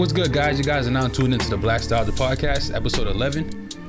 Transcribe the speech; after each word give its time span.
What's 0.00 0.14
good, 0.14 0.32
guys? 0.32 0.56
You 0.56 0.64
guys 0.64 0.88
are 0.88 0.90
now 0.90 1.08
tuned 1.08 1.34
into 1.34 1.50
the 1.50 1.58
Black 1.58 1.82
Style 1.82 2.06
the 2.06 2.12
podcast, 2.12 2.74
episode 2.74 3.06
11. 3.06 3.44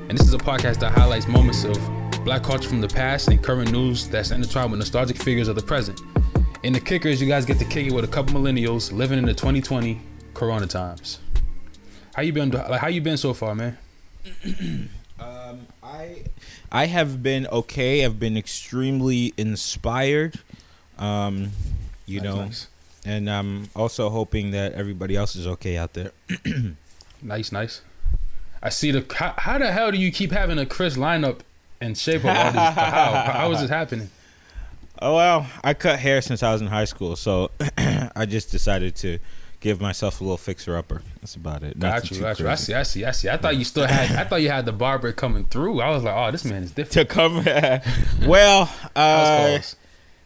And 0.10 0.18
this 0.18 0.28
is 0.28 0.34
a 0.34 0.38
podcast 0.38 0.82
that 0.82 0.92
highlights 0.92 1.26
moments 1.26 1.64
of 1.64 1.78
black 2.26 2.44
culture 2.44 2.68
from 2.68 2.82
the 2.82 2.90
past 2.90 3.30
and 3.30 3.42
current 3.42 3.72
news 3.72 4.10
that's 4.10 4.32
intertwined 4.32 4.72
with 4.72 4.80
nostalgic 4.80 5.16
figures 5.16 5.48
of 5.48 5.56
the 5.56 5.62
present. 5.62 6.02
In 6.64 6.74
the 6.74 6.82
kickers, 6.82 7.22
you 7.22 7.30
guys 7.30 7.46
get 7.46 7.60
to 7.60 7.64
kick 7.66 7.88
it 7.88 7.94
with 7.94 8.04
a 8.04 8.10
couple 8.10 8.34
millennials 8.34 8.92
living 8.92 9.20
in 9.20 9.26
the 9.26 9.34
2020 9.34 10.02
Corona 10.34 10.68
times. 10.68 11.20
How 12.14 12.24
you 12.24 12.34
been? 12.34 12.50
Like, 12.50 12.82
how 12.82 12.90
you 12.90 13.00
been 13.00 13.16
so 13.16 13.34
far, 13.34 13.56
man? 13.56 13.78
Um, 15.18 15.68
I 15.82 16.24
I 16.72 16.88
have 16.88 17.24
been 17.24 17.48
okay. 17.48 18.04
I've 18.04 18.20
been 18.20 18.36
extremely 18.36 19.34
inspired. 19.38 20.40
Um, 20.98 21.52
you 22.06 22.20
Nice, 22.20 22.24
know, 22.24 22.36
nice. 22.44 22.68
And 23.06 23.30
I'm 23.30 23.70
also 23.76 24.10
hoping 24.10 24.52
that 24.52 24.74
everybody 24.74 25.16
else 25.16 25.36
is 25.36 25.48
okay 25.48 25.78
out 25.78 25.94
there. 25.94 26.12
Nice, 27.24 27.52
nice. 27.52 27.82
I 28.64 28.70
see 28.70 28.90
the. 28.92 29.06
How, 29.16 29.36
how 29.38 29.58
the 29.60 29.72
hell 29.72 29.92
do 29.92 29.98
you 29.98 30.12
keep 30.12 30.32
having 30.32 30.58
a 30.58 30.66
Chris 30.66 30.98
lineup 30.98 31.42
and 31.80 31.98
shape 31.98 32.22
of 32.24 32.36
all 32.36 32.46
these? 32.46 32.56
how? 32.56 33.32
How 33.32 33.52
is 33.52 33.62
this 33.62 33.70
happening? 33.80 34.10
Oh 35.00 35.16
well, 35.16 35.48
I 35.64 35.74
cut 35.74 36.00
hair 36.00 36.22
since 36.22 36.44
I 36.44 36.52
was 36.52 36.62
in 36.62 36.68
high 36.68 36.86
school, 36.86 37.16
so 37.16 37.52
I 37.78 38.26
just 38.28 38.52
decided 38.52 38.96
to 38.98 39.20
give 39.60 39.80
myself 39.82 40.20
a 40.22 40.24
little 40.24 40.38
fixer 40.38 40.78
upper. 40.78 41.02
That's 41.22 41.36
about 41.36 41.64
it. 41.64 41.80
Got 41.80 42.04
Nothing 42.04 42.18
you, 42.18 42.24
got 42.24 42.40
you. 42.40 42.48
I 42.50 42.56
see, 42.56 42.74
I 42.74 42.84
see, 42.84 43.06
I 43.06 43.12
see. 43.12 43.30
I 43.30 43.38
thought 43.38 43.56
you 43.58 43.64
still 43.64 43.88
had. 43.88 44.12
I 44.18 44.24
thought 44.28 44.42
you 44.42 44.50
had 44.50 44.66
the 44.66 44.72
barber 44.72 45.12
coming 45.12 45.46
through. 45.46 45.82
I 45.82 45.90
was 45.90 46.04
like, 46.04 46.16
oh, 46.16 46.32
this 46.32 46.46
man 46.46 46.64
is 46.64 46.72
different. 46.74 47.10
To 47.10 47.14
cover, 47.14 47.82
well, 48.28 48.74
uh. 48.96 49.60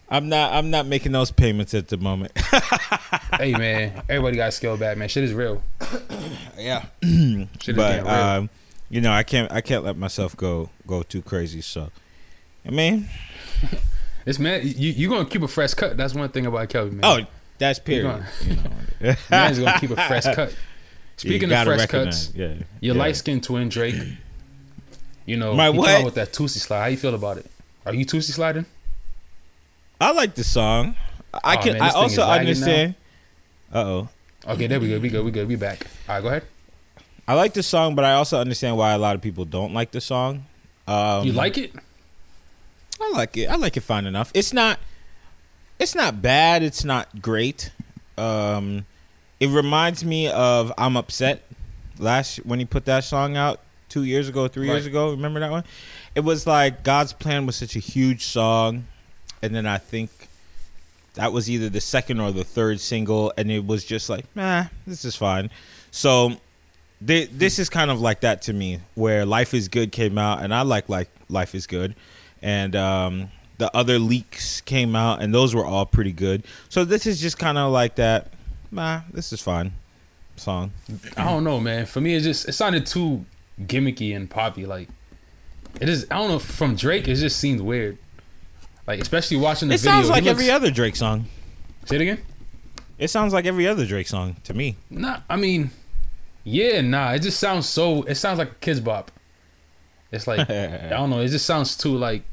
I'm 0.09 0.29
not. 0.29 0.53
I'm 0.53 0.69
not 0.69 0.85
making 0.85 1.11
those 1.13 1.31
payments 1.31 1.73
at 1.73 1.87
the 1.87 1.97
moment. 1.97 2.31
hey 3.39 3.53
man, 3.53 4.03
everybody 4.07 4.37
got 4.37 4.53
scale 4.53 4.77
back, 4.77 4.97
man. 4.97 5.07
Shit 5.09 5.23
is 5.23 5.33
real. 5.33 5.63
yeah. 6.57 6.85
Shit 7.01 7.69
is 7.69 7.75
but 7.75 8.03
real. 8.03 8.07
um, 8.07 8.49
you 8.89 9.01
know, 9.01 9.11
I 9.11 9.23
can't 9.23 9.51
I 9.51 9.61
can't 9.61 9.83
let 9.83 9.97
myself 9.97 10.37
go 10.37 10.69
go 10.85 11.01
too 11.01 11.21
crazy. 11.21 11.61
So, 11.61 11.89
I 12.65 12.69
mean, 12.69 13.09
it's 14.25 14.37
man, 14.37 14.61
you 14.63 14.91
you 14.91 15.09
gonna 15.09 15.25
keep 15.25 15.41
a 15.41 15.47
fresh 15.47 15.73
cut. 15.73 15.97
That's 15.97 16.13
one 16.13 16.29
thing 16.29 16.45
about 16.45 16.69
Kelvin, 16.69 16.97
man. 16.97 17.05
oh, 17.05 17.25
that's 17.57 17.79
period. 17.79 18.03
gonna- 18.03 18.27
You 19.01 19.07
know. 19.07 19.15
man's 19.31 19.59
gonna 19.59 19.79
keep 19.79 19.89
a 19.89 19.95
fresh 19.95 20.23
cut. 20.23 20.55
Speaking 21.17 21.51
of 21.51 21.63
fresh 21.63 21.85
cuts, 21.87 22.31
yeah, 22.35 22.53
your 22.79 22.93
yeah. 22.95 23.01
light 23.01 23.15
skinned 23.15 23.43
twin 23.43 23.69
Drake. 23.69 23.95
You 25.25 25.37
know, 25.37 25.55
My 25.55 25.71
what? 25.71 26.05
with 26.05 26.15
that 26.15 26.31
Toosie 26.33 26.59
slide. 26.59 26.81
How 26.81 26.85
you 26.85 26.97
feel 26.97 27.15
about 27.15 27.37
it? 27.37 27.49
Are 27.85 27.93
you 27.95 28.05
Toosie 28.05 28.31
sliding? 28.31 28.65
I 29.99 30.11
like 30.11 30.35
the 30.35 30.43
song. 30.43 30.95
I 31.43 31.57
Oh, 31.57 31.61
can. 31.61 31.73
man, 31.73 31.81
I 31.81 31.89
also 31.89 32.21
understand. 32.23 32.95
Uh 33.73 33.79
oh. 33.79 34.09
Okay, 34.47 34.67
there 34.67 34.79
we 34.79 34.89
go. 34.89 34.99
We 34.99 35.09
go. 35.09 35.23
We 35.23 35.31
good. 35.31 35.47
We 35.47 35.55
back. 35.55 35.85
All 36.07 36.15
right, 36.15 36.21
go 36.21 36.27
ahead. 36.29 36.43
I 37.27 37.33
like 37.33 37.53
the 37.53 37.63
song, 37.63 37.95
but 37.95 38.05
I 38.05 38.13
also 38.13 38.39
understand 38.39 38.77
why 38.77 38.91
a 38.91 38.97
lot 38.97 39.15
of 39.15 39.21
people 39.21 39.45
don't 39.45 39.73
like 39.73 39.91
the 39.91 40.01
song. 40.01 40.45
Um, 40.87 41.25
you 41.25 41.31
like 41.33 41.57
it? 41.57 41.73
I 43.01 43.11
like 43.13 43.35
it. 43.37 43.47
I 43.49 43.55
like 43.55 43.75
it 43.75 43.81
fine 43.81 44.05
enough. 44.05 44.31
It's 44.33 44.53
not. 44.53 44.79
It's 45.79 45.95
not 45.95 46.21
bad. 46.21 46.61
It's 46.63 46.83
not 46.85 47.21
great. 47.21 47.71
Um, 48.17 48.85
it 49.39 49.49
reminds 49.49 50.05
me 50.05 50.29
of 50.29 50.71
"I'm 50.77 50.95
Upset" 50.95 51.43
last 51.97 52.37
when 52.45 52.59
he 52.59 52.65
put 52.65 52.85
that 52.85 53.03
song 53.03 53.35
out 53.35 53.59
two 53.89 54.03
years 54.03 54.29
ago, 54.29 54.47
three 54.47 54.67
years 54.67 54.85
ago. 54.85 55.09
Remember 55.11 55.39
that 55.39 55.51
one? 55.51 55.63
It 56.13 56.21
was 56.21 56.45
like 56.47 56.83
God's 56.83 57.11
Plan 57.11 57.45
was 57.45 57.55
such 57.55 57.75
a 57.75 57.79
huge 57.79 58.23
song, 58.23 58.85
and 59.45 59.55
then 59.55 59.65
I 59.65 59.77
think 59.77 60.09
that 61.15 61.31
was 61.31 61.49
either 61.49 61.69
the 61.69 61.81
second 61.81 62.19
or 62.19 62.31
the 62.31 62.43
third 62.43 62.79
single, 62.79 63.31
and 63.37 63.49
it 63.51 63.65
was 63.65 63.85
just 63.85 64.09
like, 64.09 64.25
nah, 64.35 64.65
this 64.85 65.05
is 65.05 65.15
fine. 65.15 65.49
So. 65.91 66.37
thi- 67.05 67.25
This 67.31 67.59
is 67.59 67.69
kind 67.69 67.91
of 67.91 67.99
like 68.01 68.21
that 68.21 68.41
to 68.43 68.53
me, 68.53 68.79
where 68.95 69.25
"Life 69.25 69.53
Is 69.53 69.67
Good" 69.67 69.91
came 69.91 70.17
out, 70.17 70.41
and 70.41 70.53
I 70.53 70.61
like 70.63 70.89
like 70.89 71.09
"Life 71.29 71.53
Is 71.55 71.67
Good," 71.67 71.93
and 72.41 72.75
um, 72.75 73.29
the 73.57 73.69
other 73.75 73.99
leaks 73.99 74.61
came 74.61 74.95
out, 74.95 75.21
and 75.21 75.33
those 75.33 75.53
were 75.53 75.65
all 75.65 75.85
pretty 75.85 76.11
good. 76.13 76.43
So 76.69 76.83
this 76.85 77.05
is 77.05 77.19
just 77.21 77.37
kind 77.37 77.57
of 77.57 77.71
like 77.71 77.95
that. 77.95 78.31
Nah, 78.71 79.01
this 79.13 79.31
is 79.33 79.41
fine. 79.41 79.73
Song. 80.37 80.71
I 81.15 81.23
don't 81.25 81.43
know, 81.45 81.59
man. 81.61 81.85
For 81.85 82.01
me, 82.01 82.15
it 82.15 82.21
just 82.21 82.47
it 82.49 82.53
sounded 82.53 82.85
too 82.85 83.25
gimmicky 83.61 84.15
and 84.15 84.29
poppy. 84.29 84.65
Like 84.65 84.89
it 85.79 85.87
is. 85.89 86.05
I 86.11 86.15
don't 86.15 86.29
know. 86.29 86.39
From 86.39 86.75
Drake, 86.75 87.07
it 87.07 87.15
just 87.15 87.37
seems 87.37 87.61
weird. 87.61 87.97
Like 88.87 88.99
especially 88.99 89.37
watching 89.37 89.69
the 89.69 89.77
video. 89.77 89.91
It 89.91 89.93
video. 89.93 90.01
sounds 90.01 90.09
like 90.09 90.23
looks- 90.23 90.39
every 90.39 90.51
other 90.51 90.71
Drake 90.71 90.95
song. 90.95 91.25
Say 91.85 91.95
it 91.97 92.01
again. 92.01 92.19
It 92.97 93.09
sounds 93.09 93.33
like 93.33 93.45
every 93.45 93.67
other 93.67 93.85
Drake 93.85 94.07
song 94.07 94.37
to 94.45 94.53
me. 94.53 94.77
Nah, 94.89 95.19
I 95.29 95.35
mean, 95.35 95.71
yeah, 96.43 96.81
nah. 96.81 97.11
It 97.11 97.19
just 97.21 97.39
sounds 97.39 97.67
so. 97.67 98.03
It 98.03 98.15
sounds 98.15 98.39
like 98.39 98.51
a 98.51 98.55
kids 98.55 98.79
bop. 98.79 99.11
It's 100.11 100.27
like 100.27 100.39
I 100.49 100.87
don't 100.89 101.09
know. 101.09 101.19
It 101.19 101.29
just 101.29 101.45
sounds 101.45 101.75
too 101.75 101.95
like. 101.97 102.23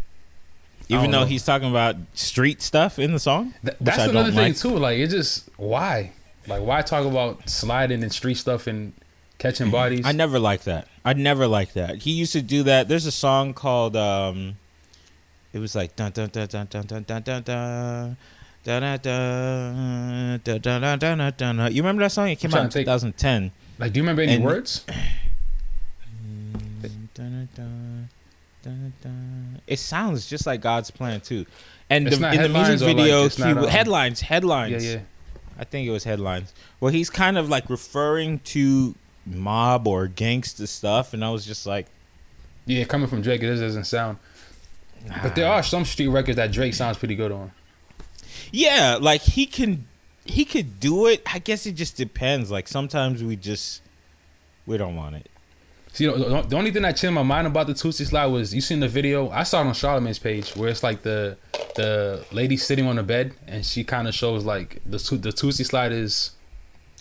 Even 0.88 1.10
though 1.10 1.20
know. 1.20 1.26
he's 1.26 1.44
talking 1.44 1.70
about 1.70 1.96
street 2.12 2.60
stuff 2.60 2.98
in 2.98 3.12
the 3.12 3.18
song. 3.18 3.54
Th- 3.64 3.76
that's 3.80 4.04
another 4.10 4.30
thing 4.30 4.52
like. 4.52 4.56
too. 4.56 4.76
Like 4.76 4.98
it 4.98 5.08
just 5.08 5.48
why, 5.56 6.12
like 6.46 6.62
why 6.62 6.82
talk 6.82 7.06
about 7.06 7.48
sliding 7.48 8.02
and 8.02 8.12
street 8.12 8.34
stuff 8.34 8.66
and 8.66 8.92
catching 9.38 9.70
bodies? 9.78 10.04
I 10.04 10.12
never 10.12 10.38
liked 10.38 10.66
that. 10.66 10.86
I 11.04 11.14
never 11.14 11.46
liked 11.46 11.74
that. 11.74 12.02
He 12.02 12.10
used 12.12 12.32
to 12.32 12.42
do 12.42 12.62
that. 12.64 12.88
There's 12.88 13.06
a 13.06 13.12
song 13.12 13.54
called 13.54 13.96
um 13.96 14.58
it 15.52 15.58
was 15.58 15.74
like 15.74 15.94
dun 15.96 16.10
dun 16.12 16.28
dun 16.30 16.46
dun 16.46 16.66
dun 16.70 16.86
dun 16.86 17.02
dun 17.04 17.22
dun 17.22 17.42
dun 17.42 18.16
dun 18.64 19.00
dun 19.00 19.00
dun 19.02 20.40
dun 20.44 20.60
dun 20.62 20.98
dun 20.98 21.18
dun 21.18 21.56
dun. 21.56 21.72
You 21.74 21.82
remember 21.82 22.02
that 22.02 22.12
song? 22.12 22.28
It 22.28 22.36
came 22.38 22.52
I'm 22.54 22.58
out 22.60 22.64
in 22.64 22.70
trying 22.70 22.84
to 22.86 22.90
think. 22.90 23.16
2010. 23.18 23.52
Like, 23.78 23.92
do 23.92 23.98
you 23.98 24.02
remember 24.02 24.22
any 24.22 24.34
And- 24.36 24.44
words? 24.44 24.84
Dun, 26.82 27.08
dun, 27.14 27.48
dun, 27.54 28.08
dun, 28.62 28.92
dun. 29.02 29.60
It 29.66 29.78
sounds 29.78 30.28
just 30.28 30.46
like 30.46 30.60
God's 30.60 30.90
plan 30.90 31.20
too. 31.20 31.46
And 31.90 32.06
the, 32.06 32.14
in 32.32 32.42
the 32.42 32.48
music 32.48 32.80
or, 32.82 32.86
like, 32.86 32.96
video, 32.96 33.24
it's 33.26 33.38
not, 33.38 33.48
he, 33.48 33.58
um, 33.64 33.68
headlines, 33.68 34.20
headlines. 34.22 34.84
Yeah, 34.84 34.92
yeah. 34.92 35.00
I 35.58 35.64
think 35.64 35.86
it 35.86 35.90
was 35.90 36.04
headlines. 36.04 36.52
Well, 36.80 36.92
he's 36.92 37.10
kind 37.10 37.36
of 37.36 37.48
like 37.48 37.68
referring 37.68 38.38
to 38.40 38.94
mob 39.26 39.86
or 39.86 40.06
gangster 40.08 40.66
stuff, 40.66 41.12
and 41.12 41.24
I 41.24 41.30
was 41.30 41.44
just 41.44 41.66
like, 41.66 41.86
Yeah, 42.66 42.84
coming 42.84 43.08
from 43.08 43.20
Drake, 43.22 43.42
it 43.42 43.54
doesn't 43.54 43.84
sound. 43.84 44.18
But 45.22 45.34
there 45.34 45.48
are 45.50 45.62
some 45.62 45.84
street 45.84 46.08
records 46.08 46.36
that 46.36 46.52
Drake 46.52 46.74
sounds 46.74 46.98
pretty 46.98 47.14
good 47.14 47.32
on. 47.32 47.52
yeah, 48.52 48.98
like 49.00 49.20
he 49.22 49.46
can, 49.46 49.86
he 50.24 50.44
could 50.44 50.78
do 50.80 51.06
it. 51.06 51.22
I 51.32 51.38
guess 51.38 51.66
it 51.66 51.72
just 51.72 51.96
depends. 51.96 52.50
Like 52.50 52.68
sometimes 52.68 53.22
we 53.22 53.36
just, 53.36 53.82
we 54.66 54.76
don't 54.76 54.94
want 54.96 55.16
it. 55.16 55.28
See, 55.92 56.06
the, 56.06 56.44
the- 56.48 56.56
only 56.56 56.70
thing 56.70 56.82
that 56.82 56.96
changed 56.96 57.14
my 57.14 57.22
mind 57.22 57.46
about 57.46 57.66
the 57.66 57.74
Toosie 57.74 58.06
slide 58.06 58.26
was 58.26 58.54
you 58.54 58.60
seen 58.62 58.80
the 58.80 58.88
video. 58.88 59.28
I 59.28 59.42
saw 59.42 59.60
it 59.60 59.66
on 59.66 59.72
Charlamagne's 59.74 60.18
page 60.18 60.56
where 60.56 60.68
it's 60.70 60.82
like 60.82 61.02
the 61.02 61.36
the 61.76 62.24
lady 62.32 62.56
sitting 62.56 62.86
on 62.86 62.96
the 62.96 63.02
bed 63.02 63.32
and 63.46 63.64
she 63.64 63.82
kind 63.84 64.06
of 64.08 64.14
shows 64.14 64.44
like 64.44 64.80
the 64.86 64.96
the 65.16 65.30
Toosie 65.30 65.66
slide 65.66 65.92
is 65.92 66.30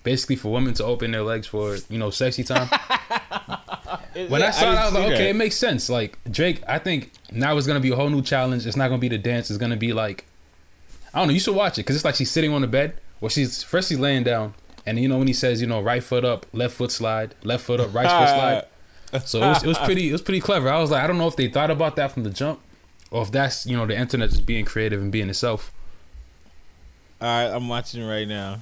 basically 0.04 0.36
for 0.36 0.52
women 0.52 0.74
to 0.74 0.84
open 0.84 1.12
their 1.12 1.24
legs 1.24 1.48
for 1.48 1.78
you 1.90 2.00
know 2.00 2.10
sexy 2.10 2.44
time. 2.44 2.68
when 4.28 4.42
I 4.44 4.52
saw 4.52 4.72
it, 4.72 4.76
I 4.76 4.86
was 4.86 4.94
like, 4.94 5.14
okay, 5.14 5.30
it 5.30 5.36
makes 5.36 5.56
sense. 5.56 5.90
Like 5.90 6.18
Drake, 6.30 6.62
I 6.68 6.78
think 6.80 7.12
now 7.32 7.58
it's 7.58 7.68
gonna 7.68 7.80
be 7.80 7.92
a 7.92 7.96
whole 7.96 8.10
new 8.10 8.22
challenge. 8.22 8.66
It's 8.68 8.76
not 8.78 8.90
gonna 8.90 9.00
be 9.00 9.10
the 9.10 9.18
dance. 9.18 9.50
It's 9.50 9.58
gonna 9.60 9.78
be 9.78 9.94
like, 9.94 10.26
I 11.14 11.20
don't 11.20 11.28
know. 11.28 11.34
You 11.34 11.40
should 11.40 11.56
watch 11.56 11.74
it 11.78 11.82
because 11.84 11.96
it's 11.96 12.06
like 12.06 12.16
she's 12.16 12.32
sitting 12.32 12.54
on 12.54 12.62
the 12.62 12.68
bed. 12.68 12.96
Well, 13.20 13.30
she's 13.30 13.64
first 13.64 13.90
she's 13.90 14.00
laying 14.00 14.24
down, 14.24 14.54
and 14.86 15.00
you 15.00 15.08
know 15.08 15.18
when 15.18 15.28
he 15.28 15.34
says, 15.34 15.62
you 15.62 15.68
know, 15.68 15.82
right 15.82 16.04
foot 16.04 16.26
up, 16.26 16.46
left 16.54 16.76
foot 16.76 16.92
slide, 16.92 17.36
left 17.44 17.64
foot 17.64 17.80
up, 17.80 17.94
right 17.94 18.08
foot 18.10 18.30
slide. 18.30 18.66
So 19.26 19.40
it 19.40 19.48
was, 19.48 19.64
it 19.64 19.68
was 19.68 19.78
pretty 19.80 20.08
it 20.08 20.14
was 20.14 20.22
pretty 20.22 20.40
clever. 20.40 20.70
I 20.70 20.80
was 20.80 20.90
like, 20.90 21.04
I 21.04 21.08
don't 21.08 21.18
know 21.18 21.28
if 21.28 21.36
they 21.36 21.50
thought 21.50 21.70
about 21.70 21.98
that 21.98 22.14
from 22.14 22.24
the 22.24 22.30
jump, 22.30 22.62
or 23.12 23.24
if 23.24 23.32
that's 23.32 23.66
you 23.66 23.76
know 23.76 23.86
the 23.86 23.98
internet 23.98 24.30
just 24.30 24.46
being 24.46 24.64
creative 24.64 25.02
and 25.02 25.12
being 25.12 25.30
itself. 25.30 25.74
All 27.20 27.28
right, 27.28 27.54
I'm 27.54 27.68
watching 27.68 28.06
right 28.08 28.26
now. 28.26 28.60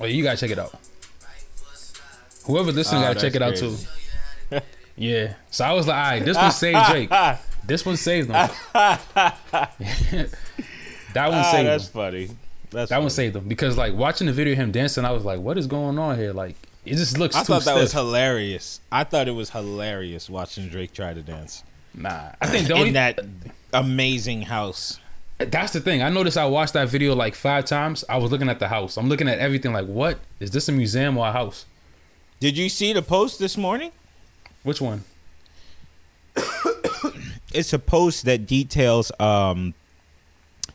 Oh, 0.00 0.06
you 0.06 0.22
gotta 0.22 0.38
check 0.38 0.50
it 0.50 0.58
out. 0.58 0.74
Whoever 2.46 2.72
listening 2.72 3.02
Oh, 3.02 3.08
gotta 3.08 3.20
check 3.20 3.34
it 3.34 3.42
out 3.42 3.56
too. 3.56 3.76
Yeah. 4.96 5.34
So 5.50 5.64
I 5.64 5.72
was 5.72 5.86
like, 5.86 5.96
all 5.96 6.10
right, 6.12 6.24
this 6.24 6.36
one 6.36 6.50
saved 6.52 6.78
Drake. 6.88 7.10
This 7.66 7.84
one 7.86 7.96
saved 7.96 8.28
them. 8.30 8.50
that 8.72 10.28
one 11.14 11.34
Ah, 11.38 11.50
saved 11.52 11.66
that's 11.68 11.86
him. 11.86 11.92
funny. 11.92 12.28
That's 12.70 12.90
That 12.90 12.98
one 12.98 13.04
funny. 13.06 13.10
saved 13.10 13.36
him 13.36 13.48
because 13.48 13.76
like 13.78 13.94
watching 13.94 14.26
the 14.26 14.32
video 14.32 14.52
of 14.52 14.58
him 14.58 14.72
dancing, 14.72 15.04
I 15.04 15.12
was 15.12 15.24
like, 15.24 15.40
what 15.40 15.56
is 15.58 15.66
going 15.66 15.98
on 15.98 16.18
here? 16.18 16.32
Like 16.32 16.56
it 16.84 16.96
just 16.96 17.18
looks 17.18 17.34
I 17.36 17.42
thought 17.42 17.64
that 17.64 17.76
was 17.76 17.92
hilarious. 17.92 18.80
I 18.92 19.04
thought 19.04 19.28
it 19.28 19.32
was 19.32 19.50
hilarious 19.50 20.28
watching 20.28 20.68
Drake 20.68 20.92
try 20.92 21.14
to 21.14 21.22
dance 21.22 21.62
nah. 21.94 22.32
I 22.40 22.46
think 22.48 22.66
the 22.68 22.74
only 22.74 22.88
in 22.88 22.94
that 22.94 23.20
amazing 23.72 24.42
house. 24.42 24.98
That's 25.38 25.72
the 25.72 25.80
thing. 25.80 26.02
I 26.02 26.10
noticed 26.10 26.36
I 26.36 26.46
watched 26.46 26.74
that 26.74 26.88
video 26.88 27.14
like 27.14 27.34
five 27.34 27.64
times. 27.64 28.04
I 28.08 28.18
was 28.18 28.30
looking 28.30 28.48
at 28.48 28.58
the 28.60 28.68
house. 28.68 28.96
I'm 28.96 29.08
looking 29.08 29.28
at 29.28 29.38
everything 29.38 29.72
like, 29.72 29.86
what? 29.86 30.18
Is 30.38 30.50
this 30.52 30.68
a 30.68 30.72
museum 30.72 31.16
or 31.18 31.26
a 31.28 31.32
house? 31.32 31.66
Did 32.40 32.56
you 32.58 32.68
see 32.68 32.92
the 32.92 33.02
post 33.02 33.38
this 33.40 33.56
morning? 33.56 33.90
Which 34.62 34.80
one? 34.80 35.04
It's 37.54 37.72
a 37.72 37.78
post 37.78 38.24
that 38.24 38.46
details 38.46 39.10
um 39.20 39.74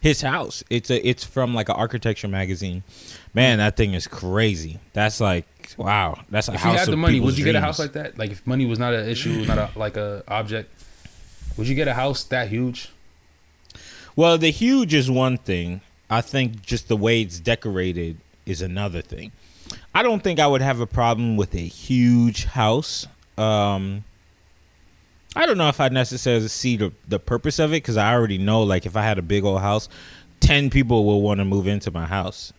his 0.01 0.21
house. 0.21 0.63
It's 0.69 0.89
a 0.89 1.07
it's 1.07 1.23
from 1.23 1.53
like 1.53 1.69
an 1.69 1.75
architecture 1.75 2.27
magazine. 2.27 2.83
Man, 3.33 3.57
that 3.57 3.75
thing 3.77 3.93
is 3.93 4.07
crazy. 4.07 4.79
That's 4.93 5.19
like 5.19 5.45
wow. 5.77 6.19
That's 6.29 6.47
a 6.49 6.53
If 6.53 6.61
house. 6.61 6.73
you 6.73 6.79
had 6.79 6.87
the 6.87 6.97
money, 6.97 7.19
would 7.19 7.37
you 7.37 7.45
get 7.45 7.55
a 7.55 7.61
house 7.61 7.79
like 7.79 7.93
that? 7.93 8.17
Like 8.17 8.31
if 8.31 8.45
money 8.47 8.65
was 8.65 8.79
not 8.79 8.93
an 8.93 9.07
issue, 9.07 9.45
not 9.45 9.57
a 9.57 9.69
like 9.77 9.97
a 9.97 10.23
object, 10.27 10.71
would 11.57 11.67
you 11.67 11.75
get 11.75 11.87
a 11.87 11.93
house 11.93 12.23
that 12.25 12.47
huge? 12.49 12.91
Well, 14.15 14.37
the 14.37 14.51
huge 14.51 14.93
is 14.93 15.09
one 15.09 15.37
thing. 15.37 15.81
I 16.09 16.21
think 16.21 16.61
just 16.61 16.87
the 16.87 16.97
way 16.97 17.21
it's 17.21 17.39
decorated 17.39 18.17
is 18.45 18.61
another 18.61 19.01
thing. 19.01 19.31
I 19.93 20.01
don't 20.01 20.23
think 20.23 20.39
I 20.39 20.47
would 20.47 20.61
have 20.61 20.79
a 20.79 20.87
problem 20.87 21.37
with 21.37 21.53
a 21.53 21.59
huge 21.59 22.45
house. 22.45 23.05
Um, 23.37 24.03
I 25.35 25.45
don't 25.45 25.57
know 25.57 25.69
if 25.69 25.79
I 25.79 25.89
necessarily 25.89 26.47
see 26.47 26.77
the, 26.77 26.91
the 27.07 27.19
purpose 27.19 27.59
of 27.59 27.71
it 27.71 27.77
because 27.77 27.97
I 27.97 28.13
already 28.13 28.37
know, 28.37 28.63
like, 28.63 28.85
if 28.85 28.95
I 28.95 29.03
had 29.03 29.17
a 29.19 29.21
big 29.21 29.43
old 29.43 29.61
house, 29.61 29.87
10 30.39 30.69
people 30.69 31.05
will 31.05 31.21
want 31.21 31.39
to 31.39 31.45
move 31.45 31.67
into 31.67 31.91
my 31.91 32.05
house. 32.05 32.51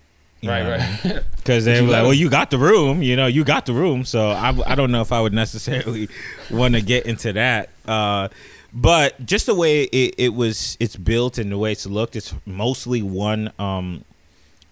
Right, 0.42 0.62
know 0.62 0.70
what 0.70 0.80
I 0.80 0.86
mean? 0.86 0.98
right. 1.16 1.24
Because 1.36 1.64
they're 1.64 1.82
like, 1.82 2.02
well, 2.02 2.14
you 2.14 2.30
got 2.30 2.50
the 2.50 2.58
room, 2.58 3.02
you 3.02 3.16
know, 3.16 3.26
you 3.26 3.44
got 3.44 3.66
the 3.66 3.72
room. 3.72 4.04
So 4.04 4.30
I, 4.30 4.56
I 4.66 4.74
don't 4.74 4.90
know 4.90 5.00
if 5.00 5.12
I 5.12 5.20
would 5.20 5.34
necessarily 5.34 6.08
want 6.50 6.74
to 6.74 6.80
get 6.80 7.06
into 7.06 7.32
that. 7.34 7.70
Uh, 7.86 8.28
but 8.72 9.26
just 9.26 9.46
the 9.46 9.54
way 9.54 9.82
it, 9.84 10.14
it 10.16 10.34
was, 10.34 10.76
it's 10.78 10.96
built 10.96 11.38
and 11.38 11.50
the 11.50 11.58
way 11.58 11.72
it's 11.72 11.86
looked, 11.86 12.14
it's 12.14 12.32
mostly 12.46 13.02
one, 13.02 13.52
um, 13.58 14.04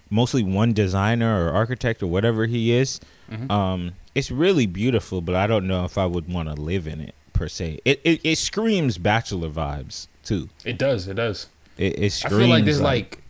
mostly 0.08 0.42
one 0.44 0.72
designer 0.72 1.46
or 1.46 1.52
architect 1.52 2.02
or 2.02 2.06
whatever 2.06 2.46
he 2.46 2.72
is. 2.72 3.00
Mhm. 3.30 3.50
Um, 3.50 3.92
it's 4.14 4.30
really 4.30 4.66
beautiful, 4.66 5.20
but 5.20 5.34
I 5.34 5.46
don't 5.46 5.66
know 5.66 5.84
if 5.84 5.98
I 5.98 6.06
would 6.06 6.32
want 6.32 6.48
to 6.48 6.54
live 6.54 6.86
in 6.86 7.00
it 7.00 7.14
per 7.38 7.48
se. 7.48 7.78
It, 7.84 8.00
it 8.04 8.20
it 8.24 8.36
screams 8.36 8.98
bachelor 8.98 9.48
vibes 9.48 10.08
too. 10.24 10.48
it 10.64 10.76
does. 10.76 11.06
It 11.06 11.14
does. 11.14 11.46
It, 11.76 11.98
it 11.98 12.04
I 12.04 12.08
screams 12.08 12.36
feel 12.36 12.48
like 12.48 12.64
there's 12.64 12.80
like, 12.80 13.22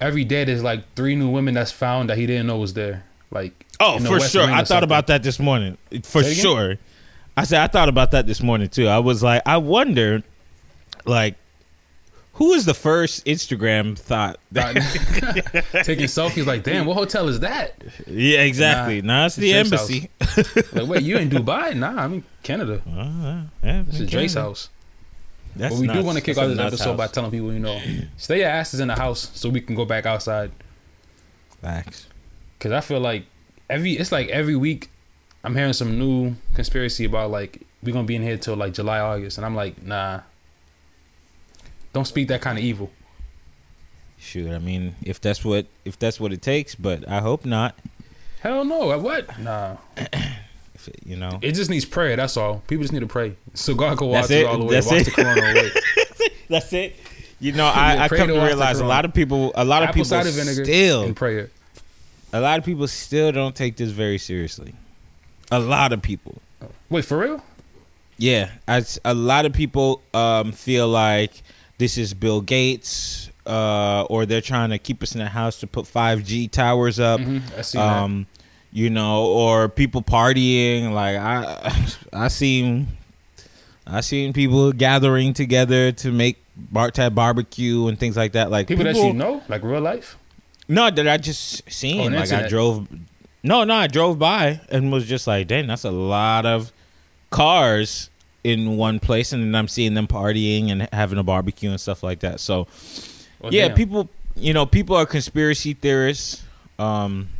every 0.00 0.24
day 0.24 0.44
there's 0.44 0.62
like 0.64 0.82
three 0.96 1.14
new 1.14 1.30
women 1.30 1.54
that's 1.54 1.70
found 1.70 2.10
that 2.10 2.18
he 2.18 2.26
didn't 2.26 2.48
know 2.48 2.58
was 2.58 2.74
there. 2.74 3.04
Like 3.30 3.64
Oh, 3.78 3.98
for 4.00 4.12
West 4.12 4.32
sure. 4.32 4.42
I 4.42 4.58
thought 4.58 4.66
something. 4.68 4.84
about 4.84 5.06
that 5.06 5.22
this 5.22 5.38
morning. 5.38 5.78
For 6.02 6.22
Say 6.22 6.30
it 6.30 6.32
again? 6.32 6.42
sure. 6.42 6.76
I 7.36 7.44
said 7.44 7.60
I 7.60 7.68
thought 7.68 7.88
about 7.88 8.10
that 8.12 8.26
this 8.26 8.42
morning 8.42 8.68
too. 8.68 8.88
I 8.88 8.98
was 8.98 9.22
like, 9.22 9.42
I 9.46 9.58
wonder, 9.58 10.22
like, 11.04 11.34
who 12.36 12.50
was 12.50 12.64
the 12.66 12.74
first 12.74 13.24
Instagram 13.24 13.98
thought? 13.98 14.38
Taking 14.54 16.06
selfies. 16.06 16.46
Like, 16.46 16.62
damn, 16.62 16.86
what 16.86 16.94
hotel 16.94 17.28
is 17.28 17.40
that? 17.40 17.82
yeah, 18.06 18.40
exactly. 18.40 19.02
Nah, 19.02 19.20
Nah, 19.20 19.26
it's 19.26 19.36
the 19.36 19.52
Drake's 19.52 19.72
embassy. 19.72 20.10
Like, 20.72 20.86
wait, 20.86 21.02
you 21.02 21.16
in 21.16 21.30
Dubai? 21.30 21.74
Nah, 21.74 22.02
I'm 22.02 22.12
in 22.14 22.24
Canada. 22.42 22.82
Uh, 22.86 23.42
yeah, 23.62 23.82
This 23.86 24.00
is. 24.00 24.10
Drake's 24.10 24.34
house. 24.34 24.68
That's 25.54 25.74
but 25.74 25.80
we 25.80 25.86
do 25.88 26.02
want 26.02 26.18
to 26.18 26.22
kick 26.22 26.36
That's 26.36 26.44
off 26.44 26.48
this 26.48 26.56
nuts 26.58 26.74
episode 26.74 26.96
by 26.98 27.06
telling 27.06 27.30
people, 27.30 27.52
you 27.52 27.58
know, 27.58 27.80
stay 28.18 28.40
your 28.40 28.48
asses 28.48 28.80
in 28.80 28.88
the 28.88 28.94
house 28.94 29.30
so 29.34 29.48
we 29.48 29.60
can 29.62 29.74
go 29.74 29.86
back 29.86 30.04
outside. 30.04 30.50
Facts. 31.62 32.06
Cause 32.60 32.72
I 32.72 32.80
feel 32.80 33.00
like 33.00 33.24
every 33.70 33.92
it's 33.92 34.12
like 34.12 34.28
every 34.28 34.56
week 34.56 34.90
I'm 35.44 35.54
hearing 35.54 35.72
some 35.72 35.98
new 35.98 36.34
conspiracy 36.54 37.04
about 37.06 37.30
like 37.30 37.62
we're 37.82 37.92
gonna 37.92 38.06
be 38.06 38.16
in 38.16 38.22
here 38.22 38.36
till 38.36 38.56
like 38.56 38.74
July, 38.74 38.98
August, 39.00 39.38
and 39.38 39.46
I'm 39.46 39.54
like, 39.54 39.82
nah. 39.82 40.20
Don't 41.96 42.04
speak 42.04 42.28
that 42.28 42.42
kind 42.42 42.58
of 42.58 42.62
evil. 42.62 42.90
Shoot, 44.18 44.52
I 44.52 44.58
mean, 44.58 44.96
if 45.02 45.18
that's 45.18 45.42
what 45.42 45.64
if 45.86 45.98
that's 45.98 46.20
what 46.20 46.30
it 46.30 46.42
takes, 46.42 46.74
but 46.74 47.08
I 47.08 47.20
hope 47.20 47.46
not. 47.46 47.74
Hell 48.40 48.66
no. 48.66 48.98
What? 48.98 49.38
Nah. 49.38 49.78
If 50.74 50.88
it, 50.88 51.00
you 51.06 51.16
know, 51.16 51.38
It 51.40 51.52
just 51.52 51.70
needs 51.70 51.86
prayer. 51.86 52.14
That's 52.14 52.36
all. 52.36 52.62
People 52.68 52.82
just 52.82 52.92
need 52.92 53.00
to 53.00 53.06
pray. 53.06 53.34
So 53.54 53.74
God 53.74 53.96
can 53.96 54.08
watch 54.08 54.26
it 54.26 54.42
it? 54.42 54.46
all 54.46 54.58
the 54.58 54.66
way. 54.66 54.74
That's 54.74 54.88
watch 54.88 55.00
it? 55.00 55.04
the 55.06 55.10
corona 55.10 55.40
away. 55.40 55.70
that's 56.50 56.70
it. 56.74 56.96
You 57.40 57.52
know, 57.52 57.64
I, 57.64 58.04
I 58.04 58.08
come 58.10 58.28
to 58.28 58.34
to 58.34 58.44
realize 58.44 58.78
a 58.78 58.84
lot 58.84 59.06
of 59.06 59.14
people, 59.14 59.52
a 59.54 59.64
lot 59.64 59.82
of 59.82 59.88
Apple 59.88 59.94
people 59.94 60.04
cider 60.04 60.28
vinegar 60.28 60.66
still 60.66 61.02
and 61.04 61.16
prayer. 61.16 61.48
a 62.34 62.40
lot 62.40 62.58
of 62.58 62.66
people 62.66 62.86
still 62.88 63.32
don't 63.32 63.56
take 63.56 63.78
this 63.78 63.90
very 63.90 64.18
seriously. 64.18 64.74
A 65.50 65.58
lot 65.58 65.94
of 65.94 66.02
people. 66.02 66.42
Wait, 66.90 67.06
for 67.06 67.16
real? 67.16 67.42
Yeah, 68.18 68.50
as 68.68 69.00
a 69.02 69.14
lot 69.14 69.46
of 69.46 69.54
people 69.54 70.02
um, 70.12 70.52
feel 70.52 70.88
like 70.88 71.42
this 71.78 71.98
is 71.98 72.14
Bill 72.14 72.40
Gates, 72.40 73.30
uh, 73.46 74.02
or 74.08 74.26
they're 74.26 74.40
trying 74.40 74.70
to 74.70 74.78
keep 74.78 75.02
us 75.02 75.14
in 75.14 75.18
the 75.20 75.28
house 75.28 75.60
to 75.60 75.66
put 75.66 75.84
5G 75.86 76.50
towers 76.50 76.98
up. 76.98 77.20
Mhm, 77.20 77.42
I 77.58 77.62
see 77.62 77.78
that. 77.78 77.84
Um, 78.02 78.26
you 78.72 78.90
know, 78.90 79.24
or 79.26 79.68
people 79.68 80.02
partying. 80.02 80.92
Like 80.92 81.16
I, 81.16 81.86
I 82.12 82.28
seen, 82.28 82.88
I 83.86 84.00
seen 84.00 84.32
people 84.32 84.72
gathering 84.72 85.32
together 85.32 85.92
to 85.92 86.12
make 86.12 86.38
bar 86.56 86.90
tab 86.90 87.14
barbecue 87.14 87.86
and 87.86 87.98
things 87.98 88.16
like 88.16 88.32
that. 88.32 88.50
Like 88.50 88.66
People, 88.68 88.84
that 88.84 88.96
you 88.96 89.12
know, 89.12 89.42
like 89.48 89.62
real 89.62 89.80
life. 89.80 90.16
No, 90.68 90.90
that 90.90 91.06
I 91.08 91.16
just 91.16 91.62
Oh, 91.66 91.70
seen. 91.70 92.12
the 92.12 92.18
like 92.18 92.32
I 92.32 92.48
drove. 92.48 92.88
No, 93.42 93.62
no, 93.64 93.74
I 93.74 93.86
drove 93.86 94.18
by 94.18 94.60
and 94.70 94.90
was 94.90 95.06
just 95.06 95.26
like, 95.28 95.46
dang, 95.46 95.68
that's 95.68 95.84
a 95.84 95.90
lot 95.92 96.44
of 96.44 96.72
cars 97.30 98.10
in 98.46 98.76
one 98.76 99.00
place, 99.00 99.32
and 99.32 99.42
then 99.42 99.54
I'm 99.54 99.66
seeing 99.66 99.94
them 99.94 100.06
partying 100.06 100.70
and 100.70 100.88
having 100.92 101.18
a 101.18 101.24
barbecue 101.24 101.68
and 101.70 101.80
stuff 101.80 102.02
like 102.04 102.20
that. 102.20 102.38
So 102.38 102.68
Well, 103.40 103.52
yeah, 103.52 103.68
damn. 103.68 103.76
people, 103.76 104.08
you 104.36 104.54
know, 104.54 104.66
people 104.66 104.94
are 104.94 105.04
conspiracy 105.04 105.74
theorists. 105.74 106.44
Um, 106.78 107.30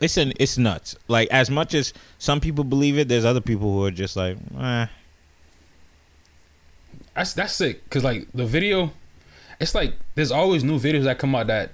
it's 0.00 0.16
an, 0.16 0.32
it's 0.38 0.56
nuts. 0.56 0.94
Like 1.08 1.28
as 1.30 1.50
much 1.50 1.74
as 1.74 1.92
some 2.18 2.40
people 2.40 2.62
believe 2.64 2.96
it, 2.96 3.08
there's 3.08 3.24
other 3.24 3.40
people 3.40 3.72
who 3.72 3.84
are 3.84 3.90
just 3.90 4.14
like, 4.16 4.36
eh. 4.60 4.86
That's 7.14 7.34
that's 7.34 7.52
sick. 7.54 7.88
Cause 7.90 8.04
like 8.04 8.28
the 8.32 8.46
video, 8.46 8.92
it's 9.60 9.74
like 9.74 9.94
there's 10.14 10.30
always 10.30 10.62
new 10.64 10.78
videos 10.78 11.04
that 11.04 11.18
come 11.18 11.34
out 11.34 11.48
that 11.48 11.70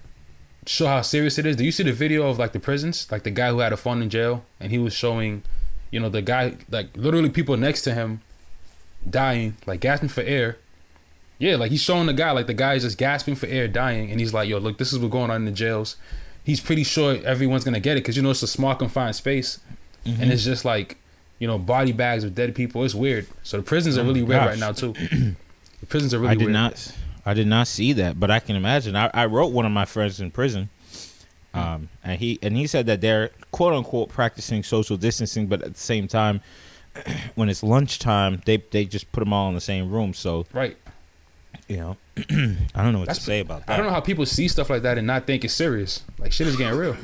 show 0.67 0.87
how 0.87 1.03
serious 1.03 1.39
it 1.39 1.47
is. 1.47 1.57
Do 1.57 1.65
you 1.65 1.73
see 1.73 1.83
the 1.85 1.93
video 1.93 2.29
of 2.29 2.39
like 2.39 2.53
the 2.53 2.61
prisons? 2.61 3.07
Like 3.11 3.23
the 3.23 3.31
guy 3.31 3.51
who 3.51 3.59
had 3.61 3.73
a 3.73 3.77
phone 3.77 4.03
in 4.03 4.11
jail 4.11 4.45
and 4.59 4.73
he 4.73 4.79
was 4.79 4.93
showing, 4.95 5.43
you 5.91 6.01
know, 6.01 6.09
the 6.09 6.23
guy 6.23 6.55
like 6.71 6.89
literally 6.97 7.31
people 7.31 7.57
next 7.57 7.83
to 7.83 7.95
him 7.95 8.21
dying, 9.09 9.57
like 9.67 9.81
gasping 9.81 10.09
for 10.09 10.23
air. 10.23 10.59
Yeah, 11.39 11.57
like 11.57 11.71
he's 11.71 11.83
showing 11.83 12.07
the 12.07 12.13
guy, 12.13 12.33
like 12.33 12.47
the 12.49 12.55
guy 12.55 12.75
is 12.75 12.83
just 12.83 12.99
gasping 12.99 13.37
for 13.37 13.47
air, 13.47 13.69
dying, 13.69 14.11
and 14.11 14.19
he's 14.19 14.35
like, 14.35 14.49
"Yo, 14.49 14.59
look, 14.59 14.79
this 14.79 14.93
is 14.93 14.99
what's 14.99 15.13
going 15.13 15.31
on 15.31 15.37
in 15.37 15.45
the 15.45 15.53
jails." 15.53 15.97
He's 16.43 16.61
pretty 16.61 16.83
sure 16.83 17.17
everyone's 17.25 17.65
gonna 17.65 17.79
get 17.81 17.97
it 17.97 18.01
because 18.01 18.17
you 18.17 18.23
know 18.23 18.31
it's 18.31 18.43
a 18.43 18.49
small 18.49 18.75
confined 18.75 19.17
space, 19.17 19.61
Mm-hmm. 20.05 20.23
and 20.23 20.33
it's 20.33 20.45
just 20.45 20.65
like, 20.65 20.97
you 21.39 21.47
know, 21.47 21.59
body 21.59 21.93
bags 21.93 22.25
of 22.25 22.35
dead 22.35 22.55
people. 22.55 22.83
It's 22.85 22.95
weird. 22.95 23.27
So 23.43 23.59
the 23.59 23.63
prisons 23.63 23.99
are 23.99 24.01
Oh 24.01 24.05
really 24.05 24.23
my 24.23 24.29
weird 24.29 24.41
gosh. 24.41 24.49
right 24.51 24.59
now 24.59 24.73
too. 24.73 24.93
the 25.81 25.87
prisons 25.87 26.15
are 26.15 26.19
really 26.19 26.31
I 26.31 26.35
did 26.35 26.45
weird. 26.45 26.53
not. 26.55 26.93
I 27.27 27.35
did 27.35 27.47
not 27.47 27.67
see 27.69 27.93
that, 27.95 28.19
but 28.19 28.31
I 28.31 28.41
can 28.41 28.57
imagine. 28.57 28.97
I, 28.97 29.11
I 29.13 29.27
wrote 29.27 29.53
one 29.53 29.67
of 29.67 29.73
my 29.73 29.85
friends 29.85 30.21
in 30.21 30.31
prison. 30.31 30.71
Um, 31.59 31.89
and 32.05 32.19
he 32.19 32.39
and 32.43 32.57
he 32.57 32.67
said 32.67 32.87
that 32.87 33.01
they're 33.01 33.31
quote 33.51 33.73
unquote 33.75 34.09
practicing 34.09 34.63
social 34.63 34.97
distancing, 34.97 35.47
but 35.47 35.63
at 35.63 35.75
the 35.75 35.81
same 35.81 36.09
time, 36.09 36.41
when 37.35 37.49
it's 37.49 37.63
lunchtime, 37.63 38.41
they 38.45 38.59
they 38.71 38.85
just 38.85 39.11
put 39.13 39.21
them 39.21 39.33
all 39.33 39.49
in 39.49 39.55
the 39.55 39.61
same 39.61 39.91
room. 39.91 40.15
So 40.15 40.47
Right. 40.53 40.77
you 41.69 41.77
know, 41.77 41.97
I 42.17 42.83
don't 42.83 42.93
know 42.93 43.01
what 43.01 43.07
That's- 43.09 43.19
to 43.19 43.25
say 43.25 43.41
about 43.41 43.67
that. 43.67 43.73
I 43.73 43.77
don't 43.77 43.87
know 43.87 43.93
how 43.93 44.01
people 44.01 44.27
see 44.27 44.49
stuff 44.49 44.71
like 44.71 44.83
that 44.83 44.99
and 44.99 45.07
not 45.07 45.27
think 45.27 45.45
it's 45.45 45.55
serious. 45.55 46.03
Like 46.19 46.33
shit 46.33 46.47
is 46.47 46.57
getting 46.57 46.79
real. 46.79 46.97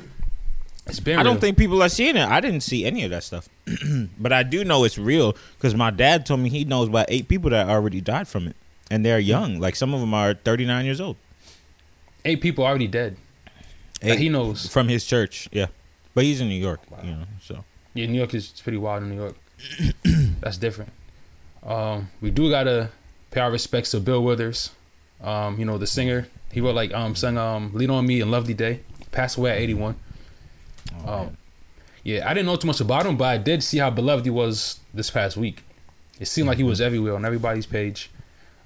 It's 0.87 1.01
been. 1.01 1.19
I 1.19 1.23
don't 1.23 1.41
think 1.41 1.57
people 1.57 1.83
are 1.83 1.89
seeing 1.89 2.17
it. 2.17 2.29
I 2.29 2.41
didn't 2.41 2.61
see 2.61 2.85
any 2.85 3.05
of 3.05 3.11
that 3.11 3.23
stuff, 3.25 3.49
but 4.19 4.35
I 4.35 4.43
do 4.43 4.65
know 4.65 4.85
it's 4.85 4.99
real 4.99 5.35
because 5.57 5.75
my 5.75 5.91
dad 5.91 6.27
told 6.27 6.41
me 6.41 6.51
he 6.51 6.65
knows 6.67 6.89
about 6.89 7.07
eight 7.09 7.27
people 7.27 7.49
that 7.51 7.69
already 7.71 8.03
died 8.03 8.29
from 8.29 8.47
it, 8.49 8.57
and 8.91 9.03
they're 9.05 9.19
young. 9.19 9.59
Like 9.59 9.77
some 9.77 9.95
of 9.95 10.01
them 10.01 10.13
are 10.13 10.35
thirty 10.35 10.67
nine 10.67 10.85
years 10.85 11.01
old. 11.01 11.17
eight 12.27 12.43
people 12.43 12.65
already 12.67 12.87
dead. 12.87 13.17
That 14.11 14.19
he 14.19 14.29
knows. 14.29 14.67
from 14.69 14.89
his 14.89 15.05
church, 15.07 15.49
yeah, 15.53 15.67
but 16.15 16.25
he's 16.25 16.41
in 16.41 16.49
New 16.49 16.61
York, 16.61 16.81
you 17.03 17.11
know. 17.13 17.25
So 17.43 17.65
Yeah, 17.95 18.07
New 18.07 18.19
York 18.19 18.35
is 18.35 18.49
pretty 18.63 18.79
wild 18.79 19.03
in 19.03 19.11
New 19.11 19.17
York. 19.17 19.37
That's 20.41 20.57
different. 20.59 20.93
Um, 21.65 22.11
we 22.21 22.31
do 22.31 22.51
gotta 22.51 22.91
pay 23.31 23.41
our 23.41 23.51
respects 23.51 23.91
to 23.93 24.01
Bill 24.01 24.23
Withers. 24.23 24.71
Um, 25.23 25.59
you 25.59 25.65
know, 25.65 25.79
the 25.79 25.87
singer. 25.87 26.29
He 26.53 26.61
wrote 26.61 26.75
like 26.75 26.93
um 26.93 27.15
sang 27.17 27.39
um 27.39 27.71
Lean 27.75 27.91
on 27.91 28.07
Me 28.07 28.21
and 28.21 28.31
Lovely 28.31 28.55
Day. 28.55 28.81
Passed 29.13 29.39
away 29.39 29.51
at 29.53 29.59
eighty 29.59 29.75
one. 29.75 29.97
oh, 31.07 31.13
Um, 31.15 31.37
yeah, 32.03 32.29
I 32.29 32.35
didn't 32.35 32.47
know 32.47 32.57
too 32.57 32.67
much 32.67 32.81
about 32.81 33.07
him, 33.07 33.17
but 33.17 33.25
I 33.25 33.39
did 33.39 33.63
see 33.63 33.79
how 33.79 33.91
beloved 33.91 34.25
he 34.27 34.31
was 34.31 34.81
this 34.93 35.09
past 35.11 35.37
week. 35.37 35.63
It 36.21 36.27
seemed 36.27 36.47
like 36.49 36.59
he 36.59 36.65
was 36.65 36.81
everywhere 36.81 37.15
on 37.15 37.25
everybody's 37.25 37.67
page. 37.67 38.11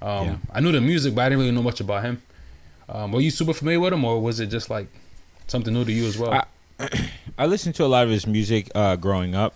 Um, 0.01 0.09
Mm-hmm. 0.09 0.25
Yeah. 0.29 0.37
I 0.53 0.59
knew 0.59 0.71
the 0.71 0.81
music, 0.81 1.15
but 1.15 1.21
I 1.23 1.29
didn't 1.29 1.39
really 1.39 1.51
know 1.51 1.61
much 1.63 1.79
about 1.79 2.03
him. 2.03 2.21
Um, 2.89 3.11
were 3.11 3.21
you 3.21 3.31
super 3.31 3.53
familiar 3.53 3.79
with 3.79 3.93
him, 3.93 4.03
or 4.03 4.19
was 4.21 4.39
it 4.39 4.47
just 4.47 4.69
like 4.69 4.87
something 5.49 5.73
new 5.73 5.85
to 5.85 5.91
you 5.91 6.05
as 6.05 6.17
well? 6.17 6.33
I- 6.33 6.45
I 7.37 7.45
listened 7.45 7.75
to 7.75 7.85
a 7.85 7.87
lot 7.87 8.03
of 8.05 8.09
his 8.09 8.25
music 8.25 8.69
uh, 8.73 8.95
growing 8.95 9.35
up, 9.35 9.53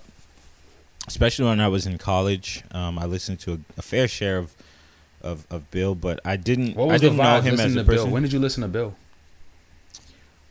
especially 1.07 1.45
when 1.45 1.59
I 1.61 1.67
was 1.69 1.85
in 1.85 1.97
college. 1.97 2.63
Um, 2.71 2.99
I 2.99 3.05
listened 3.05 3.39
to 3.41 3.53
a, 3.53 3.59
a 3.77 3.81
fair 3.81 4.07
share 4.07 4.37
of, 4.37 4.53
of 5.21 5.45
of 5.49 5.69
Bill, 5.71 5.95
but 5.95 6.19
I 6.25 6.35
didn't. 6.35 6.75
what 6.75 6.87
was 6.89 7.01
the 7.01 7.07
didn't 7.07 7.17
know 7.17 7.23
vibe 7.23 7.43
him 7.43 7.53
as 7.59 7.59
a 7.61 7.67
to 7.79 7.83
Bill? 7.83 7.85
person. 7.85 8.11
When 8.11 8.23
did 8.23 8.33
you 8.33 8.39
listen 8.39 8.61
to 8.61 8.67
Bill? 8.67 8.95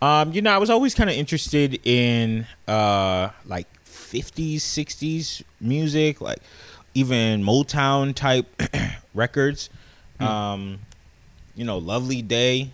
Um, 0.00 0.32
you 0.32 0.42
know, 0.42 0.50
I 0.50 0.58
was 0.58 0.70
always 0.70 0.94
kind 0.94 1.08
of 1.10 1.16
interested 1.16 1.78
in 1.86 2.46
uh 2.66 3.30
like 3.44 3.66
50s, 3.84 4.56
60s 4.56 5.42
music, 5.60 6.20
like 6.20 6.38
even 6.94 7.42
Motown 7.44 8.14
type 8.14 8.46
records. 9.14 9.68
Hmm. 10.18 10.24
Um 10.26 10.78
you 11.54 11.64
know, 11.64 11.76
"Lovely 11.78 12.22
Day." 12.22 12.70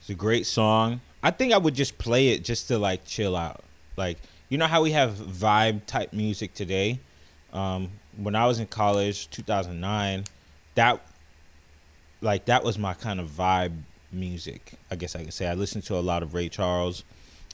It's 0.00 0.08
a 0.10 0.14
great 0.14 0.46
song. 0.46 1.00
I 1.26 1.32
think 1.32 1.52
I 1.52 1.58
would 1.58 1.74
just 1.74 1.98
play 1.98 2.28
it 2.28 2.44
just 2.44 2.68
to 2.68 2.78
like 2.78 3.04
chill 3.04 3.34
out. 3.34 3.64
Like 3.96 4.18
you 4.48 4.58
know 4.58 4.68
how 4.68 4.80
we 4.82 4.92
have 4.92 5.14
vibe 5.14 5.84
type 5.84 6.12
music 6.12 6.54
today. 6.54 7.00
Um, 7.52 7.90
when 8.16 8.36
I 8.36 8.46
was 8.46 8.60
in 8.60 8.68
college, 8.68 9.28
2009, 9.30 10.24
that 10.76 11.00
like 12.20 12.44
that 12.44 12.62
was 12.62 12.78
my 12.78 12.94
kind 12.94 13.18
of 13.18 13.28
vibe 13.28 13.72
music. 14.12 14.74
I 14.88 14.94
guess 14.94 15.16
I 15.16 15.24
could 15.24 15.32
say 15.34 15.48
I 15.48 15.54
listened 15.54 15.82
to 15.86 15.96
a 15.96 16.04
lot 16.10 16.22
of 16.22 16.32
Ray 16.32 16.48
Charles, 16.48 17.02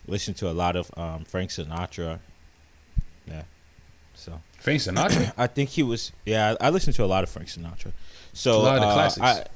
listened 0.06 0.36
to 0.36 0.50
a 0.50 0.52
lot 0.52 0.76
of 0.76 0.90
um, 0.98 1.24
Frank 1.24 1.48
Sinatra. 1.48 2.18
Yeah, 3.26 3.44
so 4.12 4.42
Frank 4.60 4.80
Sinatra. 4.82 5.32
I 5.38 5.46
think 5.46 5.70
he 5.70 5.82
was. 5.82 6.12
Yeah, 6.26 6.56
I 6.60 6.68
listened 6.68 6.94
to 6.96 7.04
a 7.04 7.06
lot 7.06 7.24
of 7.24 7.30
Frank 7.30 7.48
Sinatra. 7.48 7.92
So 8.34 8.52
A 8.52 8.58
lot 8.58 8.74
of 8.76 8.82
the 8.82 8.88
uh, 8.88 8.94
classics. 8.94 9.24
I- 9.26 9.46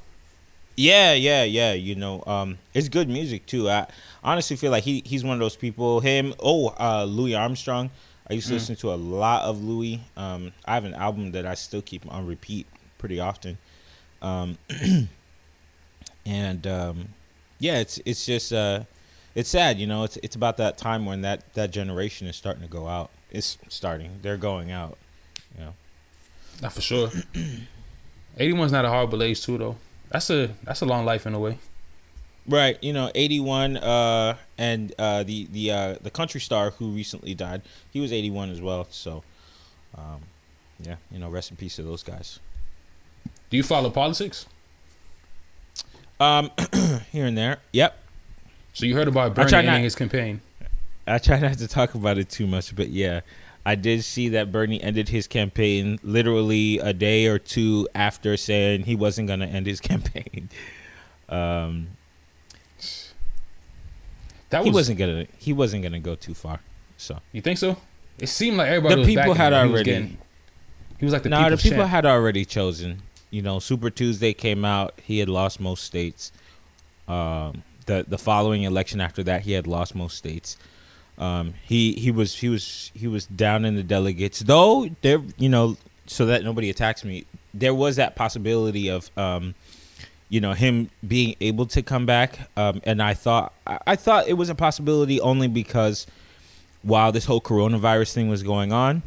yeah, 0.76 1.12
yeah, 1.14 1.44
yeah. 1.44 1.72
You 1.72 1.94
know, 1.94 2.22
um, 2.26 2.58
it's 2.74 2.88
good 2.88 3.08
music 3.08 3.46
too. 3.46 3.68
I 3.70 3.86
honestly 4.22 4.56
feel 4.56 4.70
like 4.70 4.84
he 4.84 5.02
he's 5.04 5.24
one 5.24 5.34
of 5.34 5.40
those 5.40 5.56
people. 5.56 6.00
Him. 6.00 6.34
Oh, 6.40 6.74
uh, 6.78 7.04
Louis 7.04 7.34
Armstrong. 7.34 7.90
I 8.28 8.34
used 8.34 8.48
to 8.48 8.54
Mm. 8.54 8.56
listen 8.56 8.76
to 8.76 8.92
a 8.92 8.96
lot 8.96 9.42
of 9.42 9.62
Louis. 9.62 10.00
Um, 10.16 10.52
I 10.64 10.74
have 10.74 10.84
an 10.84 10.94
album 10.94 11.30
that 11.32 11.46
I 11.46 11.54
still 11.54 11.80
keep 11.82 12.10
on 12.12 12.26
repeat 12.26 12.66
pretty 12.98 13.20
often. 13.20 13.56
Um, 14.20 14.58
and 16.26 16.66
um, 16.66 17.08
yeah, 17.58 17.78
it's 17.78 18.00
it's 18.04 18.26
just 18.26 18.52
uh, 18.52 18.80
it's 19.34 19.48
sad. 19.48 19.78
You 19.78 19.86
know, 19.86 20.04
it's 20.04 20.16
it's 20.18 20.36
about 20.36 20.56
that 20.58 20.76
time 20.78 21.06
when 21.06 21.22
that 21.22 21.52
that 21.54 21.70
generation 21.70 22.26
is 22.26 22.36
starting 22.36 22.62
to 22.62 22.68
go 22.68 22.86
out. 22.88 23.10
It's 23.30 23.58
starting. 23.68 24.18
They're 24.22 24.36
going 24.36 24.70
out. 24.72 24.98
You 25.56 25.64
know. 25.64 25.74
Not 26.62 26.72
for 26.72 26.80
sure. 26.80 27.08
81's 28.38 28.72
not 28.72 28.84
a 28.84 28.88
horrible 28.88 29.22
age 29.22 29.42
too 29.44 29.58
though. 29.58 29.76
That's 30.10 30.30
a 30.30 30.50
that's 30.64 30.80
a 30.80 30.86
long 30.86 31.04
life 31.04 31.26
in 31.26 31.34
a 31.34 31.38
way. 31.38 31.58
Right, 32.48 32.78
you 32.82 32.92
know, 32.92 33.10
eighty 33.14 33.40
one, 33.40 33.76
uh, 33.76 34.36
and 34.56 34.94
uh, 34.98 35.24
the 35.24 35.46
the 35.50 35.72
uh, 35.72 35.94
the 36.00 36.10
country 36.10 36.40
star 36.40 36.70
who 36.70 36.90
recently 36.90 37.34
died, 37.34 37.62
he 37.90 38.00
was 38.00 38.12
eighty 38.12 38.30
one 38.30 38.50
as 38.50 38.60
well. 38.60 38.86
So, 38.90 39.24
um, 39.96 40.20
yeah, 40.80 40.96
you 41.10 41.18
know, 41.18 41.28
rest 41.28 41.50
in 41.50 41.56
peace 41.56 41.76
to 41.76 41.82
those 41.82 42.04
guys. 42.04 42.38
Do 43.50 43.56
you 43.56 43.64
follow 43.64 43.90
politics? 43.90 44.46
Um, 46.20 46.50
here 47.10 47.26
and 47.26 47.36
there, 47.36 47.58
yep. 47.72 47.98
So 48.72 48.86
you 48.86 48.94
heard 48.94 49.08
about 49.08 49.34
Bernie 49.34 49.52
ending 49.54 49.82
his 49.82 49.96
campaign. 49.96 50.40
I 51.06 51.18
try 51.18 51.38
not 51.38 51.58
to 51.58 51.68
talk 51.68 51.94
about 51.94 52.18
it 52.18 52.28
too 52.28 52.46
much, 52.46 52.74
but 52.74 52.90
yeah, 52.90 53.20
I 53.66 53.74
did 53.74 54.04
see 54.04 54.28
that 54.30 54.52
Bernie 54.52 54.80
ended 54.80 55.08
his 55.08 55.26
campaign 55.26 55.98
literally 56.04 56.78
a 56.78 56.92
day 56.92 57.26
or 57.26 57.38
two 57.38 57.88
after 57.96 58.36
saying 58.36 58.84
he 58.84 58.94
wasn't 58.94 59.26
going 59.26 59.40
to 59.40 59.46
end 59.46 59.66
his 59.66 59.80
campaign. 59.90 60.48
Um, 61.28 61.88
That 64.50 64.62
he 64.62 64.70
was, 64.70 64.74
wasn't 64.74 64.98
gonna 65.00 65.26
he 65.38 65.52
wasn't 65.52 65.82
gonna 65.82 65.98
go 65.98 66.14
too 66.14 66.34
far. 66.34 66.60
So 66.96 67.18
You 67.32 67.42
think 67.42 67.58
so? 67.58 67.76
It 68.18 68.28
seemed 68.28 68.56
like 68.56 68.68
everybody 68.68 68.94
The 68.94 69.00
was 69.00 69.08
people 69.08 69.34
had 69.34 69.52
him. 69.52 69.66
He 69.66 69.72
was 69.72 69.80
already- 69.80 69.90
getting- 69.90 70.18
He 70.98 71.04
was 71.04 71.12
like 71.12 71.22
the 71.24 71.28
no, 71.28 71.50
the 71.50 71.56
people 71.56 71.78
champ. 71.78 71.90
had 71.90 72.06
already 72.06 72.44
chosen. 72.44 73.02
You 73.30 73.42
know, 73.42 73.58
Super 73.58 73.90
Tuesday 73.90 74.32
came 74.32 74.64
out. 74.64 74.94
He 75.02 75.18
had 75.18 75.28
lost 75.28 75.58
most 75.60 75.82
states. 75.84 76.30
Um, 77.08 77.64
the 77.86 78.04
the 78.06 78.16
following 78.18 78.62
election 78.62 79.00
after 79.00 79.22
that, 79.24 79.42
he 79.42 79.52
had 79.52 79.66
lost 79.66 79.94
most 79.94 80.16
states. 80.16 80.56
Um, 81.18 81.54
he 81.64 81.92
he 81.94 82.10
was 82.10 82.36
he 82.36 82.48
was 82.48 82.90
he 82.94 83.08
was 83.08 83.26
down 83.26 83.64
in 83.64 83.74
the 83.76 83.82
delegates, 83.82 84.40
though. 84.40 84.88
There, 85.00 85.22
you 85.38 85.48
know, 85.48 85.76
so 86.06 86.26
that 86.26 86.44
nobody 86.44 86.70
attacks 86.70 87.04
me. 87.04 87.24
There 87.54 87.74
was 87.74 87.96
that 87.96 88.16
possibility 88.16 88.88
of, 88.88 89.10
um, 89.16 89.54
you 90.28 90.40
know, 90.40 90.52
him 90.52 90.90
being 91.06 91.36
able 91.40 91.66
to 91.66 91.82
come 91.82 92.04
back. 92.04 92.50
Um, 92.56 92.82
and 92.84 93.02
I 93.02 93.14
thought 93.14 93.52
I, 93.66 93.78
I 93.86 93.96
thought 93.96 94.28
it 94.28 94.34
was 94.34 94.50
a 94.50 94.54
possibility 94.54 95.20
only 95.20 95.48
because 95.48 96.06
while 96.82 97.12
this 97.12 97.24
whole 97.24 97.40
coronavirus 97.40 98.12
thing 98.12 98.28
was 98.28 98.42
going 98.42 98.72
on, 98.72 99.02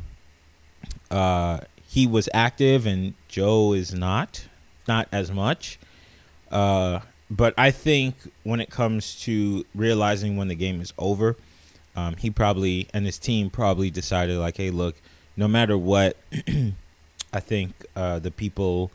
uh, 1.12 1.60
he 1.88 2.08
was 2.08 2.28
active 2.34 2.86
and 2.86 3.14
Joe 3.28 3.74
is 3.74 3.94
not, 3.94 4.48
not 4.88 5.08
as 5.12 5.32
much. 5.32 5.80
Uh, 6.52 7.00
but 7.32 7.54
I 7.58 7.72
think 7.72 8.16
when 8.44 8.60
it 8.60 8.70
comes 8.70 9.20
to 9.22 9.66
realizing 9.76 10.36
when 10.36 10.48
the 10.48 10.56
game 10.56 10.82
is 10.82 10.94
over, 10.98 11.36
um, 12.00 12.16
he 12.18 12.30
probably 12.30 12.88
and 12.94 13.06
his 13.06 13.18
team 13.18 13.50
probably 13.50 13.90
decided 13.90 14.38
like, 14.38 14.58
hey, 14.58 14.70
look, 14.72 14.96
no 15.36 15.48
matter 15.48 15.78
what, 15.78 16.18
I 17.34 17.40
think 17.40 17.86
uh, 17.96 18.20
the 18.20 18.32
people, 18.32 18.92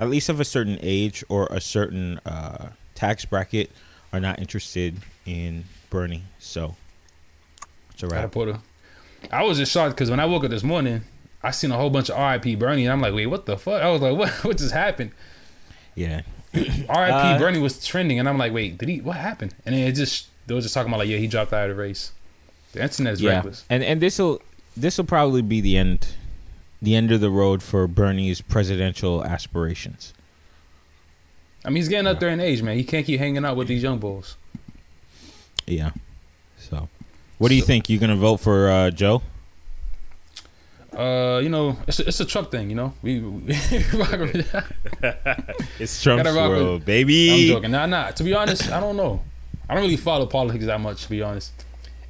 at 0.00 0.08
least 0.10 0.28
of 0.28 0.40
a 0.40 0.44
certain 0.44 0.78
age 0.82 1.24
or 1.28 1.46
a 1.50 1.60
certain 1.60 2.18
uh, 2.26 2.70
tax 2.94 3.24
bracket, 3.24 3.70
are 4.12 4.20
not 4.20 4.38
interested 4.38 4.96
in 5.26 5.64
Bernie. 5.90 6.24
So 6.38 6.76
it's 7.92 8.02
a 8.02 8.06
Gotta 8.06 8.22
wrap. 8.22 8.32
put 8.32 8.48
a- 8.48 8.60
I 9.32 9.42
was 9.42 9.58
just 9.58 9.72
shocked 9.72 9.94
because 9.96 10.10
when 10.10 10.20
I 10.20 10.26
woke 10.26 10.44
up 10.44 10.50
this 10.50 10.62
morning, 10.62 11.02
I 11.42 11.50
seen 11.50 11.70
a 11.72 11.76
whole 11.76 11.90
bunch 11.90 12.08
of 12.08 12.16
R.I.P. 12.16 12.54
Bernie, 12.56 12.84
and 12.84 12.92
I'm 12.92 13.00
like, 13.00 13.14
wait, 13.14 13.26
what 13.26 13.46
the 13.46 13.56
fuck? 13.56 13.82
I 13.82 13.90
was 13.90 14.00
like, 14.00 14.16
what? 14.18 14.30
What 14.44 14.58
just 14.58 14.72
happened? 14.72 15.10
Yeah. 15.94 16.22
R.I.P. 16.54 16.88
Uh, 16.88 17.38
Bernie 17.38 17.58
was 17.58 17.84
trending, 17.84 18.18
and 18.18 18.28
I'm 18.28 18.38
like, 18.38 18.52
wait, 18.52 18.78
did 18.78 18.88
he? 18.88 19.00
What 19.00 19.16
happened? 19.16 19.54
And 19.66 19.74
then 19.74 19.86
it 19.88 19.92
just 19.92 20.28
they 20.46 20.54
were 20.54 20.60
just 20.60 20.72
talking 20.74 20.88
about 20.90 20.98
like, 21.00 21.08
yeah, 21.08 21.18
he 21.18 21.26
dropped 21.26 21.52
out 21.52 21.68
of 21.68 21.76
the 21.76 21.82
race. 21.82 22.12
The 22.72 22.82
internet's 22.82 23.20
yeah. 23.20 23.36
reckless. 23.36 23.64
And 23.70 23.82
and 23.82 24.00
this 24.00 24.18
will 24.18 24.40
this 24.76 24.98
will 24.98 25.04
probably 25.04 25.42
be 25.42 25.60
the 25.60 25.76
end, 25.76 26.08
the 26.80 26.94
end 26.94 27.10
of 27.12 27.20
the 27.20 27.30
road 27.30 27.62
for 27.62 27.86
Bernie's 27.86 28.40
presidential 28.40 29.24
aspirations. 29.24 30.14
I 31.64 31.70
mean, 31.70 31.76
he's 31.76 31.88
getting 31.88 32.06
up 32.06 32.20
there 32.20 32.28
in 32.30 32.40
age, 32.40 32.62
man. 32.62 32.76
He 32.76 32.84
can't 32.84 33.04
keep 33.04 33.18
hanging 33.18 33.44
out 33.44 33.56
with 33.56 33.68
these 33.68 33.82
young 33.82 33.98
bulls. 33.98 34.36
Yeah. 35.66 35.90
So, 36.56 36.88
what 37.38 37.48
do 37.48 37.54
you 37.56 37.62
So- 37.62 37.66
think? 37.66 37.88
You 37.88 37.98
gonna 37.98 38.16
vote 38.16 38.38
for 38.38 38.70
uh, 38.70 38.90
Joe? 38.90 39.22
Uh, 40.96 41.38
you 41.42 41.48
know, 41.48 41.76
it's 41.86 42.00
a, 42.00 42.08
it's 42.08 42.18
a 42.20 42.24
Trump 42.24 42.50
thing, 42.50 42.70
you 42.70 42.76
know. 42.76 42.92
We, 43.02 43.20
we 43.20 43.42
It's 45.78 46.02
Trump's 46.02 46.32
rock 46.32 46.50
with- 46.50 46.84
baby. 46.86 47.30
I'm 47.30 47.56
joking. 47.56 47.70
Nah, 47.70 47.86
nah. 47.86 48.10
To 48.10 48.24
be 48.24 48.34
honest, 48.34 48.70
I 48.72 48.80
don't 48.80 48.96
know. 48.96 49.22
I 49.68 49.74
don't 49.74 49.82
really 49.82 49.96
follow 49.98 50.26
politics 50.26 50.64
that 50.64 50.80
much, 50.80 51.02
to 51.04 51.10
be 51.10 51.22
honest. 51.22 51.52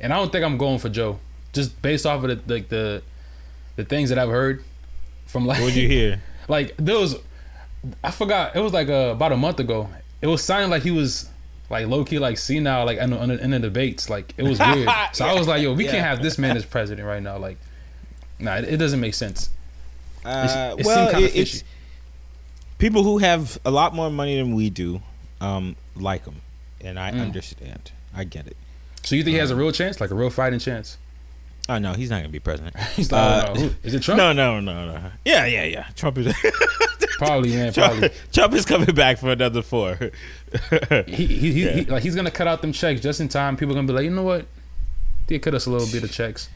And 0.01 0.13
I 0.13 0.17
don't 0.17 0.31
think 0.31 0.45
I'm 0.45 0.59
going 0.59 0.79
for 0.79 0.89
Joe, 0.89 1.19
just 1.53 1.81
based 1.83 2.07
off 2.07 2.23
of 2.25 2.47
the 2.47 2.53
like 2.55 2.69
the 2.69 3.03
the 3.77 3.85
things 3.85 4.09
that 4.11 4.19
I've 4.19 4.29
heard 4.31 4.63
from 5.27 5.47
like 5.47 5.61
What'd 5.61 5.77
you 5.77 5.89
hear? 5.89 6.23
like 6.49 6.75
there 6.77 6.99
was 6.99 7.17
I 8.05 8.11
forgot 8.11 8.55
it 8.57 8.61
was 8.61 8.73
like 8.73 8.89
uh, 8.89 9.11
about 9.13 9.33
a 9.33 9.37
month 9.37 9.61
ago. 9.61 9.89
It 10.21 10.27
was 10.27 10.43
sounding 10.43 10.71
like 10.71 10.83
he 10.83 10.91
was 10.91 11.29
like 11.71 11.87
low 11.87 12.05
key 12.05 12.19
like 12.19 12.39
senile 12.39 12.87
like 12.87 12.99
in 12.99 13.11
the, 13.11 13.23
in 13.23 13.29
the, 13.29 13.45
in 13.45 13.51
the 13.51 13.59
debates. 13.59 14.09
Like 14.09 14.35
it 14.37 14.43
was 14.45 14.59
weird. 14.59 14.89
So 15.13 15.25
I 15.27 15.35
was 15.35 15.47
like, 15.49 15.63
yo, 15.63 15.73
we 15.75 15.85
Yeah. 15.85 15.91
can't 15.93 16.05
have 16.05 16.23
this 16.23 16.39
man 16.39 16.57
as 16.57 16.65
president 16.65 17.07
right 17.07 17.23
now. 17.23 17.39
Like, 17.39 17.59
nah, 18.39 18.57
it, 18.57 18.65
it 18.65 18.77
doesn't 18.79 19.01
make 19.01 19.15
sense. 19.15 19.51
Uh, 20.25 20.75
it 20.79 20.85
well, 20.87 21.09
seemed 21.09 21.11
kinda 21.23 21.39
it- 21.39 21.41
it's 21.41 21.65
people 22.79 23.03
who 23.03 23.19
have 23.19 23.59
a 23.65 23.71
lot 23.71 23.95
more 23.95 24.11
money 24.11 24.37
than 24.37 24.55
we 24.55 24.71
do, 24.71 25.03
um, 25.41 25.75
like 25.97 26.25
him, 26.25 26.37
and 26.81 26.99
I 26.99 27.11
Mm. 27.13 27.21
understand. 27.23 27.91
I 28.15 28.25
get 28.25 28.47
it. 28.47 28.57
So 29.09 29.17
you 29.17 29.25
think 29.25 29.33
he 29.37 29.39
has 29.39 29.51
a 29.51 29.57
real 29.57 29.73
chance, 29.73 30.03
like 30.03 30.11
a 30.11 30.15
real 30.15 30.29
fighting 30.29 30.59
chance? 30.59 30.99
Oh 31.67 31.79
no, 31.79 31.95
he's 31.95 32.11
not 32.11 32.19
gonna 32.19 32.29
be 32.29 32.41
president. 32.41 32.77
He's 32.97 33.11
like, 33.11 33.21
Uh, 33.23 33.47
oh, 33.49 33.55
no. 33.55 33.61
Who- 33.61 33.75
is 33.83 33.95
it 33.95 34.03
Trump? 34.03 34.19
No, 34.19 34.35
no, 34.35 34.61
no, 34.61 34.87
no. 34.93 35.11
Yeah, 35.25 35.47
yeah, 35.47 35.65
yeah. 35.65 35.87
Trump 35.97 36.19
is 36.19 36.35
Probably, 37.19 37.51
man. 37.57 37.73
Probably. 37.73 38.01
Trump, 38.11 38.15
Trump 38.33 38.53
is 38.55 38.65
coming 38.67 38.95
back 38.95 39.17
for 39.19 39.31
another 39.33 39.63
four. 39.63 39.95
he, 41.07 41.27
he, 41.27 41.53
he, 41.53 41.65
Yeah. 41.65 41.71
he 41.73 41.85
like 41.87 42.03
he's 42.03 42.15
gonna 42.15 42.31
cut 42.31 42.47
out 42.47 42.61
them 42.61 42.73
checks 42.73 43.01
just 43.01 43.19
in 43.21 43.29
time. 43.29 43.57
People 43.57 43.73
are 43.73 43.77
gonna 43.77 43.87
be 43.87 43.95
like, 43.95 44.05
you 44.05 44.11
know 44.11 44.23
what? 44.23 44.47
They 45.27 45.39
cut 45.39 45.55
us 45.55 45.65
a 45.65 45.71
little 45.71 45.89
bit 45.91 46.05
of 46.05 46.13
checks. 46.13 46.51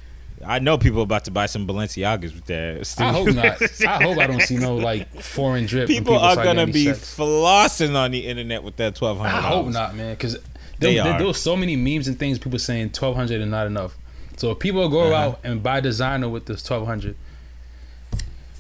I 0.45 0.59
know 0.59 0.77
people 0.77 1.03
about 1.03 1.25
to 1.27 1.31
buy 1.31 1.47
some 1.47 1.67
Balenciagas 1.69 2.35
with 2.35 2.47
that. 2.47 2.95
I 2.99 3.13
hope 3.13 3.33
not. 3.35 3.63
I 3.87 4.03
hope 4.03 4.19
I 4.19 4.27
don't 4.27 4.43
see 4.43 4.57
no 4.57 4.77
like 4.77 5.09
foreign 5.23 5.67
drip. 5.67 5.89
when 5.89 5.99
People 5.99 6.19
are 6.19 6.37
gonna 6.37 6.67
be 6.67 6.85
checks. 6.87 7.17
flossing 7.17 7.95
on 7.95 8.11
the 8.11 8.27
internet 8.27 8.63
with 8.63 8.77
that 8.77 8.95
twelve 8.97 9.19
hundred. 9.19 9.37
I 9.37 9.41
hope 9.41 9.69
not, 9.69 9.95
man, 9.95 10.15
because 10.15 10.37
They 10.83 10.95
there, 10.97 11.13
are. 11.13 11.19
there 11.19 11.27
was 11.27 11.41
so 11.41 11.57
many 11.57 11.77
memes 11.77 12.09
and 12.09 12.19
things. 12.19 12.39
People 12.39 12.59
saying 12.59 12.91
twelve 12.91 13.17
hundred 13.17 13.41
is 13.41 13.49
not 13.49 13.67
enough. 13.67 13.97
So 14.37 14.51
if 14.53 14.59
people 14.59 14.89
go 14.89 15.13
Uh-huh. 15.13 15.15
out 15.31 15.41
and 15.45 15.63
buy 15.63 15.81
designer 15.81 16.29
with 16.29 16.47
this 16.47 16.63
twelve 16.63 16.87
hundred, 16.87 17.17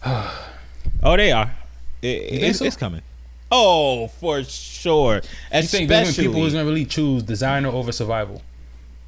Oh, 0.04 1.16
they 1.16 1.32
are. 1.32 1.54
It, 2.00 2.06
it's, 2.06 2.58
so? 2.58 2.64
it's 2.64 2.76
coming. 2.76 3.02
Oh, 3.50 4.08
for 4.08 4.42
sure. 4.44 5.16
you 5.16 5.62
think 5.62 5.90
Especially 5.90 6.26
people 6.26 6.40
who's 6.40 6.52
gonna 6.54 6.64
really 6.64 6.86
choose 6.86 7.22
designer 7.22 7.68
over 7.68 7.92
survival? 7.92 8.42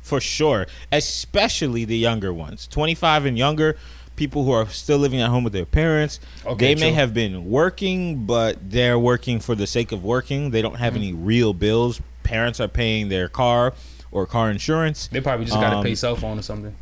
for 0.03 0.21
sure. 0.21 0.67
Especially 0.93 1.87
the 1.87 1.97
younger 1.97 2.33
ones, 2.33 2.67
twenty 2.67 2.95
five 2.95 3.25
and 3.25 3.39
younger. 3.39 3.77
People 4.17 4.45
who 4.45 4.53
are 4.53 4.69
still 4.69 4.99
living 4.99 5.21
at 5.21 5.29
home 5.31 5.43
with 5.43 5.53
their 5.55 5.65
parents. 5.65 6.21
Okay, 6.47 6.75
they 6.75 6.81
may 6.81 6.91
true. 6.91 6.95
have 6.95 7.13
been 7.15 7.51
working, 7.51 8.27
but 8.27 8.71
they're 8.71 8.99
working 8.99 9.41
for 9.41 9.57
the 9.57 9.67
sake 9.67 9.91
of 9.91 10.05
working. 10.05 10.51
They 10.51 10.63
don't 10.63 10.77
have 10.77 10.93
Mm-hmm. 10.93 11.03
any 11.03 11.13
real 11.15 11.53
bills. 11.55 12.01
Parents 12.25 12.59
are 12.59 12.67
paying 12.67 13.09
their 13.09 13.29
car 13.29 13.73
or 14.11 14.27
car 14.27 14.51
insurance. 14.51 15.07
They 15.07 15.21
probably 15.21 15.47
just 15.47 15.57
Um, 15.57 15.85
pay 15.85 15.95
cell 15.95 16.17
phone 16.17 16.41
or 16.41 16.43
something. 16.43 16.75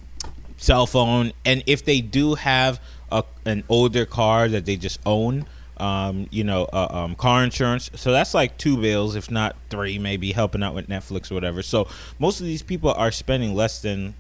cell 0.56 0.86
phone, 0.86 1.32
and 1.44 1.62
if 1.66 1.84
they 1.84 2.00
do 2.00 2.36
have 2.36 2.80
a, 3.10 3.24
an 3.44 3.64
older 3.68 4.06
car 4.06 4.48
that 4.48 4.64
they 4.64 4.76
just 4.76 4.98
own, 5.04 5.44
um, 5.76 6.28
you 6.30 6.44
know, 6.44 6.64
uh, 6.72 6.86
um, 6.90 7.14
car 7.14 7.42
insurance. 7.42 7.90
So 7.96 8.12
that's 8.12 8.32
like 8.32 8.56
two 8.56 8.76
bills, 8.76 9.16
if 9.16 9.30
not 9.30 9.56
three, 9.68 9.98
maybe 9.98 10.32
helping 10.32 10.62
out 10.62 10.74
with 10.74 10.88
Netflix 10.88 11.30
or 11.30 11.34
whatever. 11.34 11.62
So 11.62 11.88
most 12.18 12.40
of 12.40 12.46
these 12.46 12.62
people 12.62 12.92
are 12.92 13.10
spending 13.10 13.54
less 13.54 13.82
than 13.82 14.14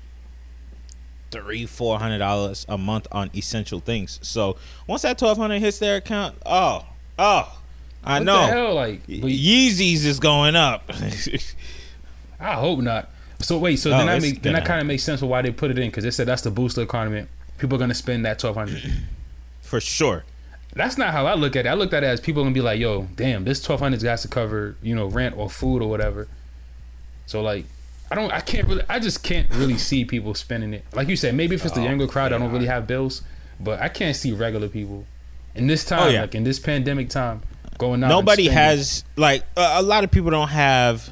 three, 1.30 1.64
four 1.64 1.98
hundred 1.98 2.18
dollars 2.18 2.66
a 2.68 2.76
month 2.76 3.06
on 3.12 3.30
essential 3.34 3.80
things. 3.80 4.18
So 4.22 4.56
once 4.86 5.02
that 5.02 5.18
twelve 5.18 5.38
hundred 5.38 5.60
hits 5.60 5.78
their 5.78 5.96
account, 5.96 6.36
oh, 6.44 6.86
oh, 7.18 7.61
I 8.04 8.18
What 8.18 8.24
know. 8.24 8.42
hell? 8.46 8.74
Like, 8.74 9.06
but 9.06 9.30
Yeezys 9.30 10.04
is 10.04 10.18
going 10.18 10.56
up. 10.56 10.90
I 12.40 12.54
hope 12.54 12.80
not. 12.80 13.08
So 13.40 13.58
wait, 13.58 13.76
so 13.76 13.92
Oh, 13.92 13.98
then 13.98 14.06
that 14.06 14.22
make 14.22 14.42
then 14.42 14.52
that 14.54 14.64
kind 14.64 14.80
of 14.80 14.86
makes 14.86 15.02
sense 15.02 15.20
for 15.20 15.26
why 15.26 15.42
they 15.42 15.50
put 15.50 15.70
it 15.70 15.78
in 15.78 15.88
because 15.90 16.04
they 16.04 16.10
said 16.10 16.26
that's 16.28 16.42
the 16.42 16.50
booster 16.50 16.82
economy. 16.82 17.26
People 17.58 17.76
are 17.76 17.78
gonna 17.80 17.94
spend 17.94 18.24
that 18.24 18.38
twelve 18.38 18.56
hundred. 18.56 18.82
For 19.62 19.80
sure. 19.80 20.24
That's 20.74 20.98
not 20.98 21.12
how 21.12 21.26
I 21.26 21.34
look 21.34 21.56
at 21.56 21.64
it. 21.66 21.68
I 21.68 21.74
looked 21.74 21.94
at 21.94 22.02
it 22.04 22.06
as 22.06 22.20
people 22.20 22.42
gonna 22.42 22.54
be 22.54 22.60
like, 22.60 22.78
"Yo, 22.78 23.08
damn, 23.16 23.44
this 23.44 23.62
twelve 23.62 23.80
hundred 23.80 24.02
got 24.02 24.18
to 24.18 24.28
cover 24.28 24.76
you 24.82 24.94
know 24.94 25.06
rent 25.06 25.36
or 25.36 25.48
food 25.48 25.82
or 25.82 25.88
whatever." 25.88 26.28
So 27.26 27.40
like, 27.42 27.64
I 28.10 28.14
don't, 28.14 28.32
I 28.32 28.40
can't 28.40 28.68
really, 28.68 28.82
I 28.88 28.98
just 28.98 29.22
can't 29.22 29.48
really 29.54 29.78
see 29.78 30.04
people 30.04 30.34
spending 30.34 30.74
it. 30.74 30.84
Like 30.92 31.08
you 31.08 31.16
said, 31.16 31.34
maybe 31.34 31.54
if 31.54 31.64
it's 31.64 31.74
the 31.74 31.80
Oh, 31.80 31.84
younger 31.84 32.06
crowd, 32.06 32.32
I 32.32 32.38
don't 32.38 32.52
really 32.52 32.66
have 32.66 32.86
bills, 32.86 33.22
but 33.60 33.80
I 33.80 33.88
can't 33.88 34.14
see 34.16 34.32
regular 34.32 34.68
people 34.68 35.06
in 35.54 35.66
this 35.68 35.84
oh, 35.90 35.96
time, 35.96 36.06
Oh, 36.08 36.10
yeah. 36.10 36.20
like 36.22 36.34
in 36.34 36.44
this 36.44 36.58
pandemic 36.58 37.08
time, 37.08 37.42
going 37.82 38.04
out. 38.04 38.08
Nobody 38.08 38.48
has 38.48 39.04
like 39.16 39.44
a, 39.56 39.74
a 39.76 39.82
lot 39.82 40.04
of 40.04 40.10
people 40.10 40.30
don't 40.30 40.48
have. 40.48 41.10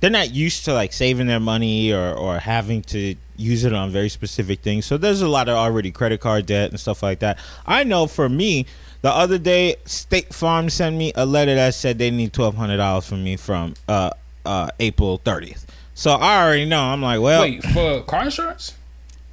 They're 0.00 0.10
not 0.10 0.32
used 0.32 0.64
to 0.66 0.74
like 0.74 0.92
saving 0.92 1.26
their 1.26 1.40
money 1.40 1.92
or 1.92 2.12
or 2.14 2.38
having 2.38 2.82
to 2.82 3.16
use 3.36 3.64
it 3.64 3.72
on 3.72 3.90
very 3.90 4.08
specific 4.08 4.60
things. 4.60 4.84
So 4.86 4.96
there's 4.98 5.22
a 5.22 5.28
lot 5.28 5.48
of 5.48 5.56
already 5.56 5.90
credit 5.90 6.20
card 6.20 6.46
debt 6.46 6.70
and 6.70 6.78
stuff 6.78 7.02
like 7.02 7.20
that. 7.20 7.38
I 7.66 7.84
know 7.84 8.06
for 8.06 8.28
me, 8.28 8.66
the 9.00 9.10
other 9.10 9.38
day 9.38 9.76
State 9.84 10.34
Farm 10.34 10.68
sent 10.70 10.96
me 10.96 11.12
a 11.14 11.24
letter 11.24 11.54
that 11.54 11.74
said 11.74 11.98
they 11.98 12.10
need 12.10 12.32
twelve 12.32 12.54
hundred 12.56 12.76
dollars 12.76 13.06
from 13.06 13.24
me 13.24 13.36
from 13.36 13.74
uh 13.88 14.10
uh 14.44 14.68
April 14.78 15.18
thirtieth. 15.24 15.66
So 15.94 16.12
I 16.12 16.42
already 16.44 16.64
know. 16.66 16.82
I'm 16.82 17.02
like, 17.02 17.20
well, 17.20 17.42
Wait 17.42 17.62
for 17.64 18.02
car 18.02 18.24
insurance? 18.24 18.74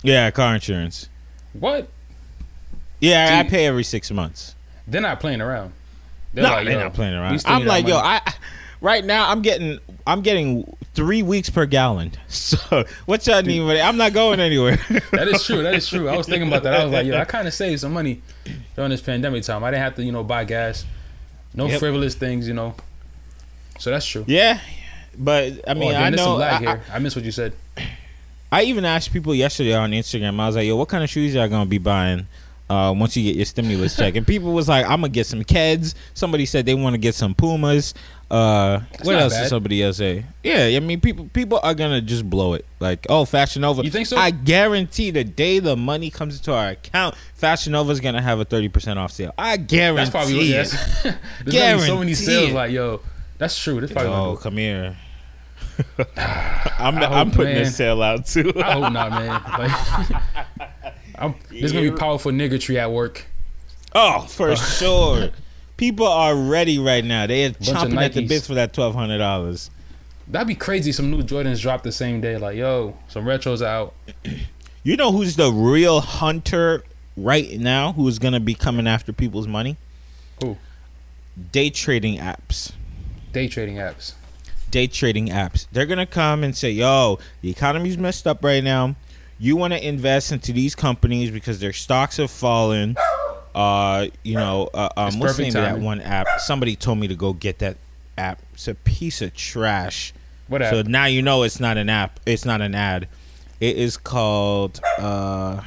yeah, 0.03 0.31
car 0.31 0.55
insurance. 0.55 1.09
What? 1.53 1.89
Yeah, 2.99 3.39
I 3.39 3.49
pay 3.49 3.65
every 3.65 3.83
six 3.83 4.11
months. 4.11 4.55
They're 4.87 5.01
not 5.01 5.19
playing 5.19 5.41
around. 5.41 5.73
They're 6.33 6.43
No, 6.43 6.49
like, 6.51 6.65
they're 6.65 6.79
not 6.79 6.93
playing 6.93 7.13
around. 7.15 7.41
I'm 7.45 7.61
need 7.61 7.67
our 7.69 7.75
like, 7.77 7.87
yo, 7.87 7.95
money. 7.95 8.19
I 8.25 8.33
right 8.81 9.03
now 9.03 9.29
I'm 9.29 9.41
getting 9.41 9.79
I'm 10.07 10.21
getting 10.21 10.75
three 10.93 11.23
weeks 11.23 11.49
per 11.49 11.65
gallon. 11.65 12.11
So 12.29 12.85
what 13.05 13.25
y'all 13.27 13.41
need? 13.41 13.61
I'm 13.79 13.97
not 13.97 14.13
going 14.13 14.39
anywhere. 14.39 14.77
That 15.11 15.27
is 15.27 15.43
true. 15.43 15.63
That 15.63 15.75
is 15.75 15.87
true. 15.87 16.07
I 16.09 16.17
was 16.17 16.27
thinking 16.27 16.47
about 16.47 16.63
that. 16.63 16.73
I 16.73 16.83
was 16.83 16.93
like, 16.93 17.05
yo, 17.05 17.17
I 17.17 17.25
kind 17.25 17.47
of 17.47 17.53
saved 17.53 17.81
some 17.81 17.93
money 17.93 18.21
during 18.75 18.89
this 18.91 19.01
pandemic 19.01 19.43
time. 19.43 19.63
I 19.63 19.71
didn't 19.71 19.83
have 19.83 19.95
to, 19.95 20.03
you 20.03 20.11
know, 20.11 20.23
buy 20.23 20.43
gas. 20.45 20.85
No 21.53 21.67
Yep. 21.67 21.79
frivolous 21.79 22.15
things, 22.15 22.47
you 22.47 22.53
know. 22.53 22.75
So 23.79 23.91
that's 23.91 24.05
true. 24.05 24.25
yeah, 24.27 24.59
but 25.17 25.53
I 25.67 25.71
oh, 25.71 25.73
mean, 25.75 25.89
oh, 25.89 25.91
damn, 25.93 26.03
I 26.03 26.09
there's 26.09 26.17
know. 26.17 26.25
some 26.25 26.39
lag 26.39 26.53
I, 26.53 26.55
I, 26.55 26.59
here. 26.59 26.81
I, 26.93 26.99
missed 26.99 27.15
what 27.15 27.25
you 27.25 27.31
said. 27.31 27.53
I 28.51 28.63
even 28.63 28.85
asked 28.85 29.13
people 29.13 29.33
yesterday 29.33 29.73
on 29.73 29.91
Instagram. 29.91 30.39
I 30.39 30.47
was 30.47 30.55
like, 30.55 30.67
yo, 30.67 30.75
what 30.75 30.89
kind 30.89 31.03
of 31.03 31.09
shoes 31.09 31.33
y'all 31.33 31.47
gonna 31.47 31.65
be 31.65 31.77
buying? 31.77 32.27
Uh, 32.69 32.93
once 32.95 33.17
you 33.17 33.23
get 33.23 33.35
your 33.35 33.45
stimulus 33.45 33.95
check, 33.95 34.15
and 34.15 34.27
people 34.27 34.53
was 34.53 34.69
like, 34.69 34.85
"I'm 34.85 35.01
gonna 35.01 35.09
get 35.09 35.25
some 35.25 35.43
Keds." 35.43 35.95
Somebody 36.13 36.45
said 36.45 36.65
they 36.67 36.75
want 36.75 36.93
to 36.93 36.99
get 36.99 37.15
some 37.15 37.33
Pumas. 37.33 37.95
Uh, 38.29 38.81
what 39.01 39.15
else 39.15 39.33
bad. 39.33 39.41
did 39.41 39.49
somebody 39.49 39.81
else 39.81 39.97
say? 39.97 40.23
Yeah, 40.43 40.65
I 40.65 40.79
mean, 40.79 41.01
people 41.01 41.27
people 41.33 41.59
are 41.63 41.73
gonna 41.73 41.99
just 41.99 42.29
blow 42.29 42.53
it. 42.53 42.63
Like, 42.79 43.07
oh, 43.09 43.25
Fashion 43.25 43.63
Nova. 43.63 43.83
You 43.83 43.89
think 43.89 44.05
so? 44.05 44.17
I 44.17 44.29
guarantee 44.29 45.09
the 45.09 45.23
day 45.23 45.57
the 45.57 45.75
money 45.75 46.11
comes 46.11 46.37
into 46.37 46.53
our 46.53 46.69
account, 46.69 47.15
Fashion 47.33 47.71
Nova's 47.71 47.99
gonna 47.99 48.21
have 48.21 48.39
a 48.39 48.45
thirty 48.45 48.69
percent 48.69 48.99
off 48.99 49.11
sale. 49.13 49.33
I 49.35 49.57
guarantee 49.57 49.97
That's 50.01 50.09
probably 50.11 50.35
what 50.35 50.43
it. 50.43 50.49
yes. 50.49 51.01
There's 51.03 51.15
gonna 51.55 51.77
be 51.77 51.81
so 51.81 51.97
many 51.97 52.11
Guarantee 52.11 52.13
sales. 52.13 52.49
it. 52.49 52.53
Like, 52.53 52.71
yo, 52.71 53.01
that's 53.39 53.57
true. 53.59 53.81
That's 53.81 53.91
probably 53.93 54.11
Oh, 54.11 54.35
come 54.35 54.57
here. 54.57 54.95
I'm 56.77 56.97
I 56.99 57.05
I'm 57.05 57.27
hope, 57.29 57.35
putting 57.37 57.55
man. 57.55 57.63
this 57.63 57.75
sale 57.75 58.03
out 58.03 58.27
too. 58.27 58.53
I 58.57 58.73
hope 58.73 58.93
not, 58.93 59.09
man. 59.09 59.41
Like, 60.59 60.69
I'm, 61.19 61.35
there's 61.51 61.73
gonna 61.73 61.91
be 61.91 61.97
powerful 61.97 62.31
niggatry 62.31 62.77
at 62.77 62.91
work. 62.91 63.25
Oh, 63.93 64.21
for 64.21 64.51
oh. 64.51 64.55
sure. 64.55 65.29
People 65.77 66.07
are 66.07 66.35
ready 66.35 66.79
right 66.79 67.03
now. 67.03 67.27
They 67.27 67.45
are 67.45 67.49
of 67.49 67.59
chomping 67.59 68.01
at 68.01 68.13
the 68.13 68.25
bits 68.25 68.47
for 68.47 68.53
that 68.55 68.73
twelve 68.73 68.95
hundred 68.95 69.19
dollars. 69.19 69.69
That'd 70.27 70.47
be 70.47 70.55
crazy. 70.55 70.91
Some 70.91 71.09
new 71.09 71.23
Jordans 71.23 71.61
dropped 71.61 71.83
the 71.83 71.91
same 71.91 72.21
day. 72.21 72.37
Like, 72.37 72.55
yo, 72.55 72.97
some 73.07 73.25
retros 73.25 73.61
out. 73.61 73.93
You 74.81 74.95
know 74.95 75.11
who's 75.11 75.35
the 75.35 75.51
real 75.51 75.99
hunter 75.99 76.83
right 77.17 77.59
now? 77.59 77.91
Who's 77.91 78.17
gonna 78.17 78.39
be 78.39 78.53
coming 78.53 78.87
after 78.87 79.11
people's 79.11 79.45
money? 79.45 79.75
Who? 80.41 80.57
Day 81.51 81.69
trading 81.69 82.17
apps. 82.17 82.71
Day 83.33 83.49
trading 83.49 83.75
apps. 83.75 84.13
Day 84.71 84.87
trading 84.87 85.27
apps. 85.27 85.67
They're 85.73 85.85
gonna 85.85 86.05
come 86.05 86.45
and 86.45 86.55
say, 86.55 86.71
"Yo, 86.71 87.19
the 87.41 87.49
economy's 87.49 87.97
messed 87.97 88.25
up 88.25 88.41
right 88.41 88.63
now. 88.63 88.95
You 89.39 89.55
want 89.55 89.73
to 89.73 89.85
invest 89.87 90.31
into 90.31 90.51
these 90.51 90.75
companies 90.75 91.31
because 91.31 91.59
their 91.59 91.73
stocks 91.73 92.17
have 92.17 92.29
fallen." 92.31 92.95
Uh, 93.55 94.07
you 94.23 94.35
know, 94.35 94.69
uh, 94.73 94.89
um, 94.95 95.19
what's 95.19 95.37
the 95.37 95.43
name 95.43 95.49
of 95.49 95.53
that 95.63 95.79
one 95.79 96.01
app? 96.01 96.27
Somebody 96.39 96.75
told 96.75 96.99
me 96.99 97.07
to 97.07 97.15
go 97.15 97.33
get 97.33 97.59
that 97.59 97.77
app. 98.17 98.41
It's 98.53 98.67
a 98.67 98.75
piece 98.75 99.21
of 99.21 99.33
trash. 99.33 100.13
What 100.47 100.61
So 100.69 100.81
now 100.83 101.05
you 101.05 101.21
know 101.21 101.43
it's 101.43 101.59
not 101.59 101.77
an 101.77 101.89
app. 101.89 102.19
It's 102.25 102.45
not 102.45 102.61
an 102.61 102.75
ad. 102.75 103.07
It 103.59 103.75
is 103.75 103.97
called. 103.97 104.79
uh 104.97 105.61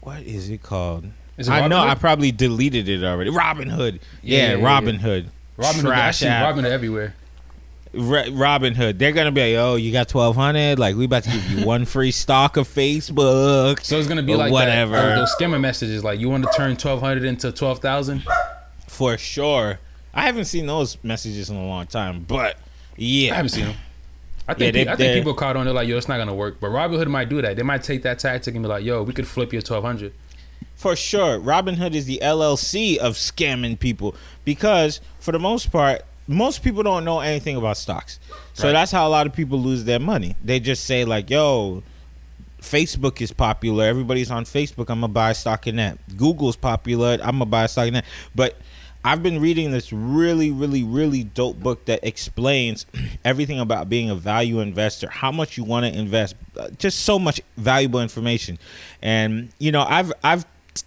What 0.00 0.22
is 0.22 0.48
it 0.50 0.62
called? 0.62 1.06
Is 1.36 1.48
it 1.48 1.52
I 1.52 1.68
know. 1.68 1.76
Robinhood? 1.76 1.88
I 1.88 1.94
probably 1.96 2.32
deleted 2.32 2.88
it 2.88 3.04
already. 3.04 3.30
Robinhood. 3.30 4.00
Yeah, 4.22 4.38
Yeah, 4.52 4.54
yeah, 4.56 4.64
Robin 4.64 4.94
yeah. 4.96 5.00
Hood. 5.00 5.30
Robinhood. 5.58 5.78
I 5.78 5.80
Trash 5.80 6.18
see 6.18 6.26
app. 6.26 6.54
Robinhood 6.54 6.64
everywhere. 6.70 7.14
Ro- 7.96 8.24
Robinhood. 8.24 8.98
They're 8.98 9.12
gonna 9.12 9.32
be 9.32 9.40
like, 9.54 9.62
"Oh, 9.64 9.76
you 9.76 9.92
got 9.92 10.08
twelve 10.08 10.36
hundred? 10.36 10.78
Like, 10.78 10.96
we 10.96 11.04
about 11.06 11.24
to 11.24 11.30
give 11.30 11.50
you 11.50 11.66
one 11.66 11.84
free 11.84 12.10
stock 12.10 12.56
of 12.56 12.68
Facebook." 12.68 13.82
So 13.84 13.98
it's 13.98 14.08
gonna 14.08 14.22
be 14.22 14.34
like 14.34 14.52
whatever. 14.52 14.92
That, 14.96 15.12
uh, 15.12 15.16
those 15.16 15.34
scammer 15.38 15.60
messages. 15.60 16.04
Like, 16.04 16.20
you 16.20 16.28
want 16.28 16.44
to 16.44 16.50
turn 16.56 16.76
twelve 16.76 17.00
hundred 17.00 17.24
into 17.24 17.50
twelve 17.52 17.80
thousand? 17.80 18.24
For 18.88 19.18
sure. 19.18 19.78
I 20.14 20.22
haven't 20.22 20.46
seen 20.46 20.66
those 20.66 20.96
messages 21.04 21.50
in 21.50 21.56
a 21.56 21.66
long 21.66 21.86
time, 21.86 22.24
but 22.26 22.56
yeah, 22.96 23.32
I 23.32 23.36
haven't 23.36 23.50
seen 23.50 23.66
them. 23.66 23.76
I 24.48 24.52
Yeah, 24.52 24.54
think 24.58 24.74
they- 24.74 24.84
pe- 24.84 24.90
I 24.92 24.96
think 24.96 25.14
people 25.14 25.34
caught 25.34 25.56
on. 25.56 25.64
They're 25.66 25.74
like, 25.74 25.88
yo, 25.88 25.96
it's 25.98 26.08
not 26.08 26.18
gonna 26.18 26.34
work. 26.34 26.58
But 26.60 26.68
Robinhood 26.70 27.08
might 27.08 27.28
do 27.28 27.42
that. 27.42 27.56
They 27.56 27.62
might 27.62 27.82
take 27.82 28.02
that 28.04 28.18
tactic 28.18 28.54
and 28.54 28.62
be 28.62 28.68
like, 28.68 28.84
yo, 28.84 29.02
we 29.02 29.12
could 29.12 29.26
flip 29.26 29.52
your 29.52 29.62
twelve 29.62 29.84
hundred. 29.84 30.12
For 30.74 30.94
sure. 30.94 31.38
Robinhood 31.40 31.94
is 31.94 32.04
the 32.06 32.18
LLC 32.22 32.96
of 32.98 33.14
scamming 33.14 33.78
people 33.78 34.14
because, 34.44 35.00
for 35.18 35.32
the 35.32 35.38
most 35.38 35.72
part, 35.72 36.02
most 36.26 36.62
people 36.62 36.82
don't 36.82 37.04
know 37.04 37.20
anything 37.20 37.56
about 37.56 37.76
stocks. 37.76 38.18
So 38.54 38.64
Right. 38.68 38.72
that's 38.72 38.90
how 38.92 39.06
a 39.06 39.10
lot 39.10 39.26
of 39.26 39.32
people 39.32 39.60
lose 39.60 39.84
their 39.84 40.00
money. 40.00 40.36
They 40.44 40.60
just 40.60 40.84
say, 40.84 41.04
like, 41.04 41.30
yo, 41.30 41.82
Facebook 42.60 43.20
is 43.20 43.32
popular. 43.32 43.84
Everybody's 43.84 44.30
on 44.30 44.44
Facebook. 44.44 44.88
I'm 44.90 45.00
to 45.02 45.08
buy 45.08 45.32
stock 45.32 45.66
in 45.66 45.76
that. 45.76 45.98
Google's 46.16 46.56
popular. 46.56 47.18
I'm 47.22 47.38
to 47.38 47.44
buy 47.44 47.66
stock 47.66 47.86
in 47.88 47.94
that. 47.94 48.04
But 48.34 48.56
I've 49.04 49.22
been 49.22 49.40
reading 49.40 49.70
this 49.70 49.92
really, 49.92 50.50
really, 50.50 50.82
really 50.82 51.22
dope 51.22 51.60
book 51.60 51.84
that 51.84 52.00
explains 52.02 52.86
everything 53.24 53.60
about 53.60 53.88
being 53.88 54.10
a 54.10 54.16
value 54.16 54.58
investor, 54.58 55.08
how 55.08 55.30
much 55.30 55.56
you 55.56 55.62
want 55.62 55.86
to 55.86 55.96
invest, 55.96 56.34
uh, 56.58 56.70
just 56.78 57.00
so 57.00 57.18
much 57.18 57.40
valuable 57.56 58.00
information. 58.00 58.58
And 59.00 59.50
you 59.60 59.70
know, 59.70 59.84
I've 59.88 60.12
I've 60.24 60.44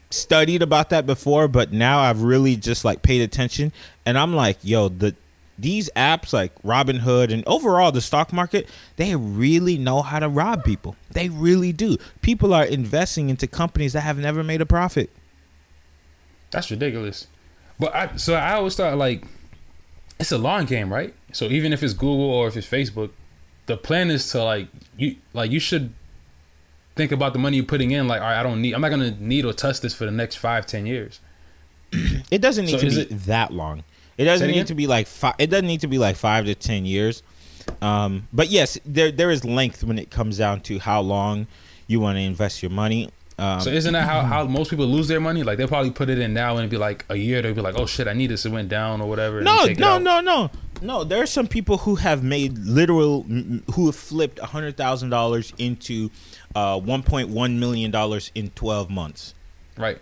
studied 0.09 0.61
about 0.61 0.89
that 0.89 1.05
before, 1.05 1.47
but 1.47 1.71
now 1.71 1.99
I've 1.99 2.21
really 2.21 2.57
just 2.57 2.83
like 2.83 3.03
paid 3.03 3.21
attention, 3.21 3.71
and 4.05 4.17
I'm 4.17 4.35
like, 4.35 4.57
yo, 4.63 4.89
the 4.89 5.15
these 5.61 5.89
apps 5.95 6.31
like 6.33 6.53
Robinhood 6.63 7.31
and 7.33 7.43
overall 7.47 7.91
the 7.91 8.01
stock 8.01 8.31
market, 8.31 8.67
they 8.95 9.15
really 9.15 9.77
know 9.77 10.01
how 10.01 10.19
to 10.19 10.29
rob 10.29 10.63
people. 10.63 10.95
They 11.11 11.29
really 11.29 11.73
do. 11.73 11.97
People 12.21 12.53
are 12.53 12.65
investing 12.65 13.29
into 13.29 13.47
companies 13.47 13.93
that 13.93 14.01
have 14.01 14.17
never 14.17 14.43
made 14.43 14.61
a 14.61 14.65
profit. 14.65 15.09
That's 16.51 16.71
ridiculous. 16.71 17.27
But 17.79 17.95
I 17.95 18.15
so 18.17 18.33
I 18.33 18.53
always 18.53 18.75
thought 18.75 18.97
like 18.97 19.23
it's 20.19 20.31
a 20.31 20.37
long 20.37 20.65
game, 20.65 20.91
right? 20.91 21.13
So 21.31 21.45
even 21.45 21.71
if 21.73 21.83
it's 21.83 21.93
Google 21.93 22.29
or 22.31 22.47
if 22.47 22.57
it's 22.57 22.67
Facebook, 22.67 23.11
the 23.67 23.77
plan 23.77 24.09
is 24.09 24.29
to 24.31 24.43
like 24.43 24.67
you 24.97 25.15
like 25.33 25.51
you 25.51 25.59
should 25.59 25.93
think 26.95 27.11
about 27.11 27.33
the 27.33 27.39
money 27.39 27.57
you're 27.57 27.65
putting 27.65 27.91
in. 27.91 28.07
Like, 28.07 28.21
all 28.21 28.27
right, 28.27 28.39
I 28.39 28.43
don't 28.43 28.61
need. 28.61 28.73
I'm 28.73 28.81
not 28.81 28.89
gonna 28.89 29.11
need 29.19 29.45
or 29.45 29.53
touch 29.53 29.79
this 29.81 29.93
for 29.93 30.05
the 30.05 30.11
next 30.11 30.35
five, 30.35 30.65
ten 30.65 30.85
years. 30.85 31.19
It 32.31 32.41
doesn't 32.41 32.65
need 32.65 32.79
So 32.79 32.89
to 32.89 32.95
be 32.95 33.01
it- 33.01 33.25
that 33.25 33.53
long. 33.53 33.83
It 34.19 34.25
doesn't 34.25 34.47
need 34.51 34.67
to 34.67 34.75
be 34.75 34.85
like 34.85 35.07
five. 35.07 35.35
It 35.39 35.49
doesn't 35.49 35.65
need 35.67 35.81
to 35.81 35.87
be 35.87 35.97
like 35.97 36.15
five 36.17 36.45
to 36.45 36.53
ten 36.53 36.85
years. 36.85 37.23
Um, 37.81 38.27
but 38.33 38.49
yes, 38.49 38.77
there 38.85 39.11
there 39.11 39.31
is 39.31 39.45
length 39.45 39.83
when 39.83 39.97
it 39.97 40.09
comes 40.09 40.37
down 40.37 40.59
to 40.61 40.77
how 40.79 41.01
long 41.01 41.47
you 41.87 41.99
want 41.99 42.17
to 42.17 42.21
invest 42.21 42.61
your 42.61 42.69
money. 42.71 43.09
Um, 43.37 43.61
So 43.61 43.69
isn't 43.69 43.93
that 43.93 44.03
how, 44.07 44.21
how 44.21 44.43
most 44.43 44.69
people 44.69 44.85
lose 44.85 45.07
their 45.07 45.21
money? 45.21 45.43
Like 45.43 45.57
they'll 45.57 45.67
probably 45.69 45.91
put 45.91 46.09
it 46.09 46.19
in 46.19 46.33
now 46.33 46.51
and 46.51 46.59
it'd 46.59 46.69
be 46.69 46.77
like 46.77 47.05
a 47.07 47.15
year. 47.15 47.41
They'll 47.41 47.53
be 47.53 47.61
like, 47.61 47.75
oh 47.79 47.85
shit, 47.85 48.07
I 48.07 48.13
need 48.13 48.27
this. 48.27 48.45
It 48.45 48.51
went 48.51 48.67
down 48.67 48.99
or 49.01 49.07
whatever. 49.07 49.41
no, 49.41 49.63
no, 49.79 49.97
no, 49.97 50.19
no, 50.19 50.49
no. 50.81 51.03
There 51.05 51.21
are 51.21 51.25
some 51.25 51.47
people 51.47 51.77
who 51.77 51.95
have 51.95 52.21
made 52.21 52.57
literal, 52.57 53.23
who 53.23 53.85
have 53.85 53.95
flipped 53.95 54.39
hundred 54.39 54.75
thousand 54.75 55.11
dollars 55.11 55.53
into 55.57 56.09
uh, 56.53 56.77
one 56.77 57.03
point 57.03 57.29
one 57.29 57.59
million 57.59 57.91
dollars 57.91 58.31
in 58.35 58.49
twelve 58.51 58.89
months. 58.89 59.33
Right. 59.77 59.99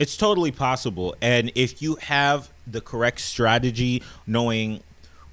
It's 0.00 0.16
totally 0.16 0.50
possible. 0.50 1.14
And 1.20 1.52
if 1.54 1.82
you 1.82 1.96
have 1.96 2.50
the 2.66 2.80
correct 2.80 3.20
strategy, 3.20 4.02
knowing 4.26 4.80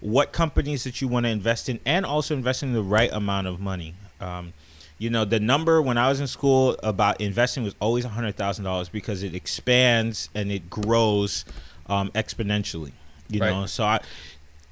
what 0.01 0.31
companies 0.33 0.83
that 0.83 1.01
you 1.01 1.07
want 1.07 1.25
to 1.25 1.29
invest 1.29 1.69
in, 1.69 1.79
and 1.85 2.05
also 2.05 2.35
investing 2.35 2.73
the 2.73 2.83
right 2.83 3.11
amount 3.11 3.47
of 3.47 3.59
money. 3.61 3.95
Um, 4.19 4.51
you 4.99 5.09
know, 5.09 5.25
the 5.25 5.39
number 5.39 5.81
when 5.81 5.97
I 5.97 6.09
was 6.09 6.19
in 6.19 6.27
school 6.27 6.75
about 6.83 7.21
investing 7.21 7.63
was 7.63 7.75
always 7.79 8.05
$100,000 8.05 8.91
because 8.91 9.23
it 9.23 9.33
expands 9.33 10.29
and 10.35 10.51
it 10.51 10.69
grows 10.69 11.45
um, 11.87 12.09
exponentially. 12.11 12.91
You 13.29 13.41
Right. 13.41 13.51
know, 13.51 13.65
so 13.67 13.83
I, 13.85 13.99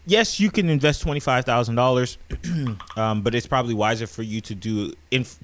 yes, 0.05 0.39
you 0.39 0.51
can 0.51 0.69
invest 0.69 1.01
twenty 1.01 1.19
five 1.19 1.45
thousand 1.45 1.75
dollars, 1.75 2.17
um, 2.97 3.21
but 3.21 3.35
it's 3.35 3.47
probably 3.47 3.73
wiser 3.73 4.07
for 4.07 4.23
you 4.23 4.41
to 4.41 4.55
do 4.55 4.93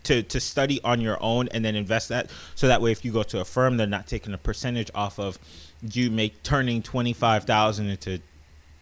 to 0.03 0.23
to 0.23 0.39
study 0.39 0.81
on 0.83 1.01
your 1.01 1.17
own 1.21 1.47
and 1.49 1.63
then 1.65 1.75
invest 1.75 2.09
that. 2.09 2.29
So 2.55 2.67
that 2.67 2.81
way, 2.81 2.91
if 2.91 3.03
you 3.03 3.11
go 3.11 3.23
to 3.23 3.39
a 3.39 3.45
firm, 3.45 3.77
they're 3.77 3.87
not 3.87 4.07
taking 4.07 4.33
a 4.33 4.37
percentage 4.37 4.91
off 4.95 5.19
of 5.19 5.39
you 5.81 6.11
make 6.11 6.43
turning 6.43 6.81
twenty 6.81 7.13
five 7.13 7.45
thousand 7.45 7.89
into 7.89 8.19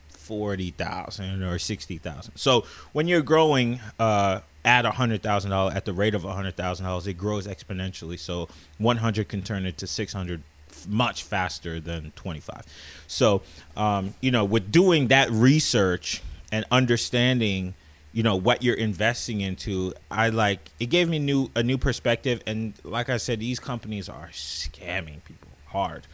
forty 0.10 0.72
thousand 0.72 1.44
or 1.44 1.58
sixty 1.58 1.98
thousand. 1.98 2.36
So 2.36 2.65
when 2.92 3.08
you're 3.08 3.22
growing 3.22 3.80
uh, 3.98 4.42
at 4.63 4.86
a 4.86 4.92
hundred 4.92 5.24
thousand 5.24 5.52
dollars 5.52 5.76
at 5.76 5.86
the 5.86 5.94
rate 5.94 6.13
of 6.13 6.26
a 6.26 6.34
hundred 6.34 6.56
thousand 6.56 6.86
dollars, 6.86 7.08
it 7.08 7.13
grows 7.13 7.48
exponentially. 7.48 8.20
So 8.20 8.48
one 8.78 8.98
hundred 8.98 9.30
can 9.30 9.42
turn 9.42 9.65
into 9.65 9.88
six 9.88 10.13
hundred 10.13 10.44
much 10.88 11.24
faster 11.24 11.80
than 11.80 12.12
twenty 12.15 12.39
five. 12.39 12.63
So 13.08 13.42
um, 13.76 14.13
you 14.22 14.32
know, 14.32 14.46
with 14.46 14.72
doing 14.72 15.08
that 15.10 15.30
research 15.32 16.22
and 16.52 16.65
understanding. 16.72 17.76
You 18.12 18.24
know 18.24 18.36
what 18.36 18.63
you're 18.63 18.76
investing 18.76 19.39
into. 19.42 19.94
I 20.10 20.30
like 20.30 20.72
it 20.80 20.88
gave 20.88 21.08
me 21.08 21.20
new 21.20 21.52
a 21.56 21.62
new 21.62 21.78
perspective, 21.78 22.42
and 22.48 22.74
like 22.84 23.08
I 23.08 23.18
said, 23.18 23.39
these 23.39 23.60
companies 23.60 24.10
are 24.10 24.30
scamming 24.34 25.24
people 25.26 25.50
hard, 25.68 26.08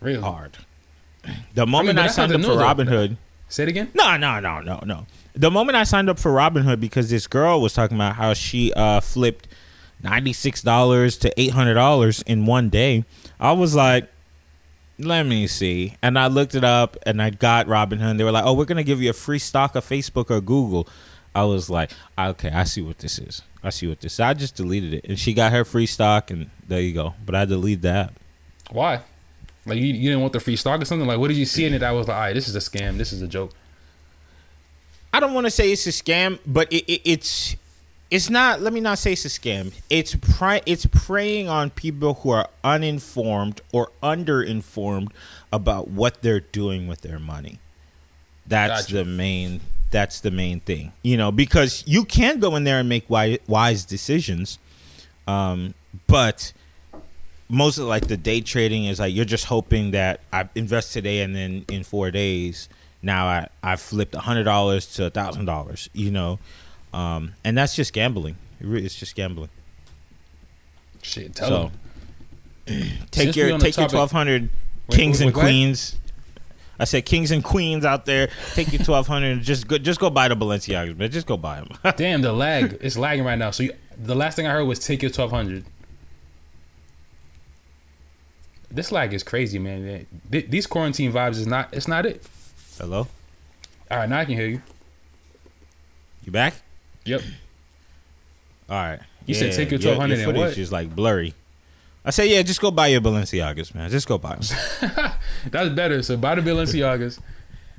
Really? 0.00 0.20
hard. 0.20 0.58
The 1.54 1.66
moment 1.66 1.98
I, 1.98 2.02
that's 2.02 2.18
not 2.18 2.28
signed 2.30 2.44
up 2.44 2.50
for. 2.50 2.56
Robinhood, 2.62 3.16
Say 3.48 3.62
it 3.62 3.70
again. 3.70 3.90
no, 3.94 4.18
no, 4.18 4.40
no, 4.40 4.60
no, 4.60 4.80
no. 4.84 5.06
The 5.34 5.50
moment 5.50 5.74
I 5.76 5.84
signed 5.84 6.10
up 6.10 6.18
for 6.18 6.32
Robinhood 6.32 6.80
because 6.80 7.08
this 7.08 7.26
girl 7.26 7.62
was 7.62 7.72
talking 7.72 7.96
about 7.96 8.16
how 8.16 8.34
she 8.34 8.70
uh, 8.74 9.00
flipped 9.00 9.48
ninety 10.02 10.34
six 10.34 10.60
dollars 10.60 11.16
to 11.18 11.32
eight 11.40 11.52
hundred 11.52 11.74
dollars 11.74 12.20
in 12.22 12.44
one 12.44 12.68
day, 12.68 13.04
I 13.40 13.52
was 13.52 13.74
like, 13.74 14.08
let 14.98 15.24
me 15.24 15.46
see. 15.46 15.96
And 16.02 16.18
I 16.18 16.26
looked 16.26 16.54
it 16.54 16.62
up 16.62 16.96
and 17.06 17.22
I 17.22 17.30
got 17.30 17.66
Robinhood. 17.66 18.18
They 18.18 18.24
were 18.24 18.32
like, 18.32 18.44
oh, 18.44 18.52
we're 18.52 18.66
gonna 18.66 18.84
give 18.84 19.00
you 19.00 19.10
a 19.10 19.14
free 19.14 19.38
stock 19.38 19.74
of 19.74 19.84
Facebook 19.84 20.30
or 20.30 20.40
Google. 20.40 20.86
I 21.34 21.44
was 21.44 21.70
like, 21.70 21.90
okay, 22.18 22.50
I 22.50 22.64
see 22.64 22.82
what 22.82 22.98
this 22.98 23.18
is. 23.18 23.42
I 23.62 23.70
see 23.70 23.86
what 23.86 24.00
this. 24.00 24.14
Is. 24.14 24.20
I 24.20 24.34
just 24.34 24.56
deleted 24.56 24.94
it, 24.94 25.04
and 25.04 25.18
she 25.18 25.32
got 25.32 25.52
her 25.52 25.64
free 25.64 25.86
stock, 25.86 26.30
and 26.30 26.50
there 26.66 26.80
you 26.80 26.92
go. 26.92 27.14
But 27.24 27.34
I 27.34 27.44
deleted 27.44 27.82
the 27.82 27.90
app. 27.90 28.14
Why? 28.70 29.00
Like 29.66 29.78
you, 29.78 29.86
you 29.86 30.10
didn't 30.10 30.20
want 30.20 30.32
the 30.32 30.40
free 30.40 30.56
stock 30.56 30.80
or 30.80 30.84
something? 30.84 31.06
Like 31.06 31.18
what 31.18 31.28
did 31.28 31.36
you 31.36 31.46
see 31.46 31.64
in 31.64 31.74
it 31.74 31.80
that 31.80 31.90
was 31.92 32.08
like, 32.08 32.16
all 32.16 32.22
right, 32.22 32.34
this 32.34 32.48
is 32.48 32.56
a 32.56 32.58
scam, 32.58 32.98
this 32.98 33.12
is 33.12 33.22
a 33.22 33.28
joke. 33.28 33.52
I 35.12 35.20
don't 35.20 35.34
want 35.34 35.46
to 35.46 35.50
say 35.50 35.72
it's 35.72 35.86
a 35.86 35.90
scam, 35.90 36.38
but 36.46 36.72
it, 36.72 36.84
it, 36.90 37.02
it's 37.04 37.56
it's 38.10 38.28
not. 38.30 38.60
Let 38.60 38.72
me 38.72 38.80
not 38.80 38.98
say 38.98 39.12
it's 39.12 39.24
a 39.24 39.28
scam. 39.28 39.72
It's 39.88 40.14
pri- 40.16 40.62
It's 40.66 40.86
preying 40.86 41.48
on 41.48 41.70
people 41.70 42.14
who 42.14 42.30
are 42.30 42.48
uninformed 42.64 43.60
or 43.72 43.90
underinformed 44.02 45.10
about 45.52 45.88
what 45.88 46.22
they're 46.22 46.40
doing 46.40 46.86
with 46.88 47.02
their 47.02 47.18
money. 47.18 47.58
That's 48.46 48.82
Gotcha. 48.82 48.94
the 48.94 49.04
main. 49.04 49.60
That's 49.90 50.20
the 50.20 50.30
main 50.30 50.60
thing. 50.60 50.92
You 51.02 51.16
know, 51.16 51.30
because 51.32 51.82
you 51.86 52.04
can 52.04 52.38
go 52.40 52.54
in 52.56 52.64
there 52.64 52.78
and 52.80 52.88
make 52.88 53.08
wise, 53.10 53.38
wise 53.46 53.84
decisions, 53.84 54.58
um, 55.26 55.74
but 56.06 56.52
most 57.48 57.78
of 57.78 57.84
like 57.86 58.06
the 58.06 58.16
day 58.16 58.40
trading 58.40 58.84
is 58.84 59.00
like 59.00 59.12
you're 59.14 59.24
just 59.24 59.46
hoping 59.46 59.90
that 59.90 60.20
I 60.32 60.48
invest 60.54 60.92
today 60.92 61.20
and 61.22 61.34
then 61.34 61.64
in 61.68 61.82
four 61.82 62.12
days 62.12 62.68
now 63.02 63.26
I 63.26 63.48
I 63.62 63.74
flipped 63.74 64.14
a 64.14 64.20
hundred 64.20 64.44
dollars 64.44 64.86
to 64.94 65.06
a 65.06 65.10
thousand 65.10 65.46
dollars. 65.46 65.88
You 65.92 66.10
know, 66.12 66.38
um, 66.92 67.34
and 67.44 67.56
that's 67.56 67.74
just 67.76 67.92
gambling. 67.92 68.36
It's 68.60 68.94
just 68.94 69.14
gambling. 69.14 69.50
Shit, 71.02 71.34
tell 71.34 71.48
So 71.48 71.70
them. 72.66 72.88
take 73.10 73.24
Since 73.32 73.36
your 73.36 73.58
take 73.58 73.76
your 73.76 73.88
twelve 73.88 74.12
hundred 74.12 74.50
kings 74.90 75.20
wait, 75.20 75.26
and 75.26 75.28
wait, 75.28 75.34
go 75.34 75.40
ahead. 75.40 75.50
queens. 75.50 75.96
I 76.78 76.84
said 76.84 77.04
kings 77.04 77.30
and 77.30 77.44
queens 77.44 77.84
out 77.84 78.06
there. 78.06 78.30
Take 78.54 78.72
your 78.72 78.82
twelve 78.82 79.06
hundred 79.06 79.32
and 79.32 79.42
just 79.42 79.66
go 79.68 79.78
just 79.78 80.00
go 80.00 80.10
buy 80.10 80.28
the 80.28 80.34
Balenciagas, 80.36 80.96
man. 80.96 81.10
Just 81.10 81.26
go 81.26 81.36
buy 81.36 81.60
them. 81.62 81.68
Damn, 81.96 82.22
the 82.22 82.32
lag. 82.32 82.78
It's 82.80 82.96
lagging 82.96 83.24
right 83.24 83.38
now. 83.38 83.50
So 83.50 83.62
you, 83.64 83.72
the 83.98 84.14
last 84.14 84.36
thing 84.36 84.46
I 84.46 84.50
heard 84.52 84.64
was 84.64 84.78
take 84.78 85.02
your 85.02 85.10
twelve 85.10 85.30
hundred. 85.30 85.64
This 88.70 88.92
lag 88.92 89.12
is 89.12 89.22
crazy, 89.22 89.58
man. 89.58 90.06
Th- 90.30 90.48
These 90.48 90.66
quarantine 90.66 91.12
vibes 91.12 91.32
is 91.38 91.46
not. 91.46 91.68
It's 91.72 91.88
not 91.88 92.06
it. 92.06 92.24
Hello, 92.78 93.08
All 93.90 93.98
right, 93.98 94.08
now 94.08 94.20
I 94.20 94.24
can 94.24 94.34
hear 94.34 94.46
you. 94.46 94.62
you 96.24 96.32
back? 96.32 96.54
Yep. 97.10 97.22
All 98.68 98.76
right. 98.76 99.00
You 99.26 99.34
said 99.34 99.52
take 99.52 99.70
your 99.70 99.80
your- 99.80 99.96
1200 99.96 100.14
your 100.18 100.28
and 100.28 100.36
footage 100.38 100.56
what? 100.56 100.58
is 100.58 100.70
like 100.72 100.94
blurry. 100.94 101.34
I 102.04 102.10
said, 102.10 102.28
yeah, 102.30 102.40
just 102.42 102.60
go 102.60 102.70
buy 102.70 102.86
your 102.86 103.00
Balenciagas, 103.02 103.74
man. 103.74 103.90
Just 103.90 104.08
go 104.08 104.16
buy 104.16 104.36
them. 104.36 105.10
That's 105.50 105.68
better. 105.74 106.02
So 106.02 106.16
buy 106.16 106.34
the 106.34 106.40
Balenciagas, 106.40 107.18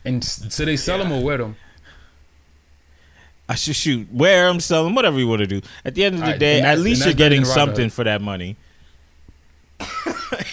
and 0.05 0.23
so 0.23 0.63
they 0.63 0.77
sell 0.77 0.99
them 0.99 1.11
or 1.11 1.23
wear 1.23 1.37
them. 1.37 1.55
I 3.49 3.55
should 3.55 3.75
shoot, 3.75 4.07
wear 4.13 4.47
them, 4.47 4.59
sell 4.59 4.83
them, 4.83 4.93
whatever 4.95 5.17
you 5.17 5.27
want 5.27 5.39
to 5.39 5.47
do. 5.47 5.61
At 5.83 5.95
the 5.95 6.03
end 6.05 6.15
of 6.15 6.19
the 6.21 6.25
Alright, 6.25 6.39
day, 6.39 6.61
at 6.61 6.79
least 6.79 7.03
you're 7.03 7.13
getting 7.15 7.45
something 7.45 7.89
for 7.89 8.03
that 8.03 8.21
money. 8.21 8.57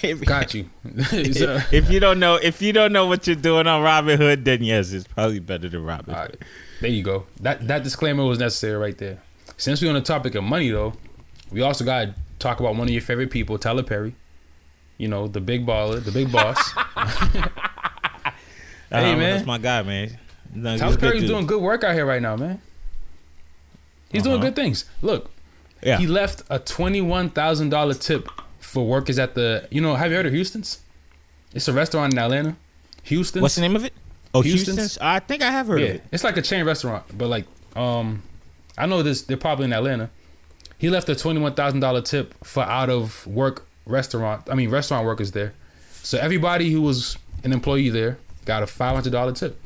if, 0.02 0.20
Got 0.24 0.54
you. 0.54 0.68
So- 1.32 1.60
if 1.72 1.90
you 1.90 2.00
don't 2.00 2.18
know, 2.20 2.36
if 2.36 2.60
you 2.62 2.72
don't 2.72 2.92
know 2.92 3.06
what 3.06 3.26
you're 3.26 3.36
doing 3.36 3.66
on 3.66 3.82
Robinhood, 3.82 4.44
then 4.44 4.62
yes, 4.62 4.92
it's 4.92 5.06
probably 5.06 5.40
better 5.40 5.68
than 5.68 5.82
Robinhood. 5.84 6.08
All 6.14 6.20
right, 6.24 6.36
there 6.80 6.90
you 6.90 7.02
go. 7.02 7.26
That 7.40 7.66
that 7.68 7.82
disclaimer 7.84 8.24
was 8.24 8.38
necessary 8.38 8.76
right 8.76 8.96
there. 8.98 9.18
Since 9.56 9.82
we're 9.82 9.88
on 9.88 9.94
the 9.94 10.00
topic 10.00 10.34
of 10.34 10.44
money, 10.44 10.70
though, 10.70 10.94
we 11.50 11.60
also 11.62 11.84
got 11.84 12.00
to 12.06 12.14
talk 12.38 12.60
about 12.60 12.76
one 12.76 12.86
of 12.88 12.90
your 12.90 13.02
favorite 13.02 13.30
people, 13.30 13.58
Tyler 13.58 13.82
Perry. 13.82 14.14
You 14.98 15.08
know, 15.08 15.26
the 15.28 15.40
big 15.40 15.64
baller, 15.66 16.02
the 16.04 16.12
big 16.12 16.30
boss. 16.32 16.58
Hey, 18.90 19.12
Um, 19.12 19.18
man. 19.18 19.34
that's 19.36 19.46
my 19.46 19.58
guy, 19.58 19.82
man. 19.82 20.18
No, 20.54 20.78
Tyler 20.78 20.96
Perry's 20.96 21.20
dude. 21.20 21.28
doing 21.30 21.46
good 21.46 21.60
work 21.60 21.84
out 21.84 21.92
here 21.94 22.06
right 22.06 22.22
now, 22.22 22.36
man. 22.36 22.60
He's 24.10 24.22
doing 24.22 24.36
Uh-huh. 24.36 24.46
good 24.46 24.56
things. 24.56 24.86
Look, 25.02 25.30
Yeah. 25.82 25.98
he 25.98 26.06
left 26.06 26.42
a 26.48 26.58
twenty-one 26.58 27.28
thousand 27.30 27.68
dollar 27.68 27.92
tip 27.92 28.28
for 28.68 28.86
workers 28.86 29.18
at 29.18 29.34
the. 29.34 29.66
You 29.70 29.80
know, 29.80 29.96
have 29.96 30.10
you 30.10 30.16
heard 30.16 30.26
of 30.26 30.32
Houston's? 30.32 30.80
It's 31.54 31.66
a 31.68 31.72
restaurant 31.72 32.12
in 32.12 32.18
Atlanta. 32.18 32.56
Houston's. 33.04 33.42
What's 33.42 33.54
the 33.54 33.62
name 33.62 33.74
of 33.74 33.84
it? 33.84 33.94
Oh, 34.34 34.42
Houston's? 34.42 34.78
Houston's. 34.78 34.98
I 34.98 35.18
think 35.20 35.42
I 35.42 35.50
have 35.50 35.66
heard 35.66 35.80
yeah, 35.80 35.86
of 35.86 35.94
it. 35.96 36.04
it's 36.12 36.24
like 36.24 36.36
a 36.36 36.42
chain 36.42 36.64
restaurant, 36.64 37.04
but 37.16 37.28
like, 37.28 37.46
um, 37.74 38.22
I 38.76 38.86
know 38.86 39.02
this. 39.02 39.22
They're 39.22 39.36
probably 39.36 39.64
in 39.64 39.72
Atlanta. 39.72 40.10
He 40.76 40.90
left 40.90 41.08
a 41.08 41.14
twenty-one 41.14 41.54
thousand 41.54 41.80
dollar 41.80 42.02
tip 42.02 42.34
for 42.44 42.62
out 42.62 42.90
of 42.90 43.26
work 43.26 43.66
restaurant. 43.86 44.48
I 44.50 44.54
mean, 44.54 44.70
restaurant 44.70 45.06
workers 45.06 45.32
there. 45.32 45.54
So 46.02 46.18
everybody 46.18 46.70
who 46.70 46.82
was 46.82 47.16
an 47.42 47.52
employee 47.52 47.88
there 47.88 48.18
got 48.44 48.62
a 48.62 48.66
five 48.66 48.94
hundred 48.94 49.12
dollar 49.12 49.32
tip. 49.32 49.58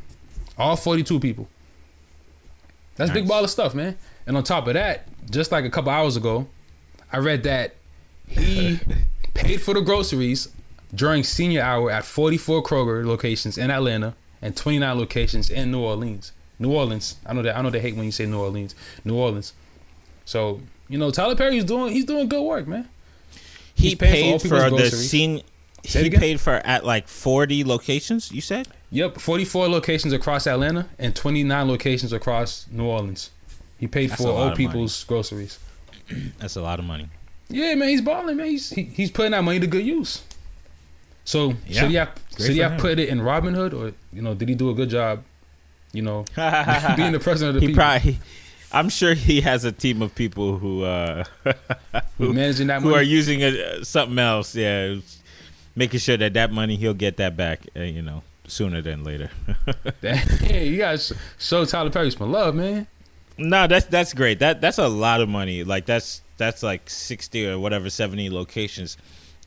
All 0.57 0.77
forty-two 0.77 1.19
people. 1.19 1.49
That's 2.97 3.11
big 3.11 3.27
ball 3.27 3.43
of 3.43 3.51
stuff, 3.51 3.75
man. 3.75 3.97
And 4.27 4.37
on 4.37 4.45
top 4.45 4.69
of 4.69 4.75
that, 4.75 5.09
just 5.31 5.51
like 5.51 5.65
a 5.65 5.71
couple 5.71 5.91
hours 5.91 6.17
ago, 6.17 6.47
I 7.13 7.19
read 7.19 7.43
that 7.43 7.75
he 8.33 8.81
paid 9.35 9.63
for 9.63 9.75
the 9.75 9.81
groceries 9.81 10.49
during 10.95 11.25
senior 11.25 11.63
hour 11.63 11.91
at 11.91 12.05
44 12.05 12.63
Kroger 12.63 13.05
locations 13.05 13.57
in 13.57 13.71
Atlanta 13.71 14.15
and 14.41 14.57
29 14.57 14.99
locations 14.99 15.51
in 15.51 15.71
New 15.71 15.81
Orleans. 15.81 16.33
New 16.59 16.73
Orleans. 16.73 17.17
I 17.27 17.33
know 17.33 17.43
that. 17.43 17.57
I 17.57 17.63
know 17.63 17.71
they 17.71 17.81
hate 17.81 17.97
when 17.97 18.05
you 18.05 18.13
say 18.13 18.27
New 18.27 18.41
Orleans. 18.41 18.75
New 19.05 19.17
Orleans. 19.17 19.53
So 20.25 20.61
you 20.89 20.99
know, 20.99 21.11
Tyler 21.11 21.37
Perry's 21.37 21.65
doing. 21.65 21.93
He's 21.93 22.05
doing 22.05 22.29
good 22.29 22.43
work, 22.43 22.67
man. 22.67 22.89
He 23.75 23.91
He's 23.91 23.95
paying 23.95 24.39
for 24.39 24.49
paid 24.49 24.49
for, 24.49 24.65
people's 24.65 24.91
the 24.91 24.97
scene. 24.97 25.43
He 25.83 26.11
paid 26.11 26.41
for 26.41 26.55
at 26.55 26.85
like 26.85 27.09
40 27.09 27.65
locations. 27.65 28.31
You 28.31 28.41
said. 28.41 28.69
Yep, 28.91 29.19
44 29.19 29.69
locations 29.69 30.13
across 30.13 30.47
Atlanta 30.47 30.87
and 30.99 31.17
29 31.17 31.67
locations 31.67 32.13
across 32.13 32.67
New 32.71 32.85
Orleans. 32.85 33.31
He 33.79 33.87
paid 33.87 34.11
That's 34.11 34.23
for 34.23 34.29
old 34.29 34.55
people's 34.55 35.03
groceries. 35.05 35.59
That's 36.39 36.57
a 36.57 36.63
lot 36.63 36.79
of 36.79 36.85
money. 36.85 37.09
Yeah, 37.53 37.75
man, 37.75 37.89
he's 37.89 38.01
balling, 38.03 38.37
man. 38.37 38.47
He's 38.47 38.71
he, 38.71 38.83
he's 38.85 39.11
putting 39.11 39.33
that 39.33 39.45
money 39.45 39.61
to 39.61 39.67
good 39.67 39.85
use. 39.87 40.23
So 41.25 41.55
Yeah. 41.67 41.81
should 41.83 41.91
he 41.91 41.97
have 41.97 42.15
Great 42.35 42.47
should 42.47 42.55
he 42.55 42.61
have 42.61 42.73
him. 42.73 42.81
put 42.81 42.99
it 42.99 43.09
in 43.09 43.21
Robinhood 43.21 43.73
or 43.75 43.93
you 44.13 44.23
know 44.23 44.35
did 44.35 44.49
he 44.49 44.55
do 44.55 44.71
a 44.71 44.75
good 44.75 44.89
job? 44.91 45.23
You 45.93 46.03
know, 46.03 46.25
being 46.97 47.13
the 47.13 47.21
president 47.23 47.57
of 47.57 47.61
the 47.61 47.61
he 47.67 47.67
people 47.69 47.83
probably. 47.83 48.19
I'm 48.73 48.89
sure 48.89 49.13
he 49.13 49.43
has 49.43 49.67
a 49.67 49.73
team 49.73 50.01
of 50.01 50.15
people 50.15 50.57
who 50.57 50.83
uh, 50.85 51.25
who's 52.19 52.35
managing 52.35 52.69
that 52.69 52.81
who 52.81 52.95
are 52.95 53.03
using 53.03 53.41
it, 53.41 53.55
uh, 53.61 53.85
something 53.85 54.19
else. 54.19 54.55
Yeah, 54.57 54.97
making 55.77 56.01
sure 56.01 56.17
that 56.17 56.33
that 56.33 56.51
money 56.51 56.77
he'll 56.77 56.95
get 56.95 57.19
that 57.19 57.37
back. 57.37 57.61
Uh, 57.77 57.81
you 57.83 58.01
know, 58.01 58.23
sooner 58.47 58.81
than 58.81 59.05
later. 59.05 59.29
hey, 60.01 60.67
you 60.69 60.79
guys 60.79 61.13
show 61.39 61.65
Tyler 61.67 61.91
Perry 61.91 62.11
some 62.11 62.33
love, 62.33 62.55
man. 62.55 62.87
no, 63.37 63.67
that's 63.67 63.85
that's 63.87 64.15
great. 64.15 64.39
That 64.39 64.63
that's 64.63 64.79
a 64.79 64.89
lot 64.89 65.21
of 65.21 65.29
money. 65.29 65.63
Like 65.65 65.85
that's 65.85 66.23
that's 66.43 66.63
like 66.63 66.91
sixty 66.91 67.47
or 67.47 67.59
whatever, 67.59 67.89
seventy 67.91 68.29
locations. 68.31 68.97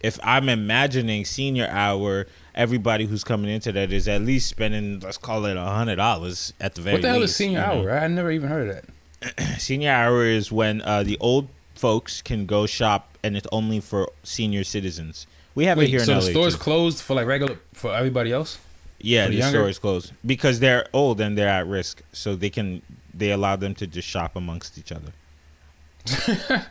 if 0.02 0.20
I'm 0.24 0.50
imagining 0.50 1.26
senior 1.26 1.68
hour, 1.70 2.28
everybody 2.54 3.06
who's 3.06 3.24
coming 3.24 3.50
into 3.50 3.72
that 3.72 3.92
is 3.92 4.08
at 4.08 4.22
least 4.22 4.50
spending 4.50 5.00
let's 5.02 5.18
call 5.18 5.46
it 5.46 5.58
a 5.58 5.62
hundred 5.80 5.98
dollars 5.98 6.54
at 6.60 6.76
the 6.76 6.82
very 6.82 6.96
What 6.96 7.02
the 7.02 7.10
hell 7.10 7.20
least, 7.20 7.32
is 7.32 7.36
senior 7.38 7.60
you 7.60 7.66
know? 7.66 7.90
hour? 7.90 8.00
I 8.00 8.08
never 8.08 8.32
even 8.32 8.50
heard 8.50 8.70
of 8.70 8.76
that. 8.76 9.60
Senior 9.60 9.92
hour 9.92 10.26
is 10.26 10.52
when 10.52 10.82
uh, 10.82 11.02
the 11.04 11.18
old 11.20 11.48
folks 11.74 12.22
can 12.22 12.46
go 12.46 12.66
shop, 12.68 13.18
and 13.24 13.36
it's 13.36 13.48
only 13.52 13.80
for 13.80 14.12
senior 14.24 14.64
citizens. 14.64 15.26
We 15.56 15.66
have 15.66 15.80
it 15.82 15.88
here 15.90 16.00
so 16.02 16.14
in 16.14 16.20
the 16.20 16.26
LA. 16.26 16.32
store's 16.32 16.56
too. 16.56 16.62
closed 16.62 17.02
for 17.02 17.16
like 17.16 17.26
regular 17.28 17.58
for 17.74 17.94
everybody 17.96 18.32
else? 18.32 18.60
yeah, 19.00 19.26
for 19.26 19.32
the 19.32 19.38
the 19.42 19.50
store 19.50 19.70
is 19.70 19.80
closed 19.80 20.12
because 20.26 20.60
they're 20.60 20.86
old 20.94 21.20
and 21.22 21.38
they're 21.38 21.48
at 21.60 21.66
risk, 21.68 22.04
so 22.12 22.36
they 22.36 22.50
can 22.50 22.82
they 23.14 23.32
allow 23.32 23.56
them 23.56 23.74
to 23.76 23.88
just 23.88 24.08
shop 24.08 24.36
amongst 24.36 24.78
each 24.78 24.92
other. 24.92 25.12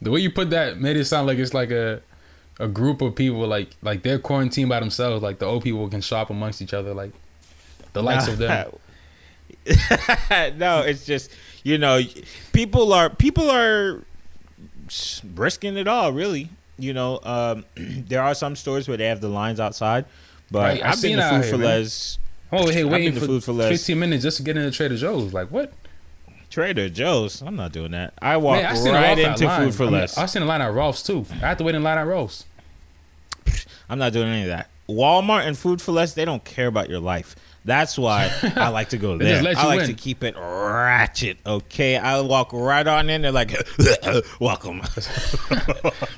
The 0.00 0.12
way 0.12 0.20
you 0.20 0.30
put 0.30 0.50
that 0.50 0.78
made 0.80 0.96
it 0.96 1.06
sound 1.06 1.26
like 1.26 1.38
it's 1.38 1.52
like 1.54 1.70
a 1.72 2.00
a 2.60 2.68
group 2.68 3.00
of 3.02 3.14
people 3.14 3.46
like 3.46 3.70
like 3.82 4.02
they're 4.02 4.18
quarantined 4.18 4.68
by 4.68 4.80
themselves. 4.80 5.22
Like 5.22 5.38
the 5.40 5.46
old 5.46 5.64
people 5.64 5.88
can 5.88 6.00
shop 6.00 6.30
amongst 6.30 6.62
each 6.62 6.72
other. 6.72 6.94
Like 6.94 7.12
the 7.94 8.02
likes 8.02 8.28
of 8.28 8.38
them. 8.38 8.70
no, 10.56 10.82
it's 10.82 11.04
just 11.04 11.30
you 11.64 11.78
know, 11.78 12.00
people 12.52 12.92
are 12.92 13.10
people 13.10 13.50
are 13.50 14.04
brisking 15.24 15.76
it 15.76 15.88
all. 15.88 16.12
Really, 16.12 16.48
you 16.78 16.92
know, 16.92 17.18
um, 17.24 17.64
there 17.76 18.22
are 18.22 18.34
some 18.34 18.54
stores 18.56 18.86
where 18.88 18.96
they 18.96 19.06
have 19.06 19.20
the 19.20 19.28
lines 19.28 19.58
outside, 19.60 20.04
but 20.50 20.60
Right, 20.60 20.82
I've 20.82 20.92
I've 20.94 21.02
been 21.02 21.10
seen 21.10 21.16
to 21.18 21.22
Food 21.28 21.42
here, 21.42 21.50
for 21.50 21.58
man. 21.58 21.66
Less, 21.66 22.18
Oh, 22.50 22.68
hey, 22.70 22.84
waiting 22.84 23.12
for 23.14 23.26
Food 23.26 23.44
for 23.44 23.52
Less. 23.52 23.68
15 23.68 23.98
minutes 23.98 24.22
just 24.22 24.38
to 24.38 24.42
get 24.42 24.56
into 24.56 24.70
Trader 24.70 24.96
Joe's. 24.96 25.32
Like 25.34 25.50
what? 25.50 25.72
Trader 26.50 26.88
Joe's. 26.88 27.42
I'm 27.42 27.56
not 27.56 27.72
doing 27.72 27.92
that. 27.92 28.14
I 28.20 28.36
walk 28.38 28.56
Man, 28.56 28.66
I 28.66 28.74
seen 28.74 28.92
right 28.94 29.18
into 29.18 29.46
line. 29.46 29.66
Food 29.66 29.74
for 29.74 29.82
I 29.84 29.86
mean, 29.86 29.94
Less. 29.94 30.18
I 30.18 30.26
seen 30.26 30.42
a 30.42 30.46
line 30.46 30.62
at 30.62 30.72
Ralph's 30.72 31.02
too. 31.02 31.26
I 31.30 31.34
had 31.34 31.58
to 31.58 31.64
wait 31.64 31.74
in 31.74 31.82
line 31.82 31.98
at 31.98 32.06
Ralph's. 32.06 32.44
I'm 33.90 33.98
not 33.98 34.12
doing 34.12 34.28
any 34.28 34.42
of 34.42 34.48
that. 34.48 34.70
Walmart 34.88 35.46
and 35.46 35.56
Food 35.56 35.82
for 35.82 35.92
Less, 35.92 36.14
they 36.14 36.24
don't 36.24 36.44
care 36.44 36.66
about 36.66 36.88
your 36.88 37.00
life. 37.00 37.36
That's 37.64 37.98
why 37.98 38.30
I 38.56 38.68
like 38.70 38.90
to 38.90 38.96
go 38.98 39.18
there. 39.18 39.42
I 39.56 39.66
like 39.66 39.86
to 39.86 39.92
keep 39.92 40.24
it 40.24 40.34
ratchet. 40.36 41.38
Okay, 41.44 41.98
I 41.98 42.20
walk 42.20 42.52
right 42.54 42.86
on 42.86 43.10
in. 43.10 43.22
They're 43.22 43.32
like, 43.32 43.52
"Welcome." 44.40 44.80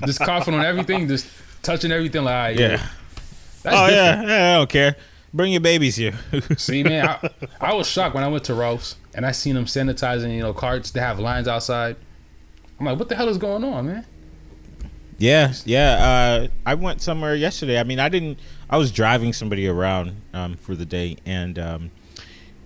Just 0.07 0.21
coughing 0.21 0.55
on 0.55 0.65
everything, 0.65 1.09
just 1.09 1.27
touching 1.63 1.91
everything. 1.91 2.23
Like, 2.23 2.35
right, 2.35 2.59
Yeah. 2.59 2.87
That's 3.63 3.77
oh 3.77 3.87
yeah, 3.89 4.23
yeah, 4.23 4.55
I 4.55 4.57
don't 4.59 4.71
care. 4.71 4.97
Bring 5.33 5.53
your 5.53 5.61
babies 5.61 5.97
here. 5.97 6.15
See, 6.57 6.83
man, 6.83 7.07
I, 7.09 7.31
I 7.61 7.75
was 7.75 7.87
shocked 7.89 8.15
when 8.15 8.25
I 8.25 8.29
went 8.29 8.45
to 8.45 8.55
Ralph's 8.55 8.97
and 9.15 9.25
I 9.25 9.31
seen 9.33 9.55
them 9.55 9.65
sanitizing, 9.67 10.35
you 10.35 10.41
know, 10.43 10.53
carts. 10.53 10.91
They 10.91 11.01
have 11.01 11.19
lines 11.21 11.47
outside. 11.47 11.97
I'm 12.79 12.87
like, 12.87 12.99
what 12.99 13.09
the 13.09 13.15
hell 13.17 13.29
is 13.29 13.39
going 13.39 13.63
on, 13.63 13.87
man? 13.87 14.07
yeah, 15.19 15.53
yeah. 15.65 15.93
Uh, 15.93 16.49
I 16.67 16.75
went 16.75 17.01
somewhere 17.03 17.35
yesterday. 17.35 17.79
I 17.79 17.85
mean, 17.85 18.01
I 18.01 18.09
didn't. 18.09 18.39
I 18.69 18.77
was 18.79 18.91
driving 18.91 19.33
somebody 19.33 19.69
around 19.69 20.17
um, 20.33 20.55
for 20.57 20.75
the 20.75 20.87
day, 20.87 21.17
and 21.27 21.59
um, 21.59 21.91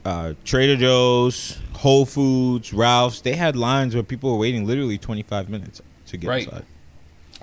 uh, 0.04 0.34
Trader 0.44 0.76
Joe's, 0.76 1.58
Whole 1.74 2.06
Foods, 2.06 2.72
Ralph's. 2.72 3.20
They 3.20 3.34
had 3.34 3.56
lines 3.56 3.94
where 3.94 4.04
people 4.04 4.30
were 4.32 4.38
waiting 4.38 4.66
literally 4.66 4.98
25 4.98 5.48
minutes 5.48 5.82
to 6.06 6.16
get 6.16 6.28
Right. 6.28 6.44
inside. 6.44 6.64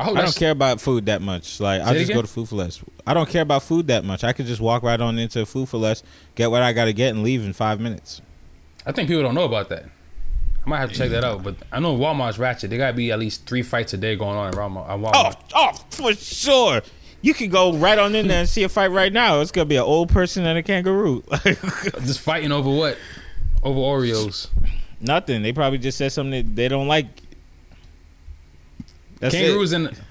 I 0.01 0.03
hope 0.05 0.17
I 0.17 0.21
don't 0.23 0.35
care 0.35 0.51
about 0.51 0.81
food 0.81 1.05
that 1.05 1.21
much. 1.21 1.59
Like 1.59 1.81
I 1.81 1.93
just 1.93 2.05
again? 2.05 2.15
go 2.17 2.21
to 2.23 2.27
Food 2.27 2.49
for 2.49 2.55
Less. 2.55 2.83
I 3.05 3.13
don't 3.13 3.29
care 3.29 3.43
about 3.43 3.61
food 3.63 3.87
that 3.87 4.03
much. 4.03 4.23
I 4.23 4.33
could 4.33 4.47
just 4.47 4.59
walk 4.61 4.81
right 4.83 4.99
on 4.99 5.19
into 5.19 5.45
Food 5.45 5.69
for 5.69 5.77
Less, 5.77 6.01
get 6.35 6.49
what 6.49 6.61
I 6.63 6.73
got 6.73 6.85
to 6.85 6.93
get, 6.93 7.09
and 7.13 7.21
leave 7.23 7.43
in 7.45 7.53
five 7.53 7.79
minutes. 7.79 8.21
I 8.85 8.91
think 8.91 9.07
people 9.07 9.21
don't 9.23 9.35
know 9.35 9.43
about 9.45 9.69
that. 9.69 9.85
I 10.65 10.69
might 10.69 10.77
have 10.79 10.91
to 10.91 10.95
check 10.97 11.09
that 11.11 11.23
out, 11.23 11.43
but 11.43 11.55
I 11.71 11.79
know 11.79 11.95
Walmart's 11.97 12.37
ratchet. 12.39 12.69
There 12.69 12.79
gotta 12.79 12.93
be 12.93 13.11
at 13.11 13.19
least 13.19 13.47
three 13.47 13.61
fights 13.63 13.93
a 13.93 13.97
day 13.97 14.15
going 14.15 14.37
on 14.37 14.47
at 14.49 14.53
Walmart. 14.55 14.85
At 14.89 15.15
Oh, 15.15 15.29
Walmart. 15.29 15.35
oh, 15.55 15.85
for 15.91 16.13
sure. 16.13 16.81
You 17.23 17.33
can 17.35 17.49
go 17.49 17.73
right 17.73 17.97
on 17.99 18.15
in 18.15 18.27
there 18.27 18.39
and 18.39 18.49
see 18.49 18.63
a 18.63 18.69
fight 18.69 18.89
right 18.91 19.13
now. 19.13 19.41
It's 19.41 19.51
gonna 19.51 19.65
be 19.65 19.75
an 19.75 19.83
old 19.83 20.09
person 20.09 20.45
and 20.45 20.57
a 20.57 20.63
kangaroo. 20.63 21.23
Just 21.43 22.19
fighting 22.21 22.51
over 22.51 22.69
what? 22.71 22.97
Over 23.61 23.79
Oreos. 23.79 24.47
Nothing. 24.99 25.41
They 25.43 25.51
probably 25.53 25.77
just 25.79 25.97
said 25.97 26.11
something 26.11 26.31
that 26.47 26.55
they 26.55 26.67
don't 26.67 26.87
like. 26.87 27.07
That's 29.21 29.33
Kangaroos 29.33 29.71
it. 29.71 29.75
and 29.77 30.01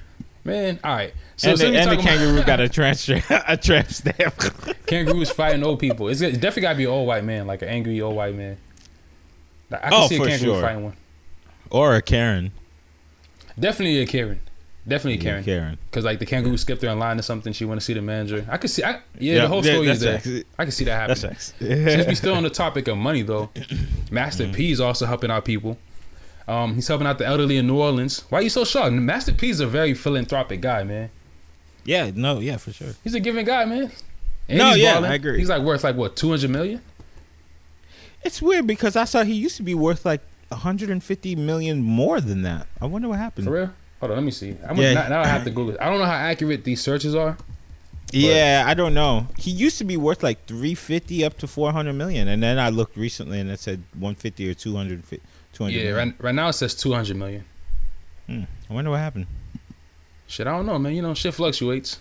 man, 0.45 0.81
all 0.83 0.95
right. 0.95 1.13
So, 1.37 1.51
and 1.51 1.59
the, 1.59 1.67
and 1.67 1.75
the 1.91 1.93
about- 1.95 2.05
kangaroo 2.05 2.43
got 2.45 2.61
a 2.61 2.69
tramp 2.71 2.99
a 3.47 3.57
tramp 3.59 3.89
stamp. 3.91 4.35
kangaroos 4.87 5.31
fighting 5.31 5.63
old 5.63 5.79
people. 5.79 6.09
It's, 6.09 6.21
it's 6.23 6.39
definitely 6.39 6.63
gotta 6.63 6.79
be 6.79 6.85
an 6.85 6.91
old 6.91 7.07
white 7.07 7.25
man, 7.25 7.47
like 7.47 7.61
an 7.63 7.69
angry 7.69 8.01
old 8.01 8.17
white 8.17 8.35
man. 8.35 8.57
Like, 9.71 9.85
I 9.85 9.91
can 9.91 9.99
Oh, 10.03 10.07
see 10.09 10.17
a 10.17 10.19
for 10.19 10.27
kangaroo 10.27 10.53
sure. 10.55 10.63
fighting 10.63 10.85
one. 10.85 10.97
or 11.71 11.95
a 11.95 12.03
Karen. 12.03 12.53
Definitely 13.59 14.01
a 14.01 14.07
Karen. 14.07 14.41
Definitely 14.89 15.19
a 15.21 15.23
Karen. 15.23 15.45
Karen. 15.45 15.79
Cause 15.93 16.05
like 16.05 16.19
the 16.19 16.27
kangaroo 16.27 16.57
skipped 16.57 16.81
her 16.83 16.89
in 16.89 16.99
line 16.99 17.19
or 17.19 17.23
something. 17.23 17.53
She 17.53 17.65
want 17.67 17.79
to 17.81 17.85
see 17.85 17.93
the 17.93 18.01
manager. 18.03 18.47
I 18.51 18.57
could 18.57 18.71
see. 18.71 18.83
I, 18.83 19.01
yeah, 19.19 19.43
the 19.43 19.49
whole 19.49 19.63
story 19.63 19.89
is 19.89 20.01
there. 20.01 20.13
that's. 20.19 20.45
I 20.59 20.65
can 20.65 20.73
see 20.73 20.85
that 20.87 21.07
That's 21.07 21.23
happening. 21.23 21.39
Since 21.87 22.07
we 22.09 22.15
still 22.15 22.35
on 22.35 22.43
the 22.43 22.51
topic 22.51 22.89
of 22.89 22.97
money 22.97 23.23
though, 23.23 23.51
Master 24.11 24.45
Mm-hmm. 24.45 24.53
P 24.55 24.73
is 24.73 24.81
also 24.81 25.05
helping 25.07 25.31
out 25.31 25.45
people. 25.45 25.77
Um, 26.51 26.75
he's 26.75 26.89
helping 26.89 27.07
out 27.07 27.19
the 27.19 27.27
elderly 27.27 27.59
in 27.59 27.67
New 27.69 27.79
Orleans. 27.79 28.25
Why 28.29 28.41
are 28.41 28.43
you 28.43 28.49
so 28.51 28.65
shocked? 28.65 28.93
Master 28.93 29.33
P 29.33 29.51
is 29.51 29.61
a 29.61 29.67
very 29.69 29.95
philanthropic 29.95 30.61
guy, 30.61 30.83
man. 30.83 31.11
Yeah, 31.85 32.11
no, 32.15 32.41
yeah, 32.41 32.57
for 32.57 32.73
sure. 32.73 32.95
He's 33.05 33.15
a 33.15 33.21
giving 33.21 33.47
guy, 33.47 33.65
man. 33.65 33.93
And 34.49 34.59
No, 34.59 34.71
he's 34.71 34.79
yeah, 34.79 34.95
balling. 34.95 35.11
I 35.13 35.15
agree. 35.15 35.39
He's 35.39 35.49
like 35.49 35.63
worth 35.63 35.85
like 35.85 35.95
what 35.95 36.17
two 36.17 36.31
hundred 36.31 36.51
million. 36.51 36.81
It's 38.25 38.43
weird 38.43 38.67
because 38.67 38.97
I 38.97 39.05
saw 39.05 39.23
he 39.23 39.35
used 39.35 39.57
to 39.59 39.63
be 39.63 39.75
worth 39.75 40.05
like 40.05 40.21
150 40.49 41.37
million 41.37 41.83
more 41.83 42.21
than 42.21 42.43
that. 42.43 42.67
I 42.81 42.87
wonder 42.87 43.09
what 43.09 43.19
happened. 43.19 43.47
For 43.47 43.53
real? 43.53 43.71
Hold 44.01 44.11
on, 44.13 44.17
let 44.19 44.25
me 44.25 44.31
see. 44.33 44.57
I'm 44.69 44.77
Yeah. 44.77 44.95
now, 44.95 45.09
now 45.09 45.21
I 45.23 45.27
have 45.27 45.45
to 45.45 45.51
Google. 45.51 45.75
it. 45.75 45.81
I 45.81 45.89
don't 45.89 45.99
know 46.01 46.05
how 46.05 46.13
accurate 46.13 46.65
these 46.65 46.81
searches 46.81 47.15
are. 47.15 47.39
Yeah, 48.13 48.65
I 48.67 48.75
don't 48.75 48.93
know. 48.93 49.29
He 49.39 49.53
used 49.53 49.79
to 49.79 49.85
be 49.85 49.97
worth 49.97 50.23
like 50.25 50.45
350 50.47 51.25
up 51.25 51.39
to 51.39 51.47
400 51.47 51.93
million, 51.93 52.27
and 52.27 52.43
then 52.43 52.59
I 52.59 52.69
looked 52.71 52.97
recently 52.97 53.39
and 53.39 53.49
it 53.49 53.61
said 53.61 53.85
150 53.95 54.51
or 54.51 54.55
200. 54.55 55.03
200 55.53 55.77
Yeah, 55.77 55.91
right, 55.91 56.15
right 56.19 56.35
now 56.35 56.49
it 56.49 56.55
says 56.55 56.75
two 56.75 56.93
hundred 56.93 57.17
million. 57.17 57.45
Hmm. 58.27 58.43
I 58.69 58.75
wonder 58.75 58.91
what 58.91 58.99
happened. 59.01 59.27
Shit, 60.27 60.47
I 60.47 60.53
don't 60.53 60.67
know, 60.67 60.79
man. 60.79 60.95
You 60.95 61.03
know, 61.03 61.15
shit 61.15 61.35
fluctuates. 61.35 61.99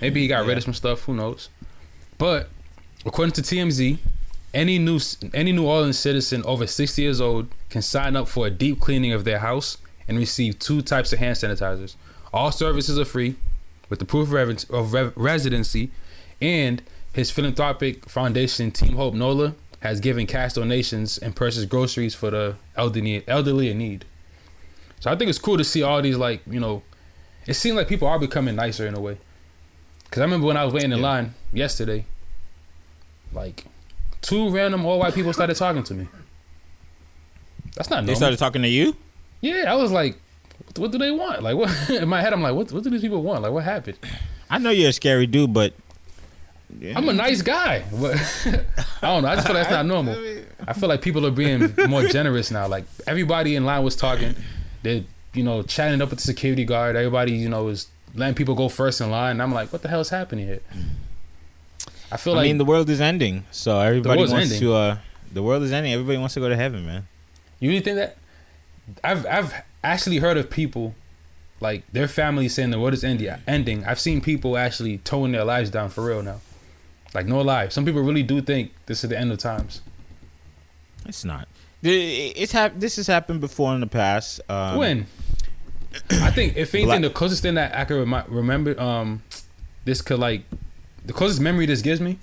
Maybe 0.00 0.20
he 0.20 0.28
got 0.28 0.46
rid 0.46 0.58
of 0.58 0.64
some 0.64 0.74
stuff. 0.74 1.04
Who 1.04 1.14
knows? 1.14 1.48
But 2.18 2.48
according 3.06 3.32
to 3.34 3.42
TMZ, 3.42 3.98
any 4.54 4.78
new 4.78 5.00
any 5.32 5.52
New 5.52 5.66
Orleans 5.66 5.98
citizen 5.98 6.42
over 6.44 6.66
60 6.66 7.00
years 7.00 7.20
old 7.20 7.48
can 7.70 7.82
sign 7.82 8.16
up 8.16 8.28
for 8.28 8.46
a 8.46 8.50
deep 8.50 8.80
cleaning 8.80 9.12
of 9.12 9.24
their 9.24 9.38
house 9.38 9.78
and 10.06 10.18
receive 10.18 10.58
two 10.58 10.82
types 10.82 11.12
of 11.12 11.18
hand 11.18 11.36
sanitizers. 11.36 11.94
All 12.32 12.52
services 12.52 12.98
are 12.98 13.04
free, 13.04 13.36
with 13.88 13.98
the 13.98 14.04
proof 14.04 14.28
of, 14.28 14.32
rev- 14.32 14.70
of 14.70 14.92
rev- 14.92 15.12
residency, 15.16 15.90
and 16.40 16.82
his 17.12 17.30
philanthropic 17.30 18.08
foundation, 18.08 18.70
Team 18.70 18.96
Hope 18.96 19.14
NOLA, 19.14 19.54
has 19.82 20.00
given 20.00 20.26
cash 20.26 20.54
donations 20.54 21.18
and 21.18 21.34
purchased 21.36 21.68
groceries 21.68 22.14
for 22.14 22.30
the 22.30 22.56
elderly 22.76 23.22
elderly 23.28 23.70
in 23.70 23.78
need. 23.78 24.04
So 25.00 25.10
I 25.10 25.16
think 25.16 25.28
it's 25.28 25.38
cool 25.38 25.58
to 25.58 25.64
see 25.64 25.82
all 25.82 26.00
these 26.02 26.16
like 26.16 26.40
you 26.48 26.58
know, 26.60 26.82
it 27.46 27.54
seems 27.54 27.76
like 27.76 27.88
people 27.88 28.08
are 28.08 28.18
becoming 28.18 28.54
nicer 28.56 28.86
in 28.86 28.94
a 28.94 29.00
way. 29.00 29.18
Cause 30.10 30.20
I 30.20 30.24
remember 30.24 30.46
when 30.46 30.56
I 30.56 30.64
was 30.64 30.72
waiting 30.74 30.92
in 30.92 30.98
Yeah. 30.98 31.04
line 31.04 31.34
yesterday, 31.52 32.04
like 33.32 33.64
two 34.20 34.50
random 34.50 34.84
all 34.86 34.98
white 34.98 35.14
people 35.14 35.32
started 35.32 35.56
talking 35.56 35.82
to 35.84 35.94
me. 35.94 36.08
That's 37.76 37.90
not 37.90 38.04
They 38.06 38.14
started 38.14 38.38
talking 38.38 38.62
to 38.62 38.68
you? 38.68 38.96
yeah, 39.40 39.64
I 39.72 39.74
was 39.76 39.90
like, 39.90 40.18
what, 40.66 40.78
what 40.78 40.92
do 40.92 40.98
they 40.98 41.10
want? 41.10 41.42
Like, 41.42 41.56
what? 41.56 41.90
In 41.90 42.08
my 42.08 42.20
head, 42.20 42.32
I'm 42.32 42.42
like, 42.42 42.54
what? 42.54 42.70
What 42.70 42.84
do 42.84 42.90
these 42.90 43.00
people 43.00 43.22
want? 43.22 43.42
Like, 43.42 43.50
what 43.52 43.64
happened? 43.64 43.98
I 44.50 44.58
know 44.58 44.70
you're 44.70 44.90
a 44.90 44.92
scary 44.92 45.26
dude, 45.26 45.52
but 45.54 45.72
yeah. 46.80 46.96
I'm 46.96 47.08
a 47.08 47.12
nice 47.12 47.42
guy, 47.42 47.84
but 47.92 48.16
I 49.02 49.06
don't 49.06 49.22
know. 49.22 49.28
I 49.28 49.34
just 49.36 49.46
feel 49.46 49.56
like 49.56 49.64
that's 49.68 49.70
not 49.70 49.86
normal. 49.86 50.14
I 50.66 50.72
feel 50.72 50.88
like 50.88 51.02
people 51.02 51.26
are 51.26 51.30
being 51.30 51.74
more 51.88 52.04
generous 52.06 52.50
now. 52.50 52.66
Like 52.68 52.84
everybody 53.06 53.56
in 53.56 53.64
line 53.64 53.82
was 53.82 53.96
talking, 53.96 54.34
they 54.82 55.04
you 55.34 55.42
know 55.42 55.62
chatting 55.62 56.00
up 56.02 56.10
with 56.10 56.18
the 56.20 56.24
security 56.24 56.64
guard. 56.64 56.96
Everybody 56.96 57.32
you 57.32 57.48
know 57.48 57.68
is 57.68 57.88
letting 58.14 58.34
people 58.34 58.54
go 58.54 58.68
first 58.68 59.00
in 59.00 59.10
line. 59.10 59.32
And 59.32 59.42
I'm 59.42 59.52
like, 59.52 59.72
what 59.72 59.82
the 59.82 59.88
hell 59.88 60.00
is 60.00 60.10
happening 60.10 60.46
here? 60.46 60.60
I 62.10 62.16
feel 62.18 62.34
I 62.34 62.36
like 62.38 62.44
mean, 62.46 62.58
the 62.58 62.64
world 62.64 62.88
is 62.90 63.00
ending, 63.00 63.44
so 63.50 63.78
everybody 63.80 64.18
wants 64.18 64.32
ending. 64.32 64.60
to. 64.60 64.74
uh 64.74 64.98
The 65.32 65.42
world 65.42 65.62
is 65.62 65.72
ending. 65.72 65.92
Everybody 65.92 66.18
wants 66.18 66.34
to 66.34 66.40
go 66.40 66.48
to 66.48 66.56
heaven, 66.56 66.84
man. 66.86 67.06
you 67.58 67.70
really 67.70 67.80
think 67.82 67.96
that? 67.96 68.16
I've 69.02 69.24
I've 69.26 69.54
actually 69.82 70.18
heard 70.18 70.36
of 70.36 70.50
people 70.50 70.94
like 71.60 71.84
their 71.92 72.08
family 72.08 72.48
saying 72.48 72.70
the 72.70 72.78
world 72.80 72.92
is 72.94 73.02
ending. 73.04 73.32
Ending. 73.46 73.84
I've 73.84 74.00
seen 74.00 74.20
people 74.20 74.56
actually 74.58 74.98
towing 74.98 75.32
their 75.32 75.44
lives 75.44 75.70
down 75.70 75.88
for 75.88 76.04
real 76.04 76.22
now. 76.22 76.40
Like 77.14 77.26
no 77.26 77.40
lie, 77.40 77.68
some 77.68 77.84
people 77.84 78.02
really 78.02 78.22
do 78.22 78.40
think 78.40 78.72
this 78.86 79.04
is 79.04 79.10
the 79.10 79.18
end 79.18 79.30
of 79.32 79.38
times. 79.38 79.82
It's 81.06 81.24
not. 81.24 81.48
It's 81.82 82.52
hap- 82.52 82.78
This 82.78 82.96
has 82.96 83.06
happened 83.08 83.40
before 83.40 83.74
in 83.74 83.80
the 83.80 83.86
past. 83.86 84.40
Um, 84.48 84.76
when 84.78 85.06
I 86.10 86.30
think 86.30 86.56
if 86.56 86.74
anything, 86.74 86.86
Black- 86.86 87.02
the 87.02 87.10
closest 87.10 87.42
thing 87.42 87.54
that 87.54 87.76
I 87.76 87.84
can 87.84 87.98
remi- 87.98 88.28
remember, 88.28 88.80
um, 88.80 89.22
this 89.84 90.00
could 90.00 90.18
like 90.20 90.44
the 91.04 91.12
closest 91.12 91.40
memory 91.40 91.66
this 91.66 91.82
gives 91.82 92.00
me. 92.00 92.18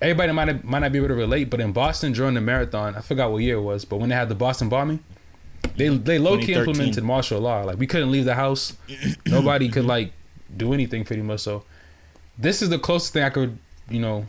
Everybody 0.00 0.30
might 0.32 0.46
have, 0.48 0.62
might 0.62 0.78
not 0.80 0.92
be 0.92 0.98
able 0.98 1.08
to 1.08 1.14
relate, 1.14 1.50
but 1.50 1.60
in 1.60 1.72
Boston 1.72 2.12
during 2.12 2.34
the 2.34 2.40
marathon, 2.40 2.94
I 2.94 3.00
forgot 3.00 3.32
what 3.32 3.38
year 3.38 3.56
it 3.56 3.62
was, 3.62 3.84
but 3.84 3.96
when 3.96 4.10
they 4.10 4.14
had 4.14 4.28
the 4.28 4.34
Boston 4.36 4.68
bombing, 4.68 5.00
they 5.76 5.88
they 5.88 6.18
low 6.18 6.36
key 6.46 6.52
implemented 6.68 7.02
martial 7.04 7.40
law. 7.40 7.62
Like 7.64 7.78
we 7.78 7.86
couldn't 7.88 8.12
leave 8.12 8.24
the 8.26 8.34
house, 8.34 8.74
nobody 9.26 9.68
could 9.68 9.86
like 9.86 10.12
do 10.56 10.72
anything 10.72 11.04
pretty 11.04 11.22
much. 11.22 11.40
So 11.40 11.64
this 12.38 12.62
is 12.62 12.68
the 12.68 12.78
closest 12.78 13.12
thing 13.12 13.24
I 13.24 13.30
could, 13.30 13.58
you 13.90 14.00
know, 14.00 14.26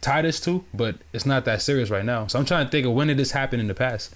tie 0.00 0.22
this 0.22 0.40
to, 0.40 0.64
but 0.74 0.96
it's 1.12 1.24
not 1.24 1.44
that 1.46 1.62
serious 1.62 1.88
right 1.90 2.04
now. 2.04 2.26
So 2.26 2.38
I'm 2.38 2.44
trying 2.44 2.66
to 2.66 2.70
think 2.70 2.86
of 2.86 2.92
when 2.92 3.08
did 3.08 3.16
this 3.16 3.30
happen 3.30 3.60
in 3.60 3.68
the 3.68 3.74
past. 3.74 4.14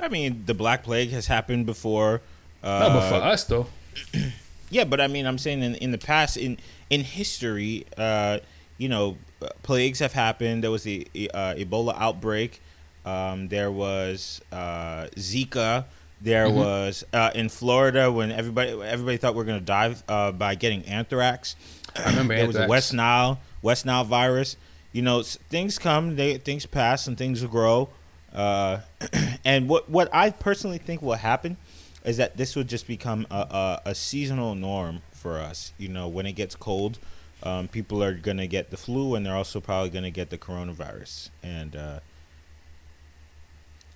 I 0.00 0.08
mean, 0.08 0.44
the 0.46 0.54
Black 0.54 0.82
Plague 0.82 1.10
has 1.10 1.26
happened 1.26 1.66
before. 1.66 2.22
Uh, 2.62 2.78
no, 2.80 2.88
but 2.94 3.08
for 3.08 3.14
us 3.24 3.44
though, 3.44 3.66
yeah, 4.70 4.84
but 4.84 5.00
I 5.00 5.06
mean, 5.06 5.26
I'm 5.26 5.38
saying 5.38 5.62
in 5.62 5.74
in 5.76 5.92
the 5.92 5.98
past, 5.98 6.36
in 6.36 6.58
in 6.90 7.02
history, 7.02 7.86
uh, 7.96 8.38
you 8.78 8.88
know, 8.88 9.18
uh, 9.40 9.48
plagues 9.62 9.98
have 10.00 10.12
happened. 10.12 10.64
There 10.64 10.70
was 10.70 10.84
the 10.84 11.06
uh, 11.34 11.54
Ebola 11.54 11.94
outbreak. 11.98 12.60
Um, 13.04 13.48
there 13.48 13.70
was 13.70 14.40
uh, 14.50 15.06
Zika. 15.16 15.84
There 16.22 16.46
Mhm. 16.46 16.54
was 16.54 17.04
uh, 17.12 17.30
in 17.34 17.48
Florida 17.48 18.10
when 18.12 18.30
everybody 18.30 18.70
everybody 18.70 19.16
thought 19.16 19.34
we 19.34 19.42
are 19.42 19.44
gonna 19.46 19.60
die 19.60 19.94
uh, 20.08 20.30
by 20.32 20.54
getting 20.54 20.84
anthrax. 20.84 21.56
I 21.96 22.10
remember 22.10 22.36
there 22.36 22.46
was 22.46 22.56
a. 22.56 22.66
West 22.68 22.92
Nile 22.92 23.40
West 23.60 23.84
Nile 23.84 24.04
virus. 24.04 24.56
You 24.92 25.02
know, 25.02 25.22
things 25.22 25.78
come, 25.78 26.16
they 26.16 26.36
things 26.38 26.66
pass, 26.66 27.06
and 27.06 27.16
things 27.18 27.42
will 27.42 27.48
grow. 27.50 27.88
Uh, 28.32 28.80
and 29.44 29.68
what 29.68 29.90
what 29.90 30.08
I 30.12 30.30
personally 30.30 30.78
think 30.78 31.02
will 31.02 31.14
happen 31.14 31.56
is 32.04 32.16
that 32.18 32.36
this 32.36 32.54
will 32.56 32.64
just 32.64 32.86
become 32.86 33.26
a, 33.30 33.36
a, 33.36 33.90
a 33.90 33.94
seasonal 33.94 34.54
norm 34.54 35.02
for 35.12 35.38
us. 35.38 35.72
You 35.78 35.88
know, 35.88 36.08
when 36.08 36.26
it 36.26 36.32
gets 36.32 36.54
cold, 36.54 36.98
um, 37.42 37.68
people 37.68 38.02
are 38.02 38.14
gonna 38.14 38.46
get 38.46 38.70
the 38.70 38.76
flu, 38.76 39.14
and 39.16 39.24
they're 39.26 39.36
also 39.36 39.60
probably 39.60 39.90
gonna 39.90 40.10
get 40.10 40.30
the 40.30 40.38
coronavirus. 40.38 41.30
And 41.42 41.74
uh, 41.74 42.00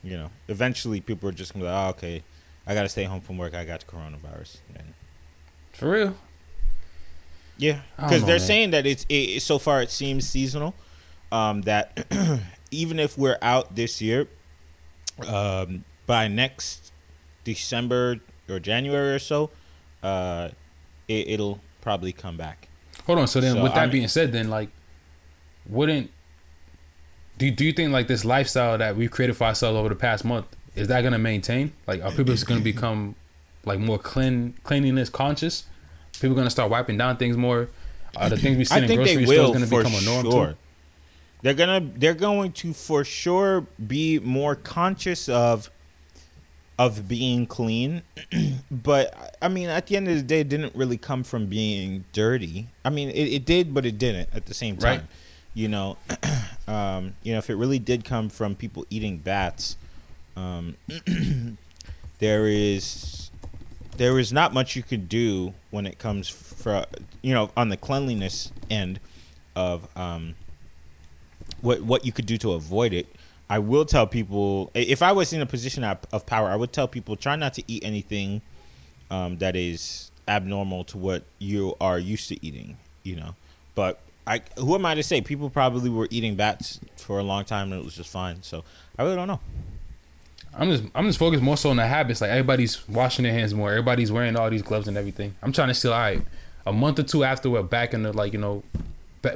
you 0.03 0.17
know, 0.17 0.31
eventually, 0.49 1.01
people 1.01 1.29
are 1.29 1.33
just 1.33 1.53
gonna 1.53 1.65
be 1.65 1.71
like, 1.71 1.87
oh, 1.87 1.91
okay, 1.91 2.23
I 2.67 2.75
gotta 2.75 2.89
stay 2.89 3.05
home 3.05 3.21
from 3.21 3.39
work. 3.39 3.55
I 3.55 3.65
got 3.65 3.81
the 3.81 3.87
coronavirus. 3.87 4.59
And 4.77 4.95
for 5.73 5.91
real. 5.91 6.15
yeah, 7.59 7.81
because 7.97 8.25
they're 8.25 8.39
saying 8.39 8.71
that 8.71 8.87
it's 8.87 9.05
it, 9.09 9.41
so 9.41 9.59
far 9.59 9.83
it 9.83 9.91
seems 9.91 10.29
seasonal. 10.29 10.75
Um, 11.33 11.63
that 11.63 12.07
even 12.71 12.99
if 12.99 13.19
we're 13.19 13.39
out 13.43 13.75
this 13.75 14.01
year, 14.01 14.29
um, 15.27 15.85
by 16.07 16.29
next 16.29 16.93
December 17.45 18.21
or 18.49 18.61
January 18.61 19.15
or 19.15 19.19
so, 19.19 19.51
uh, 20.03 20.51
it, 21.09 21.29
it'll 21.29 21.61
probably 21.81 22.13
come 22.13 22.37
back. 22.37 22.69
Hold 23.07 23.19
on. 23.21 23.27
So 23.27 23.41
then, 23.41 23.55
So, 23.57 23.63
with 23.63 23.73
that 23.75 23.81
I 23.81 23.87
mean- 23.87 23.93
being 23.93 24.09
said, 24.09 24.33
then 24.33 24.49
like, 24.51 24.69
wouldn't 25.69 26.11
do 27.39 27.51
do 27.51 27.65
you 27.65 27.73
think 27.73 27.93
like 27.93 28.09
this 28.09 28.25
lifestyle 28.25 28.79
that 28.79 28.97
we've 28.97 29.11
created 29.11 29.37
for 29.37 29.45
ourselves 29.45 29.77
over 29.77 29.89
the 29.89 29.95
past 29.95 30.25
month 30.25 30.47
is 30.77 30.89
that 30.89 31.01
gonna 31.01 31.19
maintain? 31.19 31.73
Like, 31.87 32.03
are 32.03 32.11
people 32.11 32.27
just 32.27 32.47
gonna 32.47 32.61
become 32.61 33.17
like 33.65 33.81
more 33.81 33.99
clean 33.99 34.55
cleanliness 34.63 35.09
conscious? 35.09 35.65
People 36.21 36.37
gonna 36.37 36.51
start 36.51 36.71
wiping 36.71 36.99
down 36.99 37.17
things 37.17 37.37
more. 37.37 37.71
Are 38.17 38.31
the 38.31 38.37
things 38.37 38.57
we 38.57 38.65
see 38.65 38.79
in 38.79 38.95
grocery 38.95 39.27
stores 39.27 39.53
gonna 39.53 39.67
become 39.67 39.95
a 39.95 40.03
norm 40.03 40.31
sure. 40.31 40.47
too? 40.49 40.57
They're 41.43 41.55
gonna 41.55 41.81
they're 41.97 42.15
going 42.15 42.53
to 42.53 42.75
for 42.75 43.05
sure 43.05 43.67
be 43.85 44.19
more 44.19 44.55
conscious 44.55 45.29
of 45.29 45.71
of 46.79 47.09
being 47.09 47.47
clean, 47.47 48.03
but 48.71 49.37
I 49.41 49.49
mean 49.49 49.71
at 49.71 49.87
the 49.87 49.97
end 49.97 50.09
of 50.09 50.17
the 50.17 50.23
day, 50.23 50.41
it 50.41 50.51
didn't 50.51 50.75
really 50.75 50.99
come 50.99 51.25
from 51.25 51.47
being 51.47 52.05
dirty. 52.13 52.69
I 52.85 52.91
mean 52.91 53.09
it, 53.09 53.29
it 53.29 53.45
did, 53.47 53.73
but 53.73 53.87
it 53.87 53.97
didn't 53.97 54.29
at 54.35 54.45
the 54.45 54.55
same 54.55 54.77
time. 54.77 55.01
Right. 55.01 55.07
You 55.57 55.69
know, 55.69 55.97
um, 56.69 57.15
you 57.23 57.33
know 57.33 57.39
if 57.39 57.49
it 57.49 57.55
really 57.55 57.79
did 57.79 58.05
come 58.05 58.29
from 58.29 58.55
people 58.55 58.85
eating 58.91 59.17
bats, 59.17 59.79
um, 60.37 60.77
there 62.19 62.47
is 62.47 63.31
there 63.97 64.19
is 64.19 64.35
not 64.35 64.53
much 64.53 64.77
you 64.77 64.83
could 64.83 65.09
do 65.09 65.55
when 65.71 65.87
it 65.87 65.99
comes 65.99 66.29
for 66.29 66.85
you 67.23 67.33
know 67.33 67.51
on 67.57 67.71
the 67.71 67.79
cleanliness 67.79 68.53
end 68.69 69.01
of 69.55 69.89
um, 69.97 70.35
what 71.63 71.81
what 71.81 72.05
you 72.05 72.13
could 72.13 72.27
do 72.27 72.37
to 72.37 72.53
avoid 72.53 72.93
it. 72.93 73.07
I 73.49 73.59
will 73.59 73.87
tell 73.87 74.07
people 74.07 74.71
if 74.75 75.01
I 75.01 75.13
was 75.13 75.33
in 75.33 75.41
a 75.41 75.47
position 75.47 75.85
of, 75.85 76.01
of 76.13 76.27
power, 76.27 76.51
I 76.51 76.57
would 76.57 76.75
tell 76.75 76.87
people 76.87 77.17
try 77.17 77.35
not 77.35 77.55
to 77.55 77.63
eat 77.67 77.83
anything 77.83 78.43
um, 79.11 79.39
that 79.39 79.57
is 79.57 80.11
abnormal 80.29 80.85
to 80.85 80.99
what 80.99 81.25
you 81.39 81.77
are 81.81 81.99
used 81.99 82.29
to 82.29 82.47
eating. 82.47 82.77
You 83.05 83.17
know, 83.17 83.37
but 83.75 84.01
I 84.27 84.43
who 84.57 84.75
am 84.75 84.85
I 84.85 84.95
to 84.95 85.03
say? 85.03 85.21
People 85.21 85.51
probably 85.51 85.89
were 85.89 86.09
eating 86.11 86.35
bats 86.35 86.81
for 86.97 87.19
a 87.19 87.23
long 87.23 87.45
time 87.45 87.73
and 87.73 87.81
it 87.81 87.85
was 87.85 87.95
just 87.95 88.11
fine. 88.11 88.43
So 88.43 88.65
I 88.99 89.05
really 89.05 89.17
don't 89.17 89.29
know. 89.29 89.41
I'm 90.55 90.71
just 90.71 90.85
I'm 90.95 91.07
just 91.07 91.19
focused 91.19 91.43
more 91.43 91.57
so 91.57 91.71
on 91.71 91.77
the 91.77 91.87
habits. 91.87 92.21
Like 92.21 92.31
everybody's 92.31 92.89
washing 92.89 93.23
their 93.25 93.33
hands 93.33 93.55
more. 93.55 93.71
Everybody's 93.71 94.11
wearing 94.11 94.37
all 94.37 94.51
these 94.51 94.63
gloves 94.63 94.89
and 94.89 94.97
everything. 94.97 95.35
I'm 95.43 95.53
trying 95.53 95.69
to 95.69 95.75
still 95.75 95.93
all 95.93 96.01
right. 96.01 96.23
A 96.65 96.73
month 96.73 96.99
or 96.99 97.05
two 97.05 97.23
after 97.23 97.49
we're 97.49 97.63
back 97.63 97.95
in 97.95 98.03
the 98.03 98.13
like 98.13 98.33
you 98.33 98.39
know, 98.39 98.65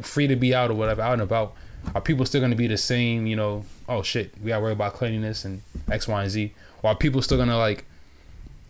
free 0.03 0.27
to 0.27 0.37
be 0.37 0.55
out 0.55 0.71
or 0.71 0.75
whatever, 0.75 1.03
out 1.03 1.15
and 1.15 1.23
about. 1.23 1.55
Are 1.95 2.01
people 2.01 2.27
still 2.27 2.41
going 2.41 2.51
to 2.51 2.57
be 2.57 2.67
the 2.67 2.77
same? 2.77 3.27
You 3.27 3.37
know, 3.37 3.65
oh 3.89 4.03
shit, 4.03 4.35
we 4.43 4.49
got 4.49 4.57
to 4.57 4.63
worry 4.63 4.73
about 4.73 4.95
cleanliness 4.95 5.45
and 5.45 5.63
X, 5.91 6.09
Y, 6.09 6.23
and 6.23 6.31
Z. 6.31 6.53
Or 6.83 6.91
are 6.91 6.97
people 6.97 7.23
still 7.23 7.39
going 7.39 7.49
to 7.49 7.57
like 7.57 7.85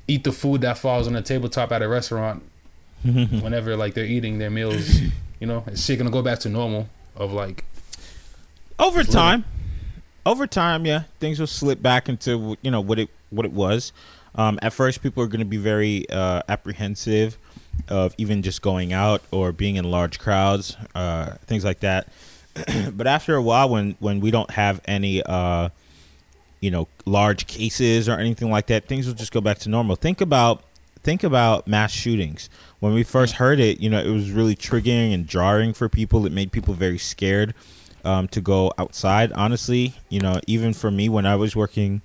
eat 0.07 0.25
the 0.25 0.33
food 0.33 0.61
that 0.61 0.79
falls 0.79 1.07
on 1.07 1.15
the 1.15 1.23
tabletop 1.23 1.73
at 1.73 1.83
a 1.83 1.89
restaurant 1.89 2.43
whenever 3.03 3.77
like 3.77 3.95
they're 3.95 4.05
eating 4.05 4.39
their 4.39 4.51
meals? 4.51 5.01
You 5.41 5.47
know, 5.47 5.65
is 5.67 5.85
shit 5.85 5.99
going 5.99 6.07
to 6.07 6.13
go 6.13 6.23
back 6.23 6.39
to 6.41 6.49
normal 6.49 6.89
of 7.17 7.33
like 7.33 7.65
over 8.79 9.03
time. 9.03 9.45
Over 10.27 10.47
time 10.47 10.85
yeah 10.85 11.05
things 11.19 11.41
will 11.41 11.47
slip 11.47 11.81
back 11.83 12.09
into 12.09 12.57
you 12.63 12.71
know 12.71 12.81
what 12.81 12.99
it 12.99 13.09
what 13.31 13.47
it 13.47 13.53
was. 13.53 13.93
Um, 14.35 14.59
at 14.63 14.73
first 14.73 15.03
people 15.03 15.23
are 15.23 15.27
going 15.27 15.41
to 15.41 15.47
be 15.47 15.57
very 15.57 16.09
uh, 16.09 16.43
apprehensive 16.49 17.37
of 17.89 18.15
even 18.19 18.43
just 18.43 18.63
going 18.63 18.93
out 18.93 19.23
or 19.31 19.51
being 19.51 19.77
in 19.77 19.91
large 19.91 20.19
crowds 20.19 20.77
uh, 20.95 21.35
things 21.47 21.65
like 21.65 21.81
that. 21.81 22.09
But 22.93 23.07
after 23.07 23.35
a 23.35 23.43
while 23.43 23.69
when 23.69 23.97
when 23.99 24.21
we 24.21 24.31
don't 24.31 24.51
have 24.51 24.81
any 24.85 25.23
uh, 25.23 25.71
you 26.61 26.71
know 26.71 26.87
large 27.07 27.47
cases 27.47 28.09
or 28.09 28.19
anything 28.19 28.51
like 28.51 28.67
that 28.67 28.87
things 28.87 29.07
will 29.07 29.15
just 29.15 29.33
go 29.33 29.41
back 29.41 29.59
to 29.61 29.69
normal. 29.69 29.97
Think 29.97 30.21
about 30.21 30.63
think 31.03 31.23
about 31.23 31.67
mass 31.67 31.93
shootings. 31.93 32.49
When 32.79 32.95
we 32.95 33.03
first 33.03 33.35
heard 33.35 33.61
it 33.61 33.81
you 33.81 33.91
know 33.91 34.01
it 34.01 34.11
was 34.11 34.31
really 34.31 34.55
triggering 34.55 35.15
and 35.15 35.27
jarring 35.27 35.73
for 35.73 35.89
people. 35.89 36.27
It 36.27 36.33
made 36.33 36.53
people 36.53 36.75
very 36.75 36.99
scared 36.99 37.55
um, 38.05 38.29
to 38.29 38.41
go 38.41 38.73
outside. 38.79 39.33
Honestly 39.33 39.95
you 40.09 40.21
know 40.21 40.41
even 40.47 40.73
for 40.73 40.91
me 40.91 41.09
when 41.09 41.27
i 41.27 41.37
was 41.37 41.55
working 41.55 42.03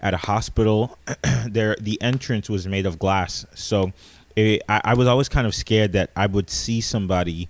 at 0.00 0.14
a 0.14 0.18
hospital 0.18 0.98
there 1.46 1.76
the 1.80 2.00
entrance 2.02 2.48
was 2.48 2.66
made 2.66 2.86
of 2.86 2.98
glass. 2.98 3.46
So 3.54 3.92
it, 4.34 4.62
I, 4.68 4.80
I 4.84 4.94
was 4.94 5.08
always 5.08 5.28
kind 5.28 5.46
of 5.46 5.54
scared 5.54 5.92
that 5.92 6.10
i 6.14 6.26
would 6.26 6.50
see 6.50 6.80
somebody 6.80 7.48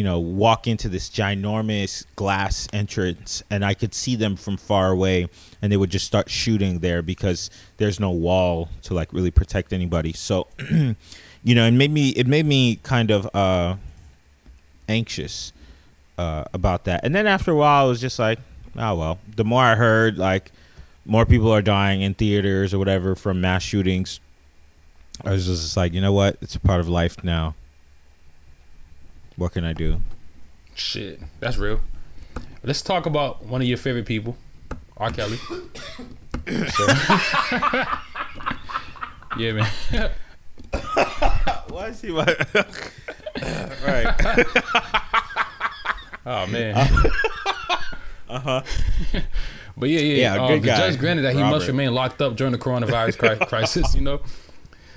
you 0.00 0.04
know, 0.04 0.18
walk 0.18 0.66
into 0.66 0.88
this 0.88 1.10
ginormous 1.10 2.06
glass 2.16 2.66
entrance 2.72 3.42
and 3.50 3.62
I 3.62 3.74
could 3.74 3.92
see 3.92 4.16
them 4.16 4.34
from 4.34 4.56
far 4.56 4.90
away 4.90 5.28
and 5.60 5.70
they 5.70 5.76
would 5.76 5.90
just 5.90 6.06
start 6.06 6.30
shooting 6.30 6.78
there 6.78 7.02
because 7.02 7.50
there's 7.76 8.00
no 8.00 8.10
wall 8.10 8.70
to 8.84 8.94
like 8.94 9.12
really 9.12 9.30
protect 9.30 9.74
anybody. 9.74 10.14
So, 10.14 10.46
you 10.70 11.54
know, 11.54 11.66
it 11.66 11.72
made 11.72 11.90
me 11.90 12.08
it 12.16 12.26
made 12.26 12.46
me 12.46 12.76
kind 12.76 13.10
of 13.10 13.28
uh 13.34 13.76
anxious 14.88 15.52
uh 16.16 16.44
about 16.54 16.84
that. 16.84 17.04
And 17.04 17.14
then 17.14 17.26
after 17.26 17.50
a 17.50 17.56
while 17.56 17.84
I 17.84 17.86
was 17.86 18.00
just 18.00 18.18
like, 18.18 18.38
oh 18.78 18.94
well. 18.94 19.18
The 19.36 19.44
more 19.44 19.64
I 19.64 19.74
heard 19.74 20.16
like 20.16 20.50
more 21.04 21.26
people 21.26 21.52
are 21.52 21.60
dying 21.60 22.00
in 22.00 22.14
theaters 22.14 22.72
or 22.72 22.78
whatever 22.78 23.14
from 23.14 23.42
mass 23.42 23.62
shootings, 23.62 24.18
I 25.26 25.32
was 25.32 25.44
just 25.44 25.76
like, 25.76 25.92
you 25.92 26.00
know 26.00 26.14
what? 26.14 26.38
It's 26.40 26.54
a 26.54 26.60
part 26.60 26.80
of 26.80 26.88
life 26.88 27.22
now. 27.22 27.54
What 29.40 29.52
can 29.52 29.64
I 29.64 29.72
do? 29.72 30.02
shit. 30.74 31.18
That's 31.40 31.56
real. 31.56 31.80
Let's 32.62 32.82
talk 32.82 33.06
about 33.06 33.42
one 33.46 33.62
of 33.62 33.66
your 33.66 33.78
favorite 33.78 34.04
people, 34.04 34.36
R. 34.98 35.10
Kelly. 35.10 35.38
Yeah, 39.38 39.52
man. 39.52 40.10
Why 41.70 41.86
is 41.88 42.00
he 42.02 42.08
my 42.10 42.26
right? 43.86 44.46
Oh 46.26 46.46
man. 46.48 46.76
Uh 48.28 48.38
huh. 48.40 48.62
But 49.76 49.88
yeah, 49.88 50.00
yeah, 50.00 50.14
Yeah, 50.14 50.34
yeah. 50.34 50.42
Um, 50.42 50.48
good 50.48 50.62
the 50.62 50.66
guy, 50.66 50.76
judge 50.76 50.98
granted 50.98 51.22
that 51.22 51.34
he 51.34 51.42
must 51.42 51.66
remain 51.66 51.94
locked 51.94 52.20
up 52.20 52.36
during 52.36 52.52
the 52.52 52.58
coronavirus 52.58 53.16
cri- 53.18 53.46
crisis. 53.46 53.94
You 53.94 54.02
know, 54.02 54.20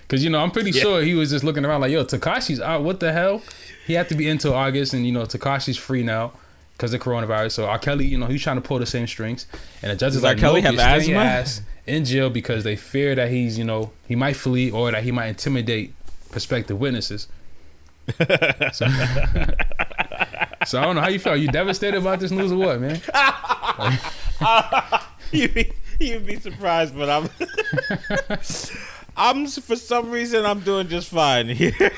because 0.02 0.24
you 0.24 0.30
know 0.30 0.40
I'm 0.40 0.52
pretty 0.52 0.72
Yeah. 0.72 0.82
sure 0.82 1.02
he 1.02 1.14
was 1.14 1.30
just 1.30 1.44
looking 1.46 1.64
around 1.64 1.80
like, 1.82 1.92
"Yo, 1.92 2.04
Tekashi's 2.04 2.60
out. 2.60 2.84
What 2.84 3.00
the 3.00 3.14
hell?" 3.14 3.42
He 3.86 3.94
had 3.94 4.10
to 4.10 4.16
be 4.16 4.28
until 4.30 4.54
August, 4.54 4.94
and 4.94 5.06
you 5.06 5.12
know 5.12 5.24
Tekashi's 5.24 5.78
free 5.78 6.04
now 6.04 6.34
because 6.74 6.94
of 6.94 7.02
coronavirus. 7.02 7.52
So 7.52 7.66
R. 7.66 7.80
Kelly, 7.80 8.06
you 8.06 8.18
know, 8.18 8.28
he's 8.28 8.42
trying 8.42 8.58
to 8.58 8.62
pull 8.62 8.80
the 8.80 8.86
same 8.86 9.08
strings, 9.08 9.46
and 9.82 9.92
the 9.92 9.96
judge 9.96 10.16
is 10.16 10.22
Does 10.22 10.26
R. 10.26 10.32
like, 10.32 10.40
Kelly 10.40 10.62
"Nope, 10.62 10.76
have 10.76 10.92
you're 10.92 11.02
staying 11.02 11.10
your 11.12 11.22
asthma?" 11.22 11.62
ass 11.62 11.62
in 11.86 12.06
jail 12.06 12.30
because 12.30 12.64
they 12.64 12.76
fear 12.76 13.16
that 13.16 13.30
he's, 13.30 13.58
you 13.58 13.64
know, 13.64 13.92
he 14.08 14.16
might 14.16 14.36
flee 14.36 14.72
or 14.72 14.92
that 14.92 15.04
he 15.04 15.12
might 15.12 15.28
intimidate 15.28 15.94
prospective 16.32 16.80
witnesses." 16.80 17.28
so, 18.18 18.86
so 20.66 20.80
I 20.80 20.86
don't 20.86 20.96
know 20.96 21.02
how 21.02 21.10
you 21.10 21.20
feel. 21.20 21.34
Are 21.34 21.38
you 21.38 21.48
devastated 21.48 21.98
about 21.98 22.20
this 22.20 22.32
news 22.32 22.52
or 22.52 22.58
what, 22.58 22.82
man? 22.82 23.02
you'd 25.32 25.54
be 25.54 25.72
you'd 26.00 26.26
be 26.26 26.40
surprised, 26.40 26.98
but 26.98 27.10
I'm 27.10 27.30
I'm 29.16 29.46
for 29.48 29.76
some 29.76 30.10
reason 30.12 30.46
I'm 30.46 30.62
doing 30.62 30.88
just 30.88 31.10
fine 31.10 31.48
here. 31.50 31.74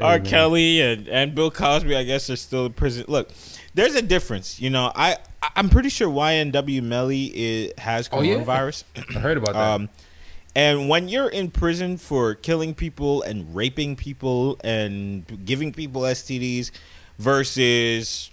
R. 0.00 0.20
Kelly 0.20 0.80
and, 0.80 1.08
and 1.08 1.34
Bill 1.34 1.50
Cosby, 1.50 1.94
I 1.96 2.04
guess, 2.04 2.30
are 2.30 2.36
still 2.36 2.66
in 2.66 2.72
prison. 2.72 3.04
Look, 3.08 3.30
there's 3.74 3.94
a 3.94 4.02
difference. 4.02 4.60
You 4.60 4.70
know, 4.70 4.92
I 4.94 5.16
I'm 5.56 5.68
pretty 5.68 5.88
sure 5.88 6.08
YNW 6.08 6.82
Melly 6.82 7.24
is, 7.34 7.72
has 7.78 8.08
Oh, 8.12 8.22
yeah? 8.22 8.36
coronavirus. 8.36 8.84
I 9.16 9.18
heard 9.18 9.36
about 9.36 9.52
that. 9.54 9.74
Um, 9.74 9.88
and 10.56 10.88
when 10.88 11.08
you're 11.08 11.28
in 11.28 11.50
prison 11.50 11.96
for 11.98 12.34
killing 12.34 12.74
people 12.74 13.22
and 13.22 13.54
raping 13.54 13.96
people 13.96 14.58
and 14.62 15.26
giving 15.44 15.72
people 15.72 16.02
STDs 16.02 16.70
versus 17.18 18.30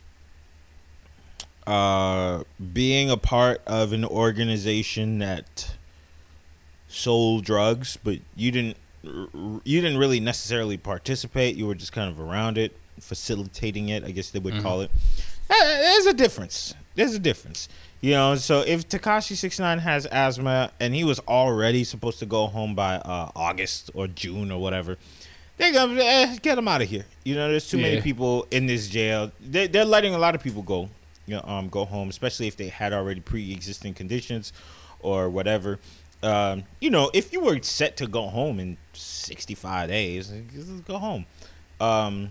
uh, 1.65 2.43
being 2.74 3.09
a 3.09 3.17
part 3.17 3.61
of 3.65 3.91
an 3.91 4.05
organization 4.05 5.17
that 5.19 5.76
sold 6.92 7.46
drugs, 7.46 7.98
but 8.04 8.20
you 8.36 8.52
didn't 8.52 8.78
you 9.04 9.82
didn't 9.82 9.98
really 9.98 10.20
necessarily 10.20 10.78
participate. 10.78 11.56
You 11.56 11.68
were 11.68 11.76
just 11.76 11.92
kind 11.92 12.10
of 12.10 12.20
around 12.20 12.58
it, 12.58 12.78
facilitating 13.00 13.89
it. 13.89 14.04
I 14.04 14.12
guess 14.12 14.30
they 14.30 14.39
would 14.39 14.62
call 14.62 14.82
it. 14.82 14.92
Uh, 15.50 15.56
There's 15.60 16.06
a 16.06 16.14
difference. 16.14 16.76
There's 16.96 17.16
a 17.16 17.20
difference. 17.20 17.68
You 18.00 18.12
know, 18.14 18.36
so 18.36 18.62
if 18.62 18.88
Tekashi 18.89 19.36
Six 19.36 19.60
Nine 19.60 19.80
has 19.80 20.06
asthma 20.08 20.72
and 20.80 20.94
he 20.94 21.04
was 21.04 21.20
already 21.28 21.84
supposed 21.84 22.20
to 22.20 22.26
go 22.26 22.48
home 22.48 22.74
by 22.74 22.96
uh, 22.96 23.32
August 23.36 23.92
or 23.94 24.08
June 24.08 24.52
or 24.52 24.60
whatever, 24.60 24.98
they're 25.58 25.72
gonna 25.74 26.02
eh, 26.02 26.38
get 26.42 26.58
him 26.58 26.68
out 26.68 26.82
of 26.82 26.89
here. 26.89 27.06
You 27.24 27.36
know, 27.36 27.50
there's 27.50 27.70
too 27.70 27.78
many 27.78 28.02
people 28.02 28.48
in 28.50 28.66
this 28.66 28.88
jail. 28.88 29.32
They, 29.39 29.68
they're 29.68 29.86
letting 29.86 30.16
a 30.16 30.18
lot 30.18 30.34
of 30.36 30.42
people 30.42 30.64
go. 30.64 30.89
You 31.28 31.36
know, 31.36 31.44
um, 31.46 31.70
go 31.70 31.86
home, 31.86 32.10
especially 32.10 32.48
if 32.48 32.58
they 32.58 32.68
had 32.68 32.92
already 32.94 33.22
pre-existing 33.22 33.94
conditions 33.94 34.52
or 35.00 35.30
whatever. 35.30 35.80
Um, 36.24 36.63
you 36.80 36.89
know, 36.89 37.09
if 37.13 37.34
you 37.34 37.41
were 37.41 37.61
set 37.61 37.97
to 37.97 38.07
go 38.07 38.28
home 38.28 38.59
in 38.59 38.78
65 38.93 39.89
days, 39.89 40.32
just 40.53 40.86
go 40.86 40.97
home. 40.97 41.26
Um, 41.80 42.30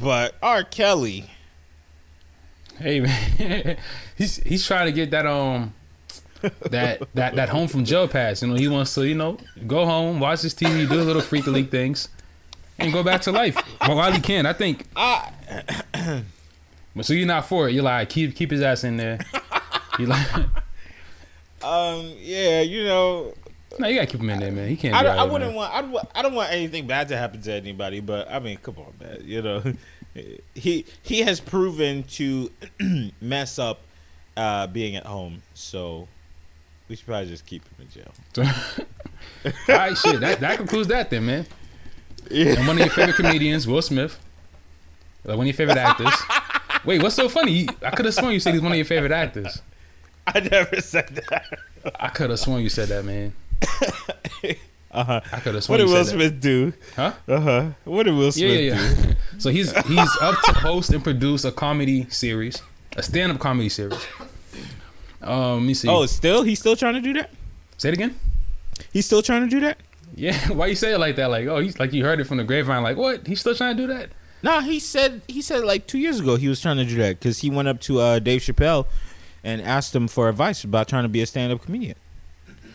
but 0.00 0.34
R. 0.42 0.64
Kelly, 0.64 1.30
Hey 2.78 3.00
man, 3.00 3.76
he's 4.16 4.36
he's 4.38 4.66
trying 4.66 4.86
to 4.86 4.92
get 4.92 5.10
that 5.12 5.26
um 5.26 5.74
that 6.70 7.02
that 7.14 7.36
that 7.36 7.48
home 7.48 7.68
from 7.68 7.84
jail 7.84 8.08
pass. 8.08 8.42
You 8.42 8.48
know, 8.48 8.54
he 8.54 8.68
wants 8.68 8.94
to 8.94 9.06
you 9.06 9.14
know 9.14 9.38
go 9.66 9.86
home, 9.86 10.20
watch 10.20 10.42
his 10.42 10.54
TV, 10.54 10.88
do 10.88 11.00
a 11.00 11.02
little 11.02 11.22
freak 11.22 11.46
league 11.46 11.70
things, 11.70 12.08
and 12.78 12.92
go 12.92 13.02
back 13.02 13.20
to 13.22 13.32
life 13.32 13.56
well, 13.80 13.96
while 13.96 14.12
he 14.12 14.20
can. 14.20 14.46
I 14.46 14.52
think. 14.52 14.88
but 14.94 16.24
so 17.02 17.12
you're 17.12 17.26
not 17.26 17.46
for 17.46 17.68
it. 17.68 17.74
You're 17.74 17.84
like 17.84 18.08
keep 18.10 18.34
keep 18.34 18.50
his 18.50 18.60
ass 18.60 18.82
in 18.82 18.96
there. 18.96 19.20
You 19.98 20.06
like 20.06 20.26
um, 21.64 22.12
yeah, 22.18 22.60
you 22.60 22.84
know, 22.84 23.34
no, 23.78 23.88
you 23.88 23.96
gotta 23.96 24.06
keep 24.06 24.20
him 24.20 24.30
in 24.30 24.38
there, 24.40 24.52
man. 24.52 24.68
He 24.68 24.76
can't. 24.76 24.94
I, 24.94 25.02
don't, 25.02 25.18
I 25.18 25.24
wouldn't 25.24 25.50
man. 25.50 25.54
want. 25.56 25.74
I, 25.74 25.80
don't- 25.82 26.08
I 26.14 26.22
don't 26.22 26.34
want 26.34 26.52
anything 26.52 26.86
bad 26.86 27.08
to 27.08 27.16
happen 27.16 27.40
to 27.42 27.52
anybody, 27.52 28.00
but 28.00 28.30
I 28.30 28.38
mean, 28.38 28.58
come 28.58 28.76
on, 28.78 28.92
man. 29.00 29.22
You 29.24 29.42
know, 29.42 29.62
he 30.54 30.84
he 31.02 31.20
has 31.22 31.40
proven 31.40 32.04
to 32.04 32.50
mess 33.20 33.58
up 33.58 33.80
uh, 34.36 34.66
being 34.68 34.96
at 34.96 35.06
home, 35.06 35.42
so 35.54 36.06
we 36.88 36.96
should 36.96 37.06
probably 37.06 37.28
just 37.28 37.46
keep 37.46 37.62
him 37.64 37.86
in 37.86 37.90
jail. 37.90 38.46
All 39.44 39.52
right, 39.76 39.96
shit. 39.96 40.20
That 40.20 40.40
that 40.40 40.58
concludes 40.58 40.88
that 40.88 41.10
then, 41.10 41.26
man. 41.26 41.46
And 42.30 42.66
one 42.66 42.76
of 42.76 42.78
your 42.78 42.90
favorite 42.90 43.16
comedians, 43.16 43.66
Will 43.66 43.82
Smith. 43.82 44.18
Like 45.24 45.36
one 45.36 45.44
of 45.44 45.46
your 45.46 45.54
favorite 45.54 45.78
actors. 45.78 46.12
Wait, 46.84 47.02
what's 47.02 47.14
so 47.14 47.28
funny? 47.28 47.66
I 47.82 47.90
could 47.90 48.04
have 48.04 48.14
sworn 48.14 48.32
you 48.32 48.40
said 48.40 48.52
he's 48.54 48.62
one 48.62 48.72
of 48.72 48.76
your 48.76 48.84
favorite 48.84 49.12
actors. 49.12 49.62
I 50.34 50.40
never 50.40 50.80
said 50.80 51.08
that. 51.30 51.58
I 52.00 52.08
could 52.08 52.30
have 52.30 52.38
sworn 52.40 52.62
you 52.62 52.68
said 52.70 52.88
that, 52.88 53.04
man. 53.04 53.32
Uh 54.90 55.02
huh. 55.02 55.20
I 55.32 55.40
could 55.40 55.56
have 55.56 55.64
sworn 55.64 55.80
you 55.80 55.88
said 55.88 55.94
that. 56.06 56.16
What 56.16 56.18
did 56.18 56.18
Will 56.20 56.28
Smith 56.30 56.40
do? 56.40 56.72
Huh? 56.94 57.12
Uh 57.26 57.40
huh. 57.40 57.66
What 57.84 58.04
did 58.04 58.12
Will 58.14 58.26
Yeah, 58.26 58.30
Smith 58.30 58.60
yeah, 58.60 58.76
do? 59.02 59.08
yeah. 59.08 59.14
so 59.38 59.50
he's 59.50 59.72
he's 59.88 60.16
up 60.22 60.40
to 60.44 60.52
host 60.52 60.90
and 60.92 61.02
produce 61.02 61.44
a 61.44 61.50
comedy 61.50 62.06
series, 62.10 62.62
a 62.96 63.02
stand-up 63.02 63.40
comedy 63.40 63.68
series. 63.68 63.98
Um, 65.20 65.54
let 65.54 65.62
me 65.62 65.74
see. 65.74 65.88
Oh, 65.88 66.06
still 66.06 66.44
he's 66.44 66.60
still 66.60 66.76
trying 66.76 66.94
to 66.94 67.00
do 67.00 67.12
that. 67.14 67.30
say 67.76 67.88
it 67.88 67.94
again. 67.94 68.14
He's 68.92 69.04
still 69.06 69.20
trying 69.22 69.42
to 69.42 69.48
do 69.48 69.58
that. 69.60 69.78
Yeah, 70.14 70.38
why 70.52 70.66
you 70.66 70.76
say 70.76 70.92
it 70.94 70.98
like 70.98 71.16
that? 71.16 71.28
Like, 71.28 71.48
oh, 71.48 71.58
he's 71.58 71.76
like 71.80 71.92
you 71.92 72.04
heard 72.04 72.20
it 72.20 72.24
from 72.28 72.36
the 72.36 72.44
grapevine. 72.44 72.84
Like, 72.84 72.96
what? 72.96 73.26
He's 73.26 73.40
still 73.40 73.54
trying 73.56 73.76
to 73.76 73.82
do 73.88 73.92
that? 73.92 74.10
No, 74.44 74.60
he 74.60 74.78
said 74.78 75.22
he 75.26 75.42
said 75.42 75.64
like 75.64 75.88
two 75.88 75.98
years 75.98 76.20
ago 76.20 76.36
he 76.36 76.46
was 76.46 76.60
trying 76.60 76.76
to 76.76 76.84
do 76.84 76.94
that 76.98 77.18
because 77.18 77.38
he 77.40 77.50
went 77.50 77.66
up 77.66 77.80
to 77.80 77.98
uh, 77.98 78.18
Dave 78.20 78.42
Chappelle 78.42 78.86
and 79.44 79.60
asked 79.62 79.94
him 79.94 80.08
for 80.08 80.28
advice 80.28 80.64
about 80.64 80.88
trying 80.88 81.04
to 81.04 81.08
be 81.08 81.20
a 81.22 81.26
stand-up 81.26 81.62
comedian. 81.62 81.96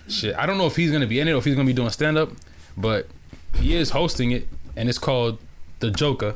Shit, 0.07 0.35
I 0.37 0.45
don't 0.45 0.57
know 0.57 0.67
if 0.67 0.75
he's 0.75 0.91
gonna 0.91 1.07
be 1.07 1.19
in 1.19 1.27
it 1.27 1.31
or 1.33 1.37
if 1.37 1.45
he's 1.45 1.55
gonna 1.55 1.67
be 1.67 1.73
doing 1.73 1.89
stand-up, 1.89 2.29
but 2.77 3.07
he 3.55 3.75
is 3.75 3.89
hosting 3.89 4.31
it, 4.31 4.47
and 4.75 4.87
it's 4.87 4.97
called 4.99 5.39
The 5.79 5.91
Joker, 5.91 6.35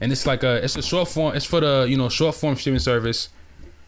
and 0.00 0.10
it's 0.12 0.26
like 0.26 0.42
a 0.42 0.62
it's 0.64 0.76
a 0.76 0.82
short 0.82 1.08
form. 1.08 1.36
It's 1.36 1.44
for 1.46 1.60
the 1.60 1.86
you 1.88 1.96
know 1.96 2.08
short 2.08 2.34
form 2.34 2.56
streaming 2.56 2.80
service, 2.80 3.28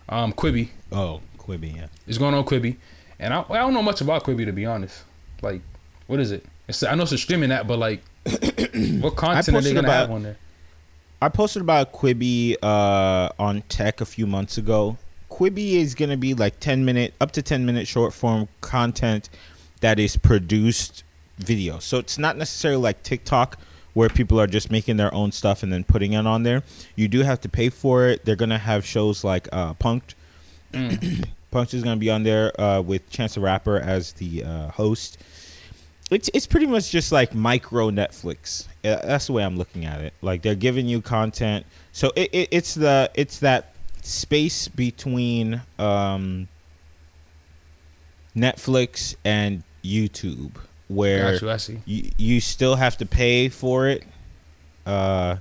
um, 0.08 0.32
Quibi. 0.32 0.68
Oh, 0.92 1.20
Quibi, 1.38 1.76
yeah. 1.76 1.86
It's 2.06 2.18
going 2.18 2.34
on 2.34 2.44
Quibi, 2.44 2.76
and 3.18 3.34
I, 3.34 3.44
I 3.50 3.58
don't 3.58 3.74
know 3.74 3.82
much 3.82 4.00
about 4.00 4.24
Quibi 4.24 4.44
to 4.46 4.52
be 4.52 4.64
honest. 4.66 5.02
Like, 5.42 5.62
what 6.06 6.20
is 6.20 6.30
it? 6.30 6.44
It's 6.68 6.82
I 6.82 6.94
know 6.94 7.02
it's 7.02 7.12
a 7.12 7.18
streaming 7.18 7.52
app, 7.52 7.66
but 7.66 7.78
like, 7.78 8.02
what 9.00 9.16
content 9.16 9.48
are 9.56 9.60
they 9.60 9.74
gonna 9.74 9.88
about- 9.88 10.00
have 10.00 10.10
on 10.10 10.22
there? 10.22 10.36
I 11.22 11.30
posted 11.30 11.62
about 11.62 11.92
Quibi 11.92 12.54
uh, 12.62 13.30
on 13.38 13.62
Tech 13.62 14.02
a 14.02 14.04
few 14.04 14.26
months 14.26 14.58
ago. 14.58 14.98
Quibi 15.34 15.72
is 15.72 15.96
gonna 15.96 16.16
be 16.16 16.32
like 16.32 16.60
ten 16.60 16.84
minute, 16.84 17.12
up 17.20 17.32
to 17.32 17.42
ten 17.42 17.66
minute 17.66 17.88
short 17.88 18.14
form 18.14 18.46
content 18.60 19.28
that 19.80 19.98
is 19.98 20.16
produced 20.16 21.02
video. 21.38 21.80
So 21.80 21.98
it's 21.98 22.16
not 22.16 22.36
necessarily 22.36 22.80
like 22.80 23.02
TikTok 23.02 23.58
where 23.94 24.08
people 24.08 24.40
are 24.40 24.46
just 24.46 24.70
making 24.70 24.96
their 24.96 25.12
own 25.12 25.32
stuff 25.32 25.64
and 25.64 25.72
then 25.72 25.82
putting 25.82 26.12
it 26.12 26.24
on 26.24 26.44
there. 26.44 26.62
You 26.94 27.08
do 27.08 27.22
have 27.22 27.40
to 27.40 27.48
pay 27.48 27.68
for 27.68 28.06
it. 28.06 28.24
They're 28.24 28.36
gonna 28.36 28.58
have 28.58 28.86
shows 28.86 29.24
like 29.24 29.48
uh, 29.50 29.74
Punked. 29.74 30.14
Punked 30.72 31.74
is 31.74 31.82
gonna 31.82 31.96
be 31.96 32.10
on 32.10 32.22
there 32.22 32.58
uh, 32.60 32.80
with 32.80 33.10
Chance 33.10 33.34
the 33.34 33.40
Rapper 33.40 33.80
as 33.80 34.12
the 34.12 34.44
uh, 34.44 34.68
host. 34.68 35.18
It's 36.12 36.30
it's 36.32 36.46
pretty 36.46 36.66
much 36.66 36.92
just 36.92 37.10
like 37.10 37.34
micro 37.34 37.90
Netflix. 37.90 38.68
That's 38.82 39.26
the 39.26 39.32
way 39.32 39.42
I'm 39.42 39.56
looking 39.56 39.84
at 39.84 40.00
it. 40.00 40.12
Like 40.22 40.42
they're 40.42 40.54
giving 40.54 40.86
you 40.86 41.00
content. 41.00 41.66
So 41.90 42.12
it, 42.14 42.30
it 42.32 42.48
it's 42.52 42.74
the 42.74 43.10
it's 43.16 43.40
that 43.40 43.73
space 44.04 44.68
between 44.68 45.62
um, 45.78 46.46
Netflix 48.36 49.16
and 49.24 49.62
YouTube 49.82 50.52
where 50.88 51.34
you. 51.34 51.50
I 51.50 51.56
see. 51.56 51.80
you, 51.86 52.10
you 52.18 52.40
still 52.40 52.76
have 52.76 52.98
to 52.98 53.06
pay 53.06 53.48
for 53.48 53.88
it 53.88 54.04
uh 54.84 55.36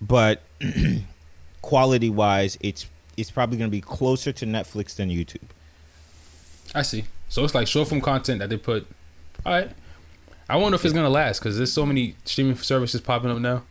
but 0.00 0.42
quality 1.62 2.08
wise 2.08 2.56
it's 2.62 2.86
it's 3.18 3.30
probably 3.30 3.58
going 3.58 3.68
to 3.68 3.72
be 3.72 3.82
closer 3.82 4.32
to 4.32 4.46
Netflix 4.46 4.96
than 4.96 5.10
YouTube 5.10 5.42
I 6.74 6.80
see. 6.80 7.04
So 7.28 7.44
it's 7.44 7.54
like 7.54 7.66
short 7.66 7.88
form 7.88 8.00
content 8.00 8.38
that 8.38 8.48
they 8.48 8.56
put. 8.56 8.86
All 9.44 9.52
right. 9.52 9.70
I 10.48 10.56
wonder 10.56 10.76
if 10.76 10.84
it's 10.86 10.94
gonna 10.94 11.10
last 11.10 11.38
because 11.38 11.58
there's 11.58 11.72
so 11.72 11.84
many 11.84 12.16
streaming 12.24 12.56
services 12.56 13.02
popping 13.02 13.30
up 13.30 13.38
now. 13.38 13.64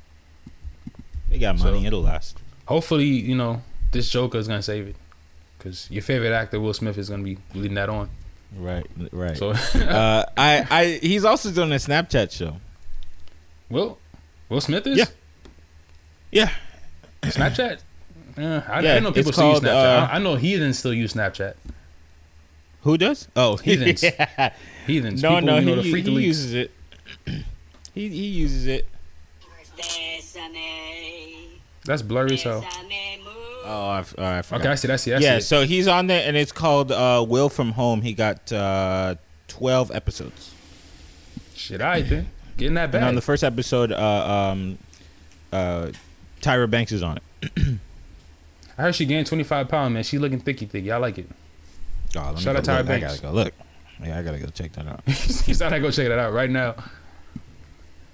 they 1.30 1.40
got 1.40 1.58
money 1.58 1.82
So- 1.82 1.88
it'll 1.88 2.02
last 2.04 2.38
Hopefully, 2.66 3.06
you 3.08 3.34
know 3.36 3.64
this 3.92 4.10
Joker 4.10 4.38
is 4.38 4.48
gonna 4.48 4.62
save 4.64 4.88
it 4.88 4.96
because 5.58 5.88
your 5.92 6.02
favorite 6.02 6.32
actor 6.34 6.60
Will 6.60 6.74
Smith 6.74 6.98
is 6.98 7.10
gonna 7.10 7.24
be 7.24 7.38
leading 7.54 7.76
that 7.76 7.89
on. 7.89 8.10
right 8.58 8.86
right 9.12 9.38
So, 9.38 9.52
uh 9.76 10.26
I 10.38 10.66
I 10.70 11.00
he's 11.02 11.24
also 11.26 11.52
doing 11.52 11.72
a 11.72 11.76
Snapchat 11.76 12.32
show 12.32 12.58
Will 13.70 13.98
Will 14.50 14.62
Smith 14.62 14.86
is 14.88 14.98
Yeah. 14.98 15.06
yeah 16.32 16.52
Snapchat. 17.24 17.80
Yeah, 18.38 18.64
I, 18.66 18.72
I 18.72 18.76
Yeah, 18.78 18.82
didn't 18.94 19.04
know 19.04 19.12
people 19.12 19.34
still 19.34 19.50
use 19.52 19.60
called, 19.60 19.64
Snapchat. 19.64 20.04
uh, 20.04 20.08
I, 20.10 20.16
I 20.16 20.20
know 20.20 20.36
heathens 20.36 20.80
still 20.80 20.94
use 20.94 21.14
Snapchat. 21.14 21.56
who 22.84 22.98
does 22.98 23.28
oh 23.36 23.58
Heathens. 23.58 24.02
yeah. 24.04 24.54
Heathens. 24.88 25.22
no 25.22 25.36
people, 25.42 25.48
no 25.76 25.82
he, 25.82 25.92
freak 25.92 26.06
he 26.06 26.12
uses 26.22 26.54
it 26.54 26.72
he 27.94 28.08
he 28.08 28.26
uses 28.28 28.68
it 28.68 28.88
That's 31.84 32.02
blurry 32.04 32.38
hell. 32.38 32.64
Oh 33.66 33.89
I, 33.89 33.99
f- 33.99 34.16
oh, 34.18 34.26
I 34.26 34.41
forgot 34.41 34.62
Okay, 34.62 34.70
I 34.70 34.76
see. 34.76 34.88
That's 34.88 35.03
see. 35.03 35.14
I 35.14 35.20
yeah, 35.20 35.38
it. 35.38 35.41
so 35.41 35.66
he's 35.66 35.88
on 35.88 36.07
there, 36.07 36.28
and 36.28 36.36
it's 36.38 36.51
called 36.51 36.91
uh, 36.91 37.26
Will 37.28 37.49
from 37.49 37.72
Home. 37.74 38.01
He 38.01 38.14
got 38.14 38.51
uh, 38.51 39.16
twelve 39.47 39.91
episodes, 39.91 40.53
Shit, 41.55 41.82
I 41.82 42.01
then. 42.01 42.28
Getting 42.57 42.76
that 42.76 42.93
and 42.93 43.03
on 43.05 43.16
the 43.16 43.22
first 43.22 43.43
episode, 43.43 43.91
uh, 43.91 44.51
um, 44.51 44.78
uh, 45.51 45.91
Tyra 46.41 46.70
Banks 46.70 46.91
is 46.91 47.01
on 47.01 47.18
it. 47.18 47.51
I 48.78 48.84
heard 48.84 48.95
she 48.95 49.05
gained 49.05 49.28
25 49.28 49.68
pounds, 49.68 49.93
man. 49.93 50.03
She 50.03 50.18
looking 50.18 50.39
thicky 50.39 50.66
thicky. 50.66 50.91
I 50.91 50.97
like 50.97 51.18
it. 51.18 51.30
Oh, 52.16 52.20
let 52.20 52.36
me 52.36 52.41
Shout 52.41 52.55
out 52.55 52.64
Tyra 52.64 52.78
look. 52.78 52.86
I 52.86 52.99
Banks. 52.99 53.20
gotta 53.20 53.22
go 53.22 53.32
look. 53.32 53.53
Yeah, 54.03 54.20
I 54.20 54.24
gotta 54.24 54.39
go 54.39 54.47
check 54.47 54.74
that 54.74 54.88
out. 54.88 55.01
He's 55.07 55.59
not 55.59 55.70
gonna 55.70 55.82
go 55.82 55.91
check 55.91 56.07
that 56.07 56.20
out 56.20 56.34
right 56.34 56.49
now. 56.49 56.76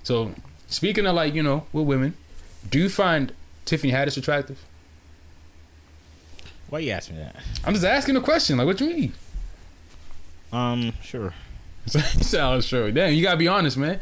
So, 0.03 0.33
speaking 0.67 1.05
of 1.05 1.15
like 1.15 1.33
you 1.33 1.43
know, 1.43 1.65
with 1.73 1.85
women, 1.85 2.15
do 2.69 2.79
you 2.79 2.89
find 2.89 3.33
Tiffany 3.65 3.91
Haddish 3.93 4.17
attractive? 4.17 4.63
Why 6.69 6.79
you 6.79 6.91
asking 6.91 7.17
me 7.17 7.23
that? 7.23 7.35
I'm 7.63 7.73
just 7.73 7.85
asking 7.85 8.15
a 8.17 8.21
question. 8.21 8.57
Like, 8.57 8.67
what 8.67 8.79
you 8.81 8.87
mean? 8.87 9.13
Um, 10.51 10.93
sure. 11.01 11.33
Sounds 11.85 12.65
sure. 12.65 12.91
Damn, 12.91 13.13
you 13.13 13.23
gotta 13.23 13.37
be 13.37 13.47
honest, 13.47 13.77
man. 13.77 13.99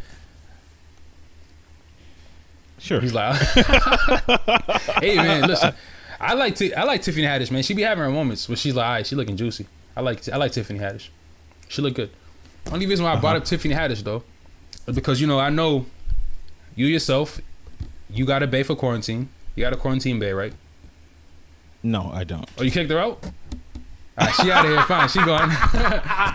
Sure. 2.80 3.02
He's 3.02 3.14
like, 3.14 3.36
hey 5.02 5.16
man, 5.16 5.48
listen, 5.48 5.74
I 6.20 6.34
like 6.36 6.56
Ti- 6.56 6.74
I 6.76 6.84
like 6.84 7.02
Tiffany 7.02 7.26
Haddish, 7.26 7.50
man. 7.50 7.64
She 7.64 7.74
be 7.74 7.82
having 7.82 8.04
her 8.04 8.12
moments 8.12 8.48
where 8.48 8.56
she's 8.56 8.76
like, 8.76 8.86
all 8.86 8.92
right, 8.92 9.08
she 9.08 9.16
looking 9.16 9.38
juicy. 9.38 9.68
I 9.96 10.02
like 10.02 10.28
I 10.30 10.38
like 10.38 10.52
Tiffany 10.52 10.80
Haddish. 10.80 11.10
She 11.68 11.82
look 11.82 11.96
good. 11.96 12.12
Only 12.72 12.86
reason 12.86 13.06
why 13.06 13.14
I 13.14 13.16
brought 13.20 13.36
up 13.38 13.46
Tiffany 13.46 13.74
Haddish 13.74 14.04
though, 14.04 14.24
is 14.88 14.96
because 14.96 15.20
you 15.20 15.28
know 15.28 15.40
I 15.40 15.50
know 15.50 15.88
you 16.76 16.86
yourself, 16.86 17.40
you 18.10 18.26
got 18.26 18.44
a 18.44 18.48
bay 18.48 18.62
for 18.64 18.76
quarantine. 18.76 19.30
You 19.56 19.64
got 19.64 19.74
a 19.74 19.78
quarantine 19.78 20.20
bay, 20.20 20.34
right? 20.34 20.54
No, 21.86 22.10
I 22.14 22.24
don't. 22.24 22.50
Oh, 22.58 22.64
you 22.64 22.72
kicked 22.72 22.90
her 22.92 22.98
out? 23.00 23.24
All 24.18 24.26
right, 24.28 24.34
she 24.36 24.52
out 24.52 24.66
of 24.66 24.72
here. 24.72 24.82
Fine, 24.84 25.10
she 25.10 25.20
gone. 25.20 25.52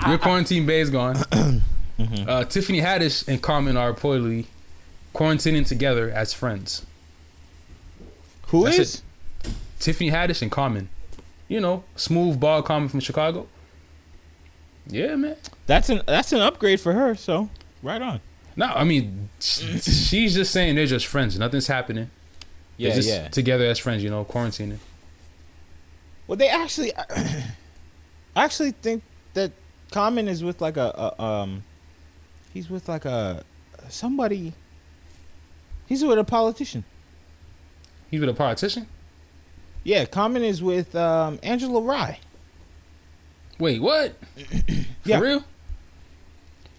Your 0.08 0.18
quarantine 0.18 0.64
bay 0.66 0.80
is 0.80 0.90
gone. 0.90 1.16
Uh, 2.26 2.44
Tiffany 2.44 2.80
Haddish 2.80 3.28
and 3.28 3.42
Common 3.42 3.76
are 3.76 3.92
reportedly 3.92 4.46
quarantining 5.14 5.66
together 5.66 6.10
as 6.10 6.32
friends. 6.32 6.86
Who 8.46 8.64
That's 8.64 8.78
is? 8.78 9.02
Tiffany 9.78 10.10
Haddish 10.10 10.40
and 10.40 10.50
Common. 10.50 10.88
You 11.46 11.60
know, 11.60 11.84
smooth 11.96 12.40
ball 12.40 12.62
Common 12.62 12.88
from 12.88 13.00
Chicago. 13.00 13.48
Yeah, 14.86 15.14
man. 15.16 15.36
That's 15.66 15.90
an 15.90 16.00
that's 16.06 16.32
an 16.32 16.40
upgrade 16.40 16.80
for 16.80 16.94
her. 16.94 17.14
So 17.14 17.50
right 17.82 18.00
on. 18.00 18.22
No, 18.56 18.66
I 18.66 18.84
mean, 18.84 19.28
she's 19.40 20.34
just 20.34 20.52
saying 20.52 20.76
they're 20.76 20.86
just 20.86 21.06
friends. 21.06 21.38
Nothing's 21.38 21.66
happening. 21.66 22.10
They're 22.78 22.88
Yeah, 22.88 22.94
just 22.94 23.08
yeah. 23.10 23.28
together 23.28 23.66
as 23.66 23.78
friends. 23.78 24.02
You 24.02 24.08
know, 24.08 24.24
quarantining. 24.24 24.78
Well, 26.30 26.36
they 26.36 26.48
actually, 26.48 26.92
I 26.96 27.44
actually 28.36 28.70
think 28.70 29.02
that 29.34 29.50
Common 29.90 30.28
is 30.28 30.44
with 30.44 30.60
like 30.60 30.76
a, 30.76 31.12
a 31.18 31.20
um, 31.20 31.64
he's 32.54 32.70
with 32.70 32.88
like 32.88 33.04
a 33.04 33.42
somebody. 33.88 34.52
He's 35.88 36.04
with 36.04 36.20
a 36.20 36.22
politician. 36.22 36.84
He's 38.12 38.20
with 38.20 38.28
a 38.28 38.32
politician. 38.34 38.86
Yeah, 39.82 40.04
Common 40.04 40.44
is 40.44 40.62
with 40.62 40.94
um, 40.94 41.40
Angela 41.42 41.80
Rye. 41.80 42.20
Wait, 43.58 43.82
what? 43.82 44.14
For 44.36 45.08
Yeah. 45.08 45.18
real? 45.18 45.44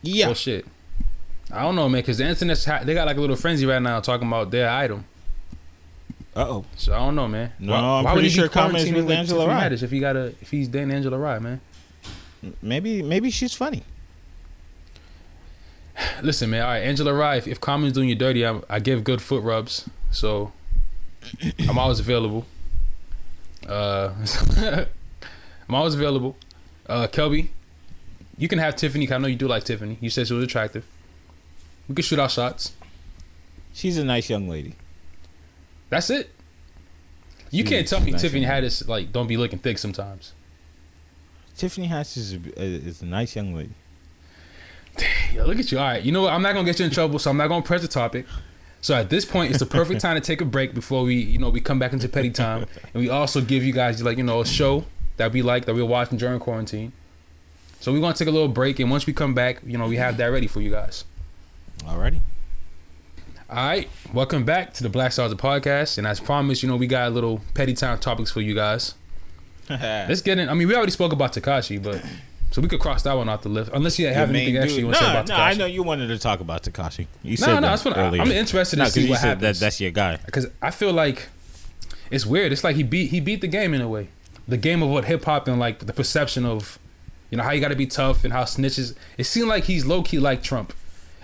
Yeah. 0.02 0.30
Oh 0.30 0.34
shit. 0.34 0.66
I 1.52 1.64
don't 1.64 1.76
know, 1.76 1.89
man. 1.89 1.99
Because 2.04 2.20
the 2.20 2.26
internet's 2.26 2.64
ha- 2.64 2.84
they 2.86 2.93
got 2.93 3.06
like 3.06 3.18
a 3.18 3.20
little 3.20 3.36
frenzy 3.36 3.66
right 3.66 3.82
now 3.82 3.99
talking 3.99 4.30
about 4.30 4.49
their 4.49 4.70
item. 4.70 5.04
Uh 6.36 6.45
oh. 6.49 6.65
So 6.77 6.93
I 6.93 6.99
don't 6.99 7.15
know, 7.15 7.27
man. 7.27 7.51
No, 7.59 7.73
I'm 7.73 8.05
pretty 8.05 8.15
would 8.15 8.23
he 8.23 8.29
be 8.29 8.34
sure 8.36 8.47
Common 8.49 8.75
is 8.77 8.84
quarantining 8.88 8.95
with 9.05 9.11
Angela 9.11 9.47
Rye. 9.47 9.67
If 9.67 9.91
he 9.91 9.99
got 9.99 10.15
a 10.15 10.25
if 10.41 10.49
he's 10.51 10.67
dating 10.69 10.91
Angela 10.91 11.17
Rye, 11.17 11.39
man? 11.39 11.59
Maybe 12.61 13.01
maybe 13.03 13.29
she's 13.29 13.53
funny. 13.53 13.84
Listen, 16.21 16.49
man. 16.49 16.61
All 16.61 16.69
right, 16.69 16.79
Angela 16.84 17.13
Rye. 17.13 17.36
If, 17.36 17.47
if 17.47 17.59
Common's 17.61 17.93
doing 17.93 18.09
you 18.09 18.15
dirty, 18.15 18.45
I, 18.45 18.61
I 18.69 18.79
give 18.79 19.03
good 19.03 19.21
foot 19.21 19.43
rubs. 19.43 19.89
So 20.11 20.51
I'm 21.67 21.77
always 21.77 21.99
available. 21.99 22.45
Uh, 23.67 24.11
I'm 25.67 25.75
always 25.75 25.93
available. 25.93 26.36
Uh, 26.88 27.07
Kelby, 27.07 27.49
you 28.38 28.47
can 28.47 28.59
have 28.59 28.75
Tiffany. 28.75 29.05
'cause 29.05 29.15
I 29.15 29.17
know 29.19 29.27
you 29.27 29.36
do 29.36 29.47
like 29.47 29.63
Tiffany. 29.63 29.97
You 30.01 30.09
said 30.09 30.27
she 30.27 30.34
was 30.34 30.43
attractive. 30.43 30.86
We 31.88 31.95
can 31.95 32.03
shoot 32.03 32.19
our 32.19 32.29
shots. 32.29 32.73
She's 33.73 33.97
a 33.97 34.03
nice 34.03 34.29
young 34.29 34.47
lady. 34.49 34.75
That's 35.92 36.10
it. 36.10 36.30
You 37.52 37.66
can't 37.66 37.86
tell 37.86 38.00
me 38.00 38.12
nice 38.12 38.22
Tiffany 38.22 38.44
young. 38.44 38.52
Haddish 38.52 38.88
like 38.88 39.12
don't 39.12 39.28
be 39.28 39.36
looking 39.36 39.60
thick 39.60 39.78
sometimes. 39.78 40.32
Tiffany 41.56 41.88
Hatch 41.88 42.16
is 42.16 42.34
a, 42.34 42.39
is 42.56 43.02
a 43.02 43.06
nice 43.06 43.36
young 43.36 43.54
lady. 43.54 43.74
Yo, 45.34 45.46
look 45.46 45.60
at 45.60 45.70
you. 45.70 45.78
All 45.78 45.86
right, 45.86 46.02
you 46.02 46.14
know 46.14 46.22
what? 46.24 46.34
I'm 46.34 46.42
not 46.42 46.54
gonna 46.54 46.66
get 46.66 46.80
you 46.80 46.86
in 46.86 46.92
trouble, 46.92 47.20
so 47.20 47.30
I'm 47.30 47.36
not 47.38 47.50
gonna 47.50 47.62
press 47.62 47.82
the 47.82 47.89
topic. 47.89 48.26
So 48.80 48.96
at 48.96 49.10
this 49.10 49.26
point, 49.26 49.52
it's 49.52 49.60
the 49.60 49.66
perfect 49.66 50.00
time 50.06 50.16
to 50.16 50.22
take 50.22 50.39
a 50.39 50.46
break 50.46 50.74
before 50.74 51.04
we, 51.04 51.16
you 51.16 51.38
know, 51.38 51.50
we 51.50 51.60
come 51.60 51.78
back 51.78 51.92
into 51.92 52.08
petty 52.08 52.32
time, 52.32 52.66
and 52.94 53.04
we 53.04 53.10
also 53.10 53.42
give 53.42 53.64
you 53.64 53.74
guys 53.74 54.02
like 54.02 54.18
you 54.18 54.24
know 54.24 54.39
a 54.39 54.46
show 54.46 54.86
that 55.18 55.34
we 55.34 55.42
like 55.42 55.66
that 55.66 55.76
we're 55.76 55.86
watching 55.86 56.18
during 56.18 56.39
quarantine. 56.39 56.94
So 57.82 57.92
we're 57.92 58.00
gonna 58.00 58.14
take 58.14 58.30
a 58.30 58.32
little 58.32 58.48
break, 58.48 58.80
and 58.80 58.89
once 58.89 59.06
we 59.06 59.12
come 59.12 59.34
back, 59.34 59.60
you 59.66 59.78
know, 59.78 59.88
we 59.88 59.98
have 59.98 60.16
that 60.18 60.28
ready 60.28 60.48
for 60.48 60.62
you 60.62 60.72
guys. 60.72 61.04
Alrighty. 61.80 62.22
All 63.52 63.58
right, 63.58 63.89
welcome 64.14 64.45
back 64.45 64.74
to 64.76 64.84
the 64.84 64.88
Black 64.89 65.12
Stars 65.12 65.32
of 65.34 65.38
podcast, 65.38 65.97
and 65.97 66.08
as 66.08 66.22
promised, 66.22 66.64
you 66.64 66.70
know, 66.70 66.78
we 66.78 66.88
got 66.88 67.08
a 67.08 67.10
little 67.10 67.41
petty 67.54 67.74
time 67.74 67.99
topics 67.99 68.32
for 68.32 68.39
you 68.39 68.56
guys. 68.56 68.93
Let's 69.70 70.22
get 70.22 70.39
in. 70.39 70.47
I 70.47 70.54
mean, 70.54 70.70
we 70.70 70.76
already 70.76 70.91
spoke 70.93 71.12
about 71.12 71.34
Tekashi, 71.34 71.82
but 71.84 72.02
so 72.52 72.62
we 72.62 72.70
could 72.70 72.80
cross 72.80 73.04
that 73.04 73.14
one 73.14 73.28
off 73.28 73.41
the 73.41 73.49
list, 73.49 73.70
unless 73.74 73.99
you 73.99 74.08
have 74.08 74.30
Your 74.30 74.38
anything 74.38 74.56
extra 74.58 74.80
you 74.80 74.86
want 74.86 74.97
to 74.99 75.04
say 75.04 75.08
No, 75.08 75.12
about 75.20 75.28
no, 75.28 75.36
Tekashi. 75.36 75.39
I 75.39 75.54
know 75.56 75.66
you 75.66 75.84
wanted 75.84 76.08
to 76.08 76.18
talk 76.18 76.39
about 76.39 76.64
Tekashi. 76.64 77.08
You 77.24 77.32
No, 77.32 77.36
said 77.45 77.56
no, 77.56 77.62
that's 77.62 77.84
what 77.84 77.97
I, 77.97 78.08
earlier. 78.08 78.22
I'm 78.22 78.32
interested 78.32 78.78
to 78.78 78.84
No, 78.84 78.89
see 78.89 79.04
you 79.04 79.10
what 79.10 79.20
said 79.20 79.28
happens. 79.39 79.60
that 79.60 79.66
that's 79.66 79.82
your 79.82 79.91
guy. 79.91 80.18
because 80.26 80.47
I 80.62 80.72
feel 80.72 80.93
like 80.93 81.28
it's 82.10 82.26
weird. 82.26 82.54
It's 82.54 82.64
like 82.64 82.78
he 82.78 82.84
beat 82.84 83.10
he 83.12 83.20
beat 83.20 83.41
the 83.41 83.47
game 83.47 83.74
in 83.74 83.82
a 83.82 83.88
way. 83.89 84.08
The 84.47 84.58
game 84.58 84.82
of 84.82 84.89
what 84.89 85.06
hip 85.06 85.26
hop 85.26 85.49
and 85.49 85.60
like 85.60 85.80
the 85.80 85.93
perception 85.93 86.45
of, 86.45 86.80
you 87.30 87.38
know, 87.38 87.43
how 87.43 87.52
you 87.52 87.60
got 87.60 87.70
to 87.70 87.76
be 87.76 87.86
tough 87.86 88.24
and 88.24 88.32
how 88.32 88.43
snitches. 88.43 88.95
It 89.18 89.26
seemed 89.26 89.49
like 89.49 89.66
he's 89.66 89.86
low 89.86 90.04
key 90.04 90.20
like 90.20 90.41
Trump. 90.41 90.74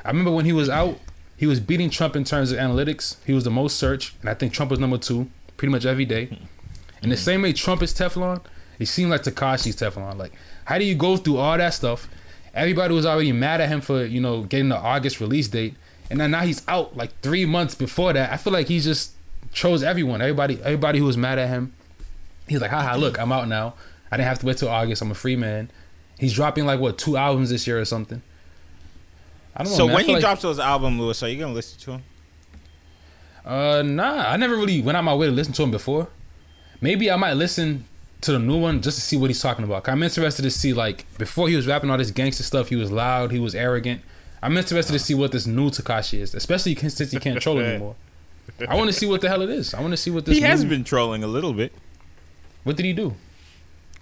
I 0.04 0.10
remember 0.10 0.32
when 0.32 0.46
he 0.46 0.54
was 0.54 0.70
out, 0.70 1.00
he 1.38 1.46
was 1.46 1.60
beating 1.60 1.92
Trump 1.92 2.16
in 2.16 2.24
terms 2.24 2.52
of 2.52 2.58
analytics. 2.58 3.16
He 3.26 3.32
was 3.32 3.44
the 3.44 3.52
most 3.52 3.78
searched, 3.78 4.16
and 4.22 4.30
I 4.30 4.34
think 4.34 4.52
Trump 4.52 4.72
was 4.72 4.80
number 4.80 4.98
two, 4.98 5.30
pretty 5.56 5.72
much 5.72 5.86
every 5.86 6.06
day. 6.06 6.38
And 7.02 7.12
the 7.12 7.18
same 7.18 7.44
way 7.44 7.54
Trump 7.54 7.84
is 7.84 7.94
Teflon, 7.94 8.44
it 8.80 8.88
seemed 8.88 9.12
like 9.12 9.22
Tekashi's 9.22 9.76
Teflon. 9.76 10.18
Like, 10.18 10.34
how 10.66 10.80
do 10.80 10.84
you 10.84 10.96
go 10.96 11.16
through 11.16 11.38
all 11.38 11.58
that 11.58 11.76
stuff? 11.76 12.10
Everybody 12.56 12.94
was 12.96 13.06
already 13.06 13.32
mad 13.32 13.62
at 13.62 13.70
him 13.70 13.82
for 13.82 14.04
you 14.04 14.20
know 14.20 14.44
getting 14.44 14.70
the 14.70 14.78
August 14.78 15.20
release 15.20 15.48
date, 15.48 15.76
and 16.10 16.20
then 16.20 16.32
now 16.32 16.42
he's 16.42 16.68
out 16.68 16.98
like 16.98 17.18
three 17.22 17.46
months 17.46 17.76
before 17.76 18.14
that. 18.14 18.32
I 18.34 18.38
feel 18.38 18.52
like 18.52 18.68
he 18.68 18.80
just 18.80 19.14
chose 19.54 19.84
everyone. 19.84 20.22
Everybody, 20.22 20.60
everybody 20.64 20.98
who 20.98 21.06
was 21.06 21.18
mad 21.18 21.38
at 21.38 21.50
him, 21.50 21.74
he's 22.48 22.62
like, 22.62 22.72
haha, 22.72 22.96
look, 22.96 23.20
I'm 23.20 23.32
out 23.32 23.48
now. 23.48 23.76
I 24.12 24.18
didn't 24.18 24.30
have 24.30 24.40
to 24.40 24.46
wait 24.48 24.58
till 24.58 24.70
August. 24.70 25.04
I'm 25.04 25.12
a 25.12 25.16
free 25.16 25.36
man. 25.36 25.70
He's 26.18 26.34
dropping 26.34 26.66
like 26.66 26.80
what 26.80 26.98
two 26.98 27.16
albums 27.16 27.52
this 27.52 27.68
year 27.68 27.80
or 27.80 27.86
something. 27.86 28.24
I 29.58 29.64
don't 29.64 29.72
know. 29.72 29.78
So 29.78 29.88
man. 29.88 29.96
When 29.96 30.06
feel 30.06 30.08
he 30.10 30.14
like- 30.16 30.22
drops 30.22 30.42
those 30.44 30.60
album, 30.60 31.00
Lewis, 31.02 31.22
are 31.24 31.28
you 31.30 31.40
gonna 31.40 31.54
listen 31.54 31.80
to 31.80 31.92
him? 31.94 32.04
Uh, 33.46 33.82
nah, 33.86 34.30
I 34.30 34.38
never 34.38 34.56
really 34.56 34.82
went 34.82 34.98
out 34.98 35.04
my 35.04 35.16
way 35.16 35.26
to 35.28 35.32
listen 35.32 35.54
to 35.54 35.64
him 35.64 35.72
before. 35.72 36.10
Maybe 36.82 37.10
I 37.10 37.16
might 37.16 37.34
listen 37.34 37.86
to 38.22 38.32
the 38.34 38.40
new 38.40 38.58
one 38.58 38.82
just 38.82 38.98
to 38.98 39.02
see 39.02 39.16
what 39.18 39.30
he's 39.30 39.42
talking 39.42 39.64
about. 39.64 39.88
I'm 39.88 40.04
interested 40.04 40.42
to 40.44 40.52
see 40.52 40.74
like 40.74 41.06
before 41.18 41.48
he 41.50 41.56
was 41.56 41.66
rapping 41.68 41.90
all 41.90 41.98
this 41.98 42.12
gangster 42.12 42.44
stuff, 42.44 42.70
he 42.70 42.76
was 42.76 42.92
loud, 42.92 43.32
he 43.32 43.40
was 43.40 43.56
arrogant. 43.56 44.02
I'm 44.42 44.56
interested 44.58 44.94
to 44.94 45.00
see 45.00 45.16
what 45.16 45.32
this 45.32 45.48
new 45.48 45.70
Tekashi 45.70 46.20
is, 46.20 46.36
especially 46.36 46.76
since 46.90 47.12
he 47.12 47.20
can't 47.20 47.42
troll 47.42 47.60
anymore. 47.62 47.96
I 48.68 48.76
want 48.76 48.88
to 48.90 48.94
see 48.94 49.06
what 49.08 49.22
the 49.22 49.28
hell 49.30 49.42
it 49.42 49.50
is. 49.50 49.74
I 49.74 49.82
want 49.82 49.92
to 49.92 49.98
see 49.98 50.12
what 50.12 50.26
this. 50.26 50.38
He 50.38 50.44
has 50.44 50.64
new- 50.64 50.70
been 50.70 50.84
trolling 50.84 51.24
a 51.24 51.28
little 51.28 51.54
bit. 51.54 51.74
What 52.64 52.76
did 52.78 52.86
he 52.86 52.94
do? 52.94 53.16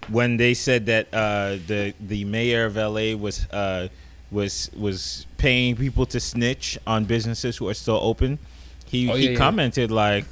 when 0.08 0.36
they 0.36 0.54
said 0.54 0.86
that 0.86 1.08
uh, 1.12 1.56
the 1.66 1.92
the 1.98 2.24
mayor 2.24 2.64
of 2.66 2.76
LA 2.76 3.16
was 3.16 3.46
uh, 3.50 3.88
was 4.30 4.70
was 4.76 5.25
paying 5.38 5.76
people 5.76 6.06
to 6.06 6.20
snitch 6.20 6.78
on 6.86 7.04
businesses 7.04 7.56
who 7.58 7.68
are 7.68 7.74
still 7.74 7.98
open, 8.02 8.38
he 8.86 9.10
Oh, 9.10 9.14
yeah, 9.14 9.20
he 9.20 9.30
yeah. 9.32 9.38
commented 9.38 9.90
like 9.90 10.24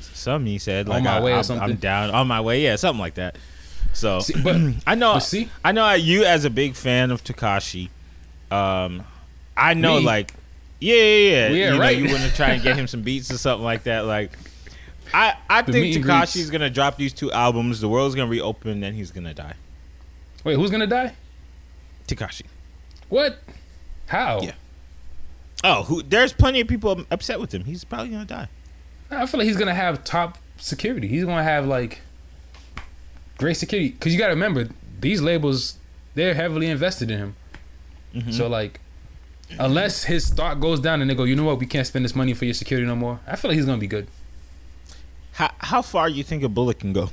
some 0.00 0.44
he 0.46 0.58
said 0.58 0.86
On 0.88 0.94
like 0.96 1.04
my 1.04 1.16
I, 1.18 1.20
way 1.20 1.34
I'm, 1.34 1.42
something? 1.42 1.70
I'm 1.70 1.76
down 1.76 2.10
on 2.10 2.26
my 2.28 2.40
way 2.40 2.62
yeah 2.62 2.76
something 2.76 3.00
like 3.00 3.14
that. 3.14 3.36
So 3.92 4.20
See, 4.20 4.34
but 4.42 4.56
I 4.86 4.94
know 4.94 5.14
but 5.14 5.20
see, 5.20 5.48
I 5.64 5.72
know 5.72 5.92
you 5.94 6.24
as 6.24 6.44
a 6.44 6.50
big 6.50 6.74
fan 6.74 7.10
of 7.10 7.22
Tekashi, 7.24 7.88
um, 8.50 9.04
I 9.56 9.74
know 9.74 9.98
Me? 9.98 10.04
like 10.04 10.32
yeah 10.80 10.94
yeah 10.94 11.02
yeah, 11.02 11.48
Yeah, 11.48 11.72
you 11.72 11.78
know, 11.78 11.88
you 11.88 12.08
want 12.12 12.22
to 12.28 12.34
try 12.34 12.50
and 12.50 12.62
get 12.62 12.76
him 12.76 12.86
some 12.94 13.02
beats 13.02 13.30
or 13.30 13.38
something 13.38 13.64
like 13.64 13.84
that 13.84 14.04
like. 14.06 14.32
I, 15.14 15.34
I 15.50 15.60
The 15.60 15.72
think 15.72 15.82
meet 15.82 15.96
and 15.96 16.04
greets. 16.04 16.32
Tekashi's 16.34 16.50
gonna 16.50 16.70
drop 16.70 16.96
these 16.96 17.12
two 17.12 17.30
albums. 17.32 17.80
The 17.82 17.88
world's 17.88 18.14
gonna 18.14 18.30
reopen, 18.30 18.70
and 18.70 18.82
then 18.82 18.94
he's 18.94 19.10
gonna 19.10 19.34
die. 19.34 19.54
wait, 20.42 20.54
who's 20.54 20.70
gonna 20.70 20.86
die? 20.86 21.12
Tekashi. 22.08 22.44
What? 23.10 23.38
How? 24.12 24.42
Yeah. 24.42 24.52
Oh, 25.64 25.84
who? 25.84 26.02
There's 26.02 26.34
plenty 26.34 26.60
of 26.60 26.68
people 26.68 27.02
upset 27.10 27.40
with 27.40 27.54
him. 27.54 27.64
He's 27.64 27.82
probably 27.82 28.10
gonna 28.10 28.26
die. 28.26 28.48
I 29.10 29.24
feel 29.24 29.38
like 29.38 29.46
he's 29.46 29.56
gonna 29.56 29.74
have 29.74 30.04
top 30.04 30.36
security. 30.58 31.08
He's 31.08 31.24
gonna 31.24 31.42
have 31.42 31.66
like 31.66 32.02
great 33.38 33.56
security 33.56 33.88
because 33.88 34.12
you 34.12 34.18
got 34.18 34.26
to 34.26 34.34
remember 34.34 34.68
these 35.00 35.22
labels 35.22 35.78
they're 36.12 36.34
heavily 36.34 36.66
invested 36.66 37.10
in 37.10 37.18
him. 37.18 37.36
Mm-hmm. 38.14 38.32
So 38.32 38.48
like, 38.48 38.80
unless 39.58 40.04
his 40.04 40.26
stock 40.26 40.60
goes 40.60 40.78
down 40.78 41.00
and 41.00 41.08
they 41.08 41.14
go, 41.14 41.24
you 41.24 41.34
know 41.34 41.44
what, 41.44 41.58
we 41.58 41.64
can't 41.64 41.86
spend 41.86 42.04
this 42.04 42.14
money 42.14 42.34
for 42.34 42.44
your 42.44 42.52
security 42.52 42.86
no 42.86 42.94
more. 42.94 43.20
I 43.26 43.36
feel 43.36 43.50
like 43.50 43.56
he's 43.56 43.64
gonna 43.64 43.78
be 43.78 43.86
good. 43.86 44.08
How 45.32 45.52
how 45.56 45.80
far 45.80 46.10
you 46.10 46.22
think 46.22 46.42
a 46.42 46.50
bullet 46.50 46.78
can 46.80 46.92
go? 46.92 47.08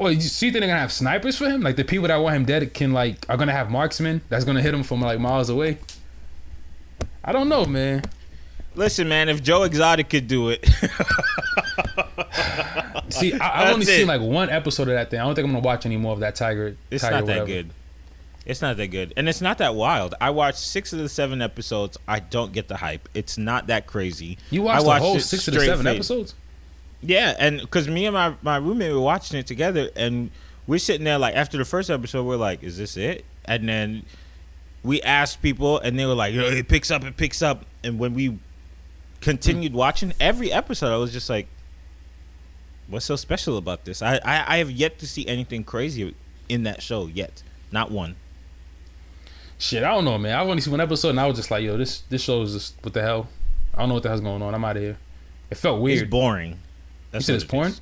Well, 0.00 0.10
you 0.10 0.20
see, 0.22 0.48
they're 0.48 0.62
gonna 0.62 0.78
have 0.78 0.92
snipers 0.92 1.36
for 1.36 1.44
him. 1.50 1.60
Like 1.60 1.76
the 1.76 1.84
people 1.84 2.08
that 2.08 2.16
want 2.16 2.34
him 2.34 2.46
dead 2.46 2.72
can 2.72 2.94
like 2.94 3.26
are 3.28 3.36
gonna 3.36 3.52
have 3.52 3.70
marksmen 3.70 4.22
that's 4.30 4.46
gonna 4.46 4.62
hit 4.62 4.72
him 4.72 4.82
from 4.82 5.02
like 5.02 5.20
miles 5.20 5.50
away. 5.50 5.76
I 7.22 7.32
don't 7.32 7.50
know, 7.50 7.66
man. 7.66 8.04
Listen, 8.74 9.10
man, 9.10 9.28
if 9.28 9.42
Joe 9.42 9.64
Exotic 9.64 10.08
could 10.08 10.26
do 10.26 10.48
it, 10.48 10.64
See, 13.10 13.34
I, 13.34 13.64
I've 13.66 13.74
only 13.74 13.82
it. 13.82 13.88
seen 13.88 14.06
like 14.06 14.22
one 14.22 14.48
episode 14.48 14.88
of 14.88 14.94
that 14.94 15.10
thing. 15.10 15.20
I 15.20 15.24
don't 15.24 15.34
think 15.34 15.44
I'm 15.44 15.52
gonna 15.52 15.62
watch 15.62 15.84
any 15.84 15.98
more 15.98 16.14
of 16.14 16.20
that 16.20 16.34
Tiger. 16.34 16.76
it's 16.90 17.02
Tiger 17.02 17.16
not 17.16 17.26
that 17.26 17.32
whatever. 17.32 17.46
good. 17.46 17.70
It's 18.46 18.62
not 18.62 18.78
that 18.78 18.86
good, 18.86 19.12
and 19.18 19.28
it's 19.28 19.42
not 19.42 19.58
that 19.58 19.74
wild. 19.74 20.14
I 20.18 20.30
watched 20.30 20.60
six 20.60 20.94
of 20.94 20.98
the 21.00 21.10
seven 21.10 21.42
episodes. 21.42 21.98
I 22.08 22.20
don't 22.20 22.52
get 22.52 22.68
the 22.68 22.78
hype. 22.78 23.06
It's 23.12 23.36
not 23.36 23.66
that 23.66 23.86
crazy. 23.86 24.38
You 24.50 24.66
I 24.66 24.80
watched 24.80 25.02
the 25.02 25.06
whole 25.08 25.20
six 25.20 25.46
of 25.46 25.52
the 25.52 25.60
seven 25.60 25.84
face. 25.84 25.94
episodes. 25.96 26.34
Yeah, 27.02 27.34
and 27.38 27.60
because 27.60 27.88
me 27.88 28.06
and 28.06 28.14
my 28.14 28.34
my 28.42 28.56
roommate 28.56 28.92
were 28.92 29.00
watching 29.00 29.38
it 29.38 29.46
together, 29.46 29.90
and 29.96 30.30
we're 30.66 30.78
sitting 30.78 31.04
there 31.04 31.18
like 31.18 31.34
after 31.34 31.56
the 31.58 31.64
first 31.64 31.88
episode, 31.90 32.24
we're 32.24 32.36
like, 32.36 32.62
"Is 32.62 32.76
this 32.76 32.96
it?" 32.96 33.24
And 33.46 33.68
then 33.68 34.02
we 34.82 35.00
asked 35.02 35.40
people, 35.42 35.78
and 35.78 35.98
they 35.98 36.04
were 36.06 36.14
like, 36.14 36.34
"Yo, 36.34 36.42
"It 36.44 36.68
picks 36.68 36.90
up, 36.90 37.02
it 37.04 37.16
picks 37.16 37.40
up." 37.42 37.64
And 37.82 37.98
when 37.98 38.12
we 38.14 38.38
continued 39.22 39.72
watching 39.72 40.12
every 40.20 40.52
episode, 40.52 40.92
I 40.92 40.98
was 40.98 41.12
just 41.12 41.30
like, 41.30 41.48
"What's 42.88 43.06
so 43.06 43.16
special 43.16 43.56
about 43.56 43.84
this?" 43.86 44.02
I 44.02 44.16
I, 44.24 44.44
I 44.54 44.56
have 44.58 44.70
yet 44.70 44.98
to 44.98 45.06
see 45.06 45.26
anything 45.26 45.64
crazy 45.64 46.14
in 46.50 46.64
that 46.64 46.82
show 46.82 47.06
yet, 47.06 47.42
not 47.72 47.90
one. 47.90 48.16
Shit, 49.58 49.82
I 49.84 49.88
don't 49.94 50.04
know, 50.04 50.16
man. 50.18 50.38
I 50.38 50.42
only 50.42 50.60
see 50.60 50.70
one 50.70 50.80
episode, 50.80 51.10
and 51.10 51.20
I 51.20 51.26
was 51.26 51.36
just 51.36 51.50
like, 51.50 51.62
yo, 51.62 51.76
this 51.76 52.00
this 52.10 52.22
show 52.22 52.42
is 52.42 52.52
just 52.52 52.74
what 52.82 52.92
the 52.92 53.02
hell. 53.02 53.28
I 53.74 53.78
don't 53.80 53.88
know 53.88 53.94
what 53.94 54.02
the 54.02 54.08
hell's 54.08 54.20
going 54.20 54.42
on. 54.42 54.54
I'm 54.54 54.64
out 54.64 54.76
of 54.76 54.82
here. 54.82 54.98
It 55.50 55.56
felt 55.56 55.76
It's 55.78 55.82
weird. 55.82 56.10
boring. 56.10 56.58
That's 57.10 57.26
said 57.26 57.34
it's 57.36 57.44
it 57.44 57.50
porn? 57.50 57.68
is. 57.68 57.80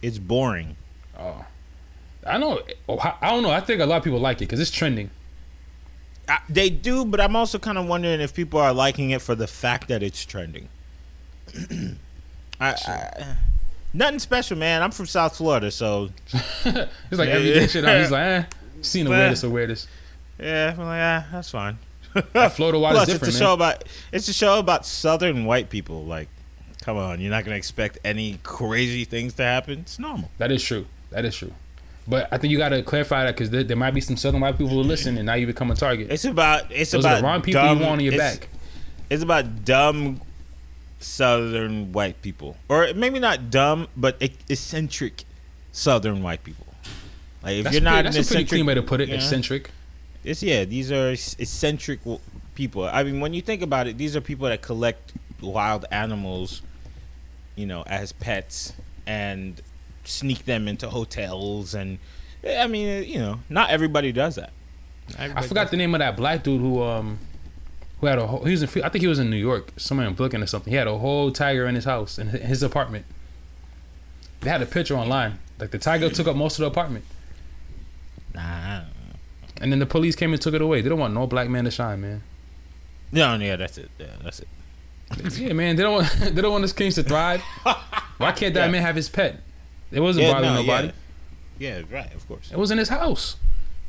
It's 0.00 0.18
boring. 0.18 0.76
Oh, 1.18 1.44
I 2.26 2.38
know. 2.38 2.60
oh, 2.88 2.98
I 3.20 3.30
don't 3.30 3.42
know. 3.42 3.50
I 3.50 3.60
think 3.60 3.80
a 3.80 3.86
lot 3.86 3.98
of 3.98 4.04
people 4.04 4.18
like 4.20 4.38
it 4.38 4.46
because 4.46 4.60
it's 4.60 4.70
trending. 4.70 5.10
I, 6.28 6.38
they 6.48 6.70
do, 6.70 7.04
but 7.04 7.20
I'm 7.20 7.34
also 7.34 7.58
kind 7.58 7.76
of 7.78 7.86
wondering 7.86 8.20
if 8.20 8.32
people 8.34 8.60
are 8.60 8.72
liking 8.72 9.10
it 9.10 9.20
for 9.22 9.34
the 9.34 9.46
fact 9.46 9.88
that 9.88 10.02
it's 10.02 10.24
trending. 10.24 10.68
I, 12.60 12.74
I, 12.86 13.36
nothing 13.92 14.20
special, 14.20 14.56
man. 14.56 14.82
I'm 14.82 14.92
from 14.92 15.06
South 15.06 15.36
Florida, 15.36 15.70
so 15.70 16.10
It's 16.32 17.18
like 17.18 17.28
everyday 17.28 17.66
shit. 17.66 17.84
He's 17.84 18.10
like, 18.10 18.20
eh, 18.22 18.44
seen 18.82 19.04
the 19.04 19.10
weirdest 19.12 19.44
of 19.44 19.52
weirdest. 19.52 19.88
yeah, 20.38 20.74
I'm 20.78 20.84
like, 20.84 21.00
ah, 21.00 21.26
that's 21.32 21.50
fine. 21.50 21.78
Florida 22.50 22.78
water 22.78 22.98
is 22.98 23.04
Plus, 23.04 23.08
it's 23.08 23.08
a 23.08 23.12
different, 23.14 23.34
show 23.34 23.52
about 23.54 23.84
it's 24.12 24.28
a 24.28 24.32
show 24.32 24.58
about 24.58 24.86
Southern 24.86 25.44
white 25.44 25.70
people. 25.70 26.04
Like, 26.04 26.28
come 26.82 26.98
on, 26.98 27.20
you're 27.20 27.30
not 27.30 27.44
gonna 27.44 27.56
expect 27.56 27.98
any 28.04 28.38
crazy 28.42 29.04
things 29.04 29.32
to 29.34 29.42
happen. 29.42 29.80
It's 29.80 29.98
normal. 29.98 30.30
That 30.38 30.52
is 30.52 30.62
true. 30.62 30.86
That 31.10 31.24
is 31.24 31.34
true. 31.36 31.52
But 32.06 32.28
I 32.32 32.36
think 32.38 32.50
you 32.50 32.58
got 32.58 32.70
to 32.70 32.82
clarify 32.82 33.24
that 33.24 33.36
because 33.36 33.50
there, 33.50 33.62
there 33.62 33.76
might 33.76 33.92
be 33.94 34.00
some 34.00 34.16
southern 34.16 34.40
white 34.40 34.58
people 34.58 34.70
who 34.70 34.80
listen, 34.80 35.16
and 35.16 35.24
now 35.26 35.34
you 35.34 35.46
become 35.46 35.70
a 35.70 35.76
target. 35.76 36.10
It's 36.10 36.24
about 36.24 36.70
it's 36.72 36.90
Those 36.90 37.04
about 37.04 37.18
the 37.18 37.22
wrong 37.22 37.42
people 37.42 37.62
dumb, 37.62 37.78
you 37.78 37.84
want 37.84 37.98
on 38.00 38.04
your 38.04 38.14
it's- 38.14 38.38
back. 38.38 38.48
It's 39.08 39.22
about 39.22 39.64
dumb 39.64 40.20
Southern 40.98 41.92
white 41.92 42.22
people, 42.22 42.56
or 42.68 42.92
maybe 42.94 43.18
not 43.18 43.50
dumb, 43.50 43.88
but 43.96 44.16
eccentric 44.20 45.24
Southern 45.72 46.22
white 46.22 46.44
people. 46.44 46.66
Like 47.42 47.56
if 47.56 47.64
That's, 47.64 47.74
you're 47.74 47.82
pretty, 47.82 47.96
not 47.96 48.04
that's 48.04 48.16
an 48.16 48.22
a 48.22 48.26
pretty 48.26 48.44
clean 48.44 48.66
way 48.66 48.74
to 48.74 48.82
put 48.82 49.00
it. 49.00 49.10
Eccentric. 49.10 49.70
it's 50.22 50.42
yeah, 50.42 50.64
these 50.64 50.92
are 50.92 51.10
eccentric 51.10 52.00
people. 52.54 52.84
I 52.84 53.02
mean, 53.02 53.20
when 53.20 53.34
you 53.34 53.42
think 53.42 53.62
about 53.62 53.86
it, 53.88 53.98
these 53.98 54.14
are 54.14 54.20
people 54.20 54.46
that 54.48 54.62
collect 54.62 55.12
wild 55.40 55.84
animals, 55.90 56.62
you 57.56 57.66
know, 57.66 57.82
as 57.86 58.12
pets 58.12 58.72
and 59.06 59.60
sneak 60.04 60.44
them 60.44 60.68
into 60.68 60.90
hotels 60.90 61.74
and. 61.74 61.98
I 62.44 62.66
mean, 62.66 63.04
you 63.04 63.20
know, 63.20 63.38
not 63.48 63.70
everybody 63.70 64.10
does 64.10 64.34
that. 64.34 64.50
Not 65.16 65.30
I 65.36 65.42
forgot 65.42 65.70
the 65.70 65.76
name 65.76 65.94
of 65.94 66.00
that 66.00 66.16
black 66.16 66.42
dude 66.42 66.60
who 66.60 66.82
um 66.82 67.20
who 68.00 68.08
had 68.08 68.18
a 68.18 68.26
whole, 68.26 68.44
he 68.44 68.50
was 68.50 68.62
in 68.62 68.82
I 68.82 68.88
think 68.88 69.00
he 69.00 69.06
was 69.06 69.20
in 69.20 69.30
New 69.30 69.36
York 69.36 69.72
somewhere 69.76 70.08
in 70.08 70.14
Brooklyn 70.14 70.42
or 70.42 70.46
something. 70.46 70.72
He 70.72 70.76
had 70.76 70.88
a 70.88 70.98
whole 70.98 71.30
tiger 71.30 71.66
in 71.66 71.76
his 71.76 71.84
house 71.84 72.18
in 72.18 72.28
his 72.28 72.62
apartment. 72.62 73.06
They 74.40 74.50
had 74.50 74.60
a 74.60 74.66
picture 74.66 74.96
online. 74.96 75.38
Like 75.60 75.70
the 75.70 75.78
tiger 75.78 76.10
took 76.10 76.26
up 76.26 76.34
most 76.34 76.58
of 76.58 76.62
the 76.62 76.66
apartment. 76.66 77.04
Nah. 78.34 78.80
and 79.60 79.70
then 79.70 79.78
the 79.78 79.86
police 79.86 80.16
came 80.16 80.32
and 80.32 80.42
took 80.42 80.54
it 80.54 80.62
away. 80.62 80.80
They 80.80 80.88
don't 80.88 80.98
want 80.98 81.14
no 81.14 81.28
black 81.28 81.48
man 81.48 81.64
to 81.64 81.70
shine, 81.70 82.00
man. 82.00 82.22
No, 83.12 83.36
yeah, 83.36 83.56
that's 83.56 83.78
it. 83.78 83.90
Yeah, 83.98 84.06
that's 84.22 84.40
it. 84.40 84.48
Yeah, 85.36 85.52
man. 85.52 85.76
They 85.76 85.82
don't 85.82 85.94
want 85.94 86.10
they 86.34 86.42
don't 86.42 86.52
want 86.52 86.62
his 86.62 86.72
kings 86.72 86.94
to 86.96 87.02
thrive. 87.02 87.40
Why 88.18 88.32
can't 88.32 88.54
that 88.54 88.66
Yeah. 88.66 88.70
man 88.70 88.82
have 88.82 88.96
his 88.96 89.08
pet? 89.08 89.40
It 89.90 90.00
wasn't 90.00 90.26
Yeah, 90.26 90.32
bothering 90.32 90.54
no, 90.54 90.60
nobody. 90.62 90.92
Yeah. 91.58 91.78
yeah, 91.78 91.82
right, 91.90 92.14
of 92.14 92.26
course. 92.28 92.50
It 92.50 92.58
was 92.58 92.70
in 92.70 92.78
his 92.78 92.88
house. 92.88 93.36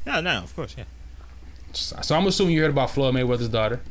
No, 0.05 0.19
no, 0.21 0.39
of 0.43 0.55
course, 0.55 0.75
yeah. 0.77 0.83
So 1.71 2.15
I'm 2.15 2.27
assuming 2.27 2.53
you 2.55 2.61
heard 2.61 2.71
about 2.71 2.89
Floyd 2.91 3.15
Mayweather's 3.15 3.47
daughter. 3.49 3.81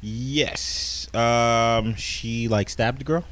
Yes. 0.00 1.08
Um, 1.14 1.94
she 1.96 2.48
like 2.48 2.68
stabbed 2.68 3.00
the 3.00 3.04
girl. 3.04 3.24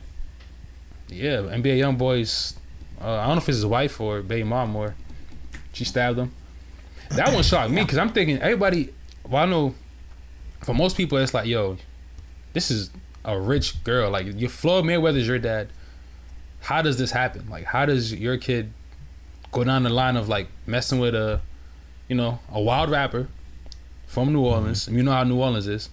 Yeah, 1.09 1.37
NBA 1.43 1.79
YoungBoy's. 1.79 2.57
Uh, 3.01 3.19
I 3.19 3.27
don't 3.27 3.37
know 3.37 3.43
if 3.43 3.49
it's 3.49 3.57
his 3.59 3.67
wife 3.67 4.01
or 4.01 4.23
baby 4.23 4.45
mom 4.45 4.75
or 4.77 4.95
she 5.73 5.85
stabbed 5.85 6.19
him. 6.19 6.33
That 7.11 7.33
one 7.35 7.43
shocked 7.43 7.71
me 7.71 7.83
because 7.83 7.99
I'm 7.99 8.09
thinking 8.11 8.39
everybody. 8.39 8.93
Well, 9.29 9.43
I 9.43 9.47
know 9.47 9.75
for 10.65 10.73
most 10.75 10.97
people 10.97 11.19
it's 11.19 11.35
like, 11.35 11.47
yo, 11.47 11.77
this 12.53 12.71
is 12.71 12.91
a 13.25 13.39
rich 13.39 13.83
girl. 13.85 14.11
Like, 14.11 14.27
your 14.39 14.51
Floyd 14.51 14.85
Mayweather's 14.85 15.27
your 15.27 15.39
dad. 15.39 15.69
How 16.61 16.83
does 16.83 16.99
this 16.99 17.11
happen? 17.11 17.49
Like, 17.51 17.65
how 17.65 17.87
does 17.87 18.15
your 18.15 18.37
kid 18.37 18.73
go 19.51 19.65
down 19.65 19.83
the 19.83 19.91
line 19.91 20.17
of 20.17 20.29
like 20.29 20.49
messing 20.67 21.01
with 21.01 21.15
a, 21.15 21.41
you 22.09 22.15
know, 22.17 22.39
a 22.51 22.61
wild 22.61 22.91
rapper 22.91 23.29
from 24.07 24.33
New 24.33 24.39
mm-hmm. 24.39 24.55
Orleans? 24.55 24.87
And 24.87 24.97
you 24.97 25.03
know 25.03 25.13
how 25.13 25.25
New 25.25 25.41
Orleans 25.41 25.67
is. 25.67 25.91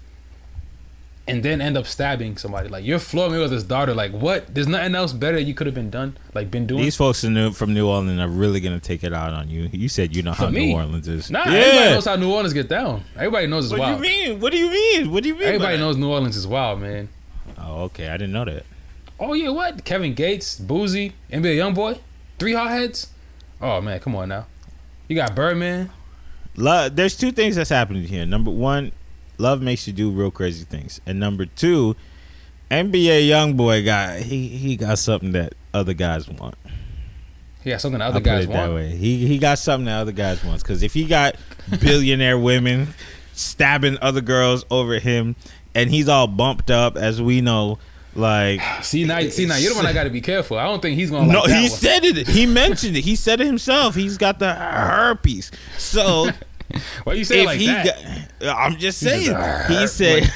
And 1.29 1.43
then 1.43 1.61
end 1.61 1.77
up 1.77 1.85
stabbing 1.85 2.37
somebody. 2.37 2.69
Like 2.69 2.83
you're 2.83 2.99
with 3.13 3.51
his 3.51 3.63
daughter. 3.63 3.93
Like 3.93 4.11
what? 4.11 4.53
There's 4.53 4.67
nothing 4.67 4.95
else 4.95 5.13
better 5.13 5.37
you 5.39 5.53
could 5.53 5.67
have 5.67 5.75
been 5.75 5.89
done. 5.89 6.17
Like 6.33 6.49
been 6.49 6.65
doing. 6.65 6.81
These 6.81 6.95
folks 6.95 7.23
in 7.23 7.33
New, 7.33 7.51
from 7.51 7.73
New 7.73 7.87
Orleans 7.87 8.19
are 8.19 8.27
really 8.27 8.59
gonna 8.59 8.79
take 8.79 9.03
it 9.03 9.13
out 9.13 9.33
on 9.33 9.49
you. 9.49 9.69
You 9.71 9.89
said 9.89 10.15
you 10.15 10.23
know 10.23 10.31
how 10.33 10.49
New 10.49 10.73
Orleans 10.73 11.07
is. 11.07 11.29
Nah, 11.29 11.43
everybody 11.45 11.91
knows 11.91 12.05
how 12.05 12.15
New 12.15 12.31
Orleans 12.31 12.53
get 12.53 12.67
down. 12.67 13.03
Everybody 13.15 13.47
knows 13.47 13.65
it's 13.65 13.71
What 13.71 13.79
wild. 13.81 14.01
do 14.01 14.09
you 14.09 14.29
mean? 14.31 14.39
What 14.39 14.51
do 14.51 14.57
you 14.57 14.69
mean? 14.69 15.11
What 15.11 15.23
do 15.23 15.29
you 15.29 15.35
mean? 15.35 15.43
Everybody 15.43 15.77
knows 15.77 15.97
New 15.97 16.09
Orleans 16.09 16.35
is 16.35 16.47
wild, 16.47 16.81
man. 16.81 17.09
Oh, 17.57 17.83
okay. 17.83 18.09
I 18.09 18.13
didn't 18.13 18.33
know 18.33 18.45
that. 18.45 18.63
Oh 19.19 19.33
yeah, 19.33 19.49
what? 19.49 19.83
Kevin 19.83 20.13
Gates, 20.13 20.59
Boosie, 20.59 21.13
NBA 21.31 21.57
YoungBoy, 21.57 21.99
three 22.39 22.53
hotheads. 22.53 23.07
Oh 23.61 23.81
man, 23.81 23.99
come 23.99 24.15
on 24.15 24.29
now. 24.29 24.47
You 25.07 25.15
got 25.15 25.35
Birdman. 25.35 25.91
Love. 26.55 26.95
There's 26.95 27.15
two 27.17 27.31
things 27.31 27.55
that's 27.55 27.69
happening 27.69 28.03
here. 28.03 28.25
Number 28.25 28.51
one, 28.51 28.91
love 29.39 29.61
makes 29.61 29.87
you 29.87 29.93
do 29.93 30.11
real 30.11 30.31
crazy 30.31 30.65
things, 30.65 31.01
and 31.05 31.19
number 31.19 31.45
two, 31.45 31.95
NBA 32.69 33.27
young 33.27 33.55
boy 33.55 33.83
got 33.83 34.19
he 34.19 34.47
he 34.47 34.75
got 34.75 34.99
something 34.99 35.31
that 35.31 35.55
other 35.73 35.93
guys 35.93 36.29
want. 36.29 36.55
He 37.63 37.71
got 37.71 37.81
something 37.81 37.99
that 37.99 38.05
other 38.09 38.19
guys 38.19 38.45
it 38.45 38.49
that 38.49 38.57
want. 38.67 38.75
way. 38.75 38.89
He 38.95 39.25
he 39.27 39.37
got 39.37 39.59
something 39.59 39.85
that 39.85 39.99
other 39.99 40.11
guys 40.11 40.43
wants. 40.43 40.63
Because 40.63 40.83
if 40.83 40.93
he 40.93 41.05
got 41.05 41.35
billionaire 41.81 42.37
women 42.39 42.93
stabbing 43.33 43.97
other 44.01 44.21
girls 44.21 44.65
over 44.69 44.99
him, 44.99 45.35
and 45.75 45.89
he's 45.89 46.07
all 46.07 46.27
bumped 46.27 46.71
up, 46.71 46.95
as 46.95 47.21
we 47.21 47.41
know, 47.41 47.79
like 48.15 48.61
See 48.83 49.05
now, 49.05 49.19
see 49.21 49.45
now, 49.45 49.57
you're 49.57 49.71
the 49.71 49.77
one 49.77 49.85
I 49.85 49.93
got 49.93 50.03
to 50.05 50.09
be 50.09 50.21
careful. 50.21 50.57
I 50.57 50.65
don't 50.65 50.81
think 50.81 50.97
he's 50.97 51.11
gonna. 51.11 51.27
Like 51.27 51.33
no, 51.33 51.47
that 51.47 51.55
he 51.55 51.69
one. 51.69 51.71
said 51.71 52.05
it. 52.05 52.27
He 52.27 52.45
mentioned 52.45 52.95
it. 52.95 53.03
He 53.03 53.15
said 53.15 53.41
it 53.41 53.47
himself. 53.47 53.95
He's 53.95 54.17
got 54.17 54.39
the 54.39 54.53
herpes. 54.53 55.51
So 55.77 56.29
Why 57.03 57.13
you 57.13 57.23
say 57.23 57.41
if 57.41 57.45
like 57.45 57.59
he 57.59 57.67
that? 57.67 58.29
got, 58.39 58.57
I'm 58.57 58.77
just 58.77 59.01
He 59.03 59.07
just, 59.25 59.25
saying. 59.25 59.79
He 59.79 59.87
said. 59.87 60.31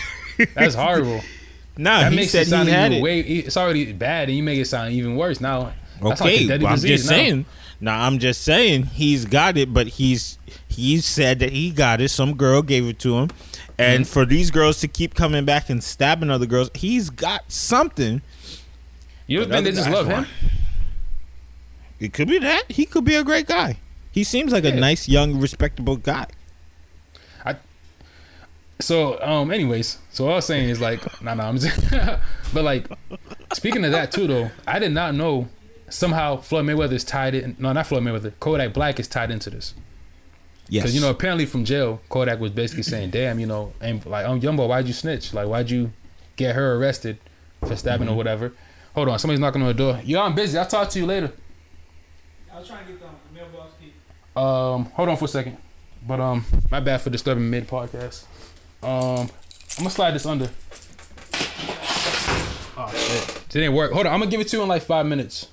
That's 0.55 0.75
horrible. 0.75 1.21
No, 1.77 1.99
That 1.99 2.11
he 2.11 2.15
makes 2.17 2.31
said 2.31 2.43
it 2.47 2.49
sound 2.49 2.67
he 2.67 2.73
had 2.73 2.91
even 2.91 2.99
it. 2.99 3.01
way. 3.03 3.19
It's 3.21 3.57
already 3.57 3.91
bad, 3.93 4.29
and 4.29 4.38
you 4.38 4.43
make 4.43 4.59
it 4.59 4.65
sound 4.65 4.93
even 4.93 5.15
worse 5.15 5.39
now. 5.41 5.73
That's 6.01 6.21
like 6.21 6.34
Okay, 6.41 6.65
I'm 6.65 6.77
just 6.77 7.05
now. 7.05 7.09
saying. 7.15 7.45
Now 7.79 8.05
I'm 8.05 8.19
just 8.19 8.41
saying 8.41 8.84
he's 8.86 9.25
got 9.25 9.57
it, 9.57 9.73
but 9.73 9.88
he's 9.88 10.38
he 10.67 10.99
said 11.01 11.39
that 11.39 11.51
he 11.51 11.69
got 11.71 11.99
it. 12.01 12.09
Some 12.09 12.36
girl 12.36 12.61
gave 12.61 12.86
it 12.88 12.99
to 12.99 13.17
him, 13.17 13.29
and 13.77 14.03
Mm-hmm. 14.05 14.11
for 14.13 14.25
these 14.25 14.51
girls 14.51 14.79
to 14.81 14.88
keep 14.88 15.13
coming 15.15 15.45
back 15.45 15.69
and 15.69 15.84
stabbing 15.84 16.29
other 16.29 16.45
girls, 16.45 16.69
he's 16.75 17.09
got 17.09 17.51
something. 17.51 18.21
You 19.27 19.39
don't 19.39 19.49
think 19.49 19.65
they 19.65 19.71
just 19.71 19.89
love 19.89 20.07
him? 20.07 20.25
It 21.99 22.11
could 22.13 22.27
be 22.27 22.39
that 22.39 22.71
he 22.71 22.86
could 22.86 23.05
be 23.05 23.15
a 23.15 23.23
great 23.23 23.47
guy. 23.47 23.77
He 24.14 24.24
seems 24.24 24.53
like 24.53 24.64
a 24.64 24.72
nice, 24.74 25.09
young, 25.09 25.39
respectable 25.39 25.97
guy. 25.97 26.28
I. 27.43 27.55
So, 28.80 29.20
um, 29.22 29.51
anyways, 29.51 29.97
so 30.11 30.26
all 30.28 30.34
I 30.34 30.36
was 30.36 30.45
saying 30.45 30.70
is 30.70 30.80
like, 30.80 31.22
nah, 31.22 31.34
nah, 31.34 31.49
I'm 31.49 31.57
just, 31.57 31.78
but 32.53 32.64
like, 32.64 32.88
speaking 33.53 33.84
of 33.84 33.91
that 33.91 34.11
too, 34.11 34.28
though, 34.28 34.51
I 34.68 34.78
did 34.80 34.91
not 34.91 35.16
know 35.16 35.47
somehow 35.89 36.38
Floyd 36.38 36.66
Mayweather 36.66 36.93
is 36.93 37.03
tied 37.03 37.34
in. 37.34 37.55
No, 37.59 37.74
not 37.74 37.88
Floyd 37.88 38.03
Mayweather. 38.03 38.34
Kodak 38.39 38.72
Black 38.74 38.99
is 38.99 39.07
tied 39.07 39.32
into 39.32 39.49
this 39.49 39.74
Yes, 40.70 40.84
because 40.84 40.95
you 40.95 41.01
know 41.01 41.09
apparently 41.09 41.45
from 41.45 41.66
jail, 41.66 41.99
Kodak 42.09 42.39
was 42.39 42.51
basically 42.51 42.84
saying, 42.84 43.09
"Damn, 43.09 43.39
you 43.39 43.45
know, 43.47 43.74
and 43.82 44.03
like, 44.05 44.26
um, 44.26 44.39
Yumbo, 44.39 44.68
why'd 44.68 44.88
you 44.88 44.93
snitch? 44.93 45.34
Like, 45.34 45.47
why'd 45.47 45.70
you 45.70 45.91
get 46.36 46.55
her 46.55 46.76
arrested 46.76 47.18
for 47.61 47.76
stabbing 47.76 48.05
Mm-hmm. 48.05 48.14
or 48.14 48.18
whatever?" 48.18 48.53
Hold 48.95 49.09
on, 49.09 49.18
somebody's 49.20 49.39
knocking 49.39 49.61
on 49.61 49.68
the 49.70 49.74
door. 49.74 49.99
Yo, 50.03 50.22
I'm 50.22 50.36
busy. 50.36 50.57
I'll 50.57 50.68
talk 50.68 50.89
to 50.91 50.99
you 50.99 51.05
later. 51.07 51.32
I 52.53 52.59
was 52.59 52.68
trying 52.68 52.86
to 52.86 52.91
get 52.91 53.01
the 53.01 53.07
mailbox 53.07 53.12
key. 53.12 53.12
Um, 54.36 54.86
hold 54.86 55.09
on 55.09 55.17
for 55.17 55.25
a 55.25 55.27
second. 55.27 55.57
But 56.05 56.19
um, 56.19 56.45
my 56.69 56.79
bad 56.79 57.01
for 57.01 57.09
disturbing 57.09 57.49
mid 57.49 57.67
podcast. 57.67 58.25
Um, 58.81 59.29
I'm 59.77 59.77
gonna 59.77 59.89
slide 59.89 60.11
this 60.11 60.25
under. 60.25 60.49
Oh 62.75 62.91
shit, 62.93 63.38
it 63.38 63.49
didn't 63.49 63.73
work. 63.73 63.91
Hold 63.93 64.07
on, 64.07 64.13
I'm 64.13 64.19
gonna 64.19 64.31
give 64.31 64.41
it 64.41 64.47
to 64.49 64.57
you 64.57 64.63
in 64.63 64.69
like 64.69 64.81
five 64.81 65.05
minutes. 65.05 65.47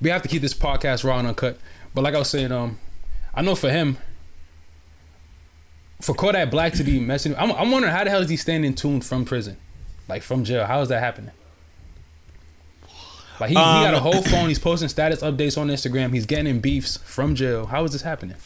We 0.00 0.08
have 0.08 0.22
to 0.22 0.28
keep 0.28 0.40
this 0.40 0.54
podcast 0.54 1.04
raw 1.04 1.18
and 1.18 1.28
uncut. 1.28 1.58
But 1.94 2.02
like 2.04 2.14
I 2.14 2.18
was 2.18 2.30
saying, 2.30 2.52
um, 2.52 2.78
I 3.34 3.42
know 3.42 3.54
for 3.54 3.70
him, 3.70 3.98
for 6.00 6.14
Kodak 6.14 6.50
Black 6.50 6.72
to 6.74 6.84
be 6.84 6.98
messing, 6.98 7.36
I'm, 7.36 7.52
I'm 7.52 7.70
wondering 7.70 7.92
how 7.92 8.04
the 8.04 8.10
hell 8.10 8.22
is 8.22 8.30
he 8.30 8.36
staying 8.36 8.64
in 8.64 8.74
tune 8.74 9.02
from 9.02 9.26
prison, 9.26 9.58
like 10.08 10.22
from 10.22 10.44
jail? 10.44 10.64
How 10.64 10.80
is 10.80 10.88
that 10.88 11.00
happening? 11.00 11.32
Like 13.40 13.48
he, 13.48 13.54
he 13.54 13.60
got 13.60 13.94
a 13.94 13.96
Um, 13.96 14.02
whole 14.02 14.22
phone. 14.22 14.48
He's 14.48 14.58
posting 14.58 14.88
status 14.88 15.22
updates 15.22 15.56
on 15.58 15.68
Instagram. 15.68 16.12
He's 16.12 16.26
getting 16.26 16.46
in 16.46 16.60
beefs 16.60 16.98
from 16.98 17.34
jail. 17.34 17.66
How 17.66 17.84
is 17.84 17.92
this 17.92 18.02
happening? 18.02 18.36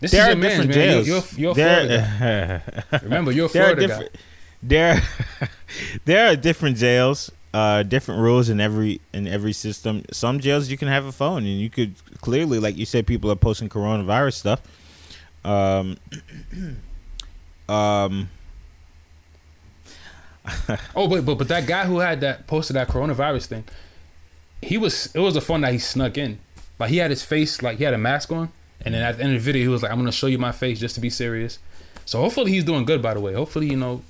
This 0.00 0.10
there 0.10 0.22
is 0.22 0.26
are 0.26 0.30
your 0.30 0.36
man, 0.36 0.50
different 0.50 0.70
man. 0.70 1.04
jails. 1.04 1.08
You're, 1.08 1.22
you're, 1.36 1.54
Florida 1.54 2.62
guy. 2.90 2.98
Remember, 3.02 3.32
you're 3.32 3.46
a 3.46 3.48
there 3.48 3.76
Florida 3.76 3.88
guy. 3.88 4.08
There, 4.60 5.00
there 6.04 6.32
are 6.32 6.36
different 6.36 6.76
jails. 6.78 7.30
Uh, 7.54 7.82
different 7.84 8.20
rules 8.20 8.48
in 8.50 8.60
every 8.60 9.00
in 9.12 9.26
every 9.28 9.52
system. 9.52 10.02
Some 10.12 10.40
jails 10.40 10.68
you 10.68 10.76
can 10.76 10.88
have 10.88 11.04
a 11.06 11.12
phone, 11.12 11.44
and 11.44 11.60
you 11.60 11.70
could 11.70 11.94
clearly, 12.20 12.58
like 12.58 12.76
you 12.76 12.84
said, 12.84 13.06
people 13.06 13.30
are 13.30 13.36
posting 13.36 13.68
coronavirus 13.68 14.34
stuff. 14.34 14.60
Um, 15.44 15.96
um, 17.68 18.28
Oh, 20.96 21.08
but 21.08 21.24
but 21.24 21.36
but 21.36 21.48
that 21.48 21.66
guy 21.66 21.84
who 21.86 21.98
had 22.00 22.20
that 22.20 22.46
posted 22.46 22.76
that 22.76 22.88
coronavirus 22.88 23.46
thing, 23.46 23.64
he 24.62 24.78
was 24.78 25.14
it 25.14 25.20
was 25.20 25.36
a 25.36 25.40
fun 25.40 25.60
that 25.62 25.72
he 25.72 25.78
snuck 25.78 26.18
in. 26.18 26.38
Like 26.78 26.90
he 26.90 26.98
had 26.98 27.10
his 27.10 27.22
face 27.22 27.62
like 27.62 27.78
he 27.78 27.84
had 27.84 27.94
a 27.94 27.98
mask 27.98 28.32
on, 28.32 28.50
and 28.84 28.94
then 28.94 29.02
at 29.02 29.18
the 29.18 29.24
end 29.24 29.34
of 29.34 29.42
the 29.42 29.44
video 29.44 29.62
he 29.62 29.68
was 29.68 29.82
like, 29.82 29.92
"I'm 29.92 29.98
gonna 29.98 30.12
show 30.12 30.26
you 30.26 30.38
my 30.38 30.52
face 30.52 30.78
just 30.78 30.94
to 30.96 31.00
be 31.00 31.10
serious." 31.10 31.58
So 32.04 32.20
hopefully 32.20 32.52
he's 32.52 32.64
doing 32.64 32.84
good. 32.84 33.02
By 33.02 33.14
the 33.14 33.20
way, 33.20 33.34
hopefully 33.34 33.68
you 33.68 33.76
know 33.76 34.02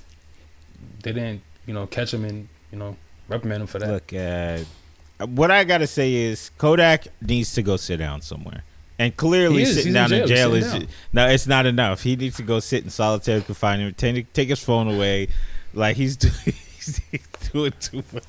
they 1.03 1.13
didn't 1.13 1.41
you 1.65 1.73
know 1.73 1.87
catch 1.87 2.13
him 2.13 2.25
and 2.25 2.47
you 2.71 2.77
know 2.77 2.95
reprimand 3.27 3.61
him 3.61 3.67
for 3.67 3.79
that. 3.79 3.89
Look, 3.89 4.13
uh, 4.13 5.25
what 5.25 5.51
I 5.51 5.63
gotta 5.63 5.87
say 5.87 6.13
is 6.13 6.51
Kodak 6.57 7.07
needs 7.21 7.53
to 7.55 7.61
go 7.61 7.77
sit 7.77 7.97
down 7.97 8.21
somewhere. 8.21 8.63
And 8.97 9.15
clearly, 9.15 9.63
sitting 9.63 9.77
He's 9.77 9.85
in 9.85 9.93
down 9.93 10.11
in 10.11 10.27
jail. 10.27 10.51
jail, 10.51 10.55
is 10.55 10.87
no, 11.13 11.27
it's 11.27 11.47
not 11.47 11.65
enough. 11.65 12.03
He 12.03 12.17
needs 12.17 12.35
to 12.35 12.43
go 12.43 12.59
sit 12.59 12.83
in 12.83 12.89
solitary 12.89 13.41
confinement, 13.41 13.97
take, 13.97 14.33
take 14.33 14.49
his 14.49 14.61
phone 14.61 14.93
away, 14.93 15.29
like 15.73 15.95
he's 15.95 16.17
doing. 16.17 16.33
He's 16.79 17.01
doing 17.51 17.73
too 17.79 18.03
much. 18.13 18.25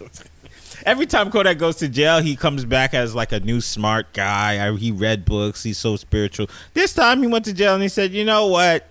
Every 0.87 1.07
time 1.07 1.31
Kodak 1.31 1.59
goes 1.59 1.76
to 1.76 1.89
jail, 1.89 2.20
he 2.20 2.37
comes 2.37 2.64
back 2.64 2.95
as 2.95 3.14
like 3.14 3.33
a 3.33 3.41
new 3.41 3.61
smart 3.61 4.12
guy. 4.12 4.66
I, 4.66 4.76
he 4.76 4.91
read 4.91 5.24
books. 5.24 5.62
He's 5.62 5.78
so 5.78 5.97
spiritual. 5.97 6.49
This 6.74 6.95
time 6.95 7.22
he 7.22 7.28
went 7.28 7.45
to 7.47 7.53
jail 7.53 7.74
and 7.74 7.83
he 7.83 7.89
said, 7.89 8.12
"You 8.12 8.24
know 8.24 8.47
what? 8.47 8.87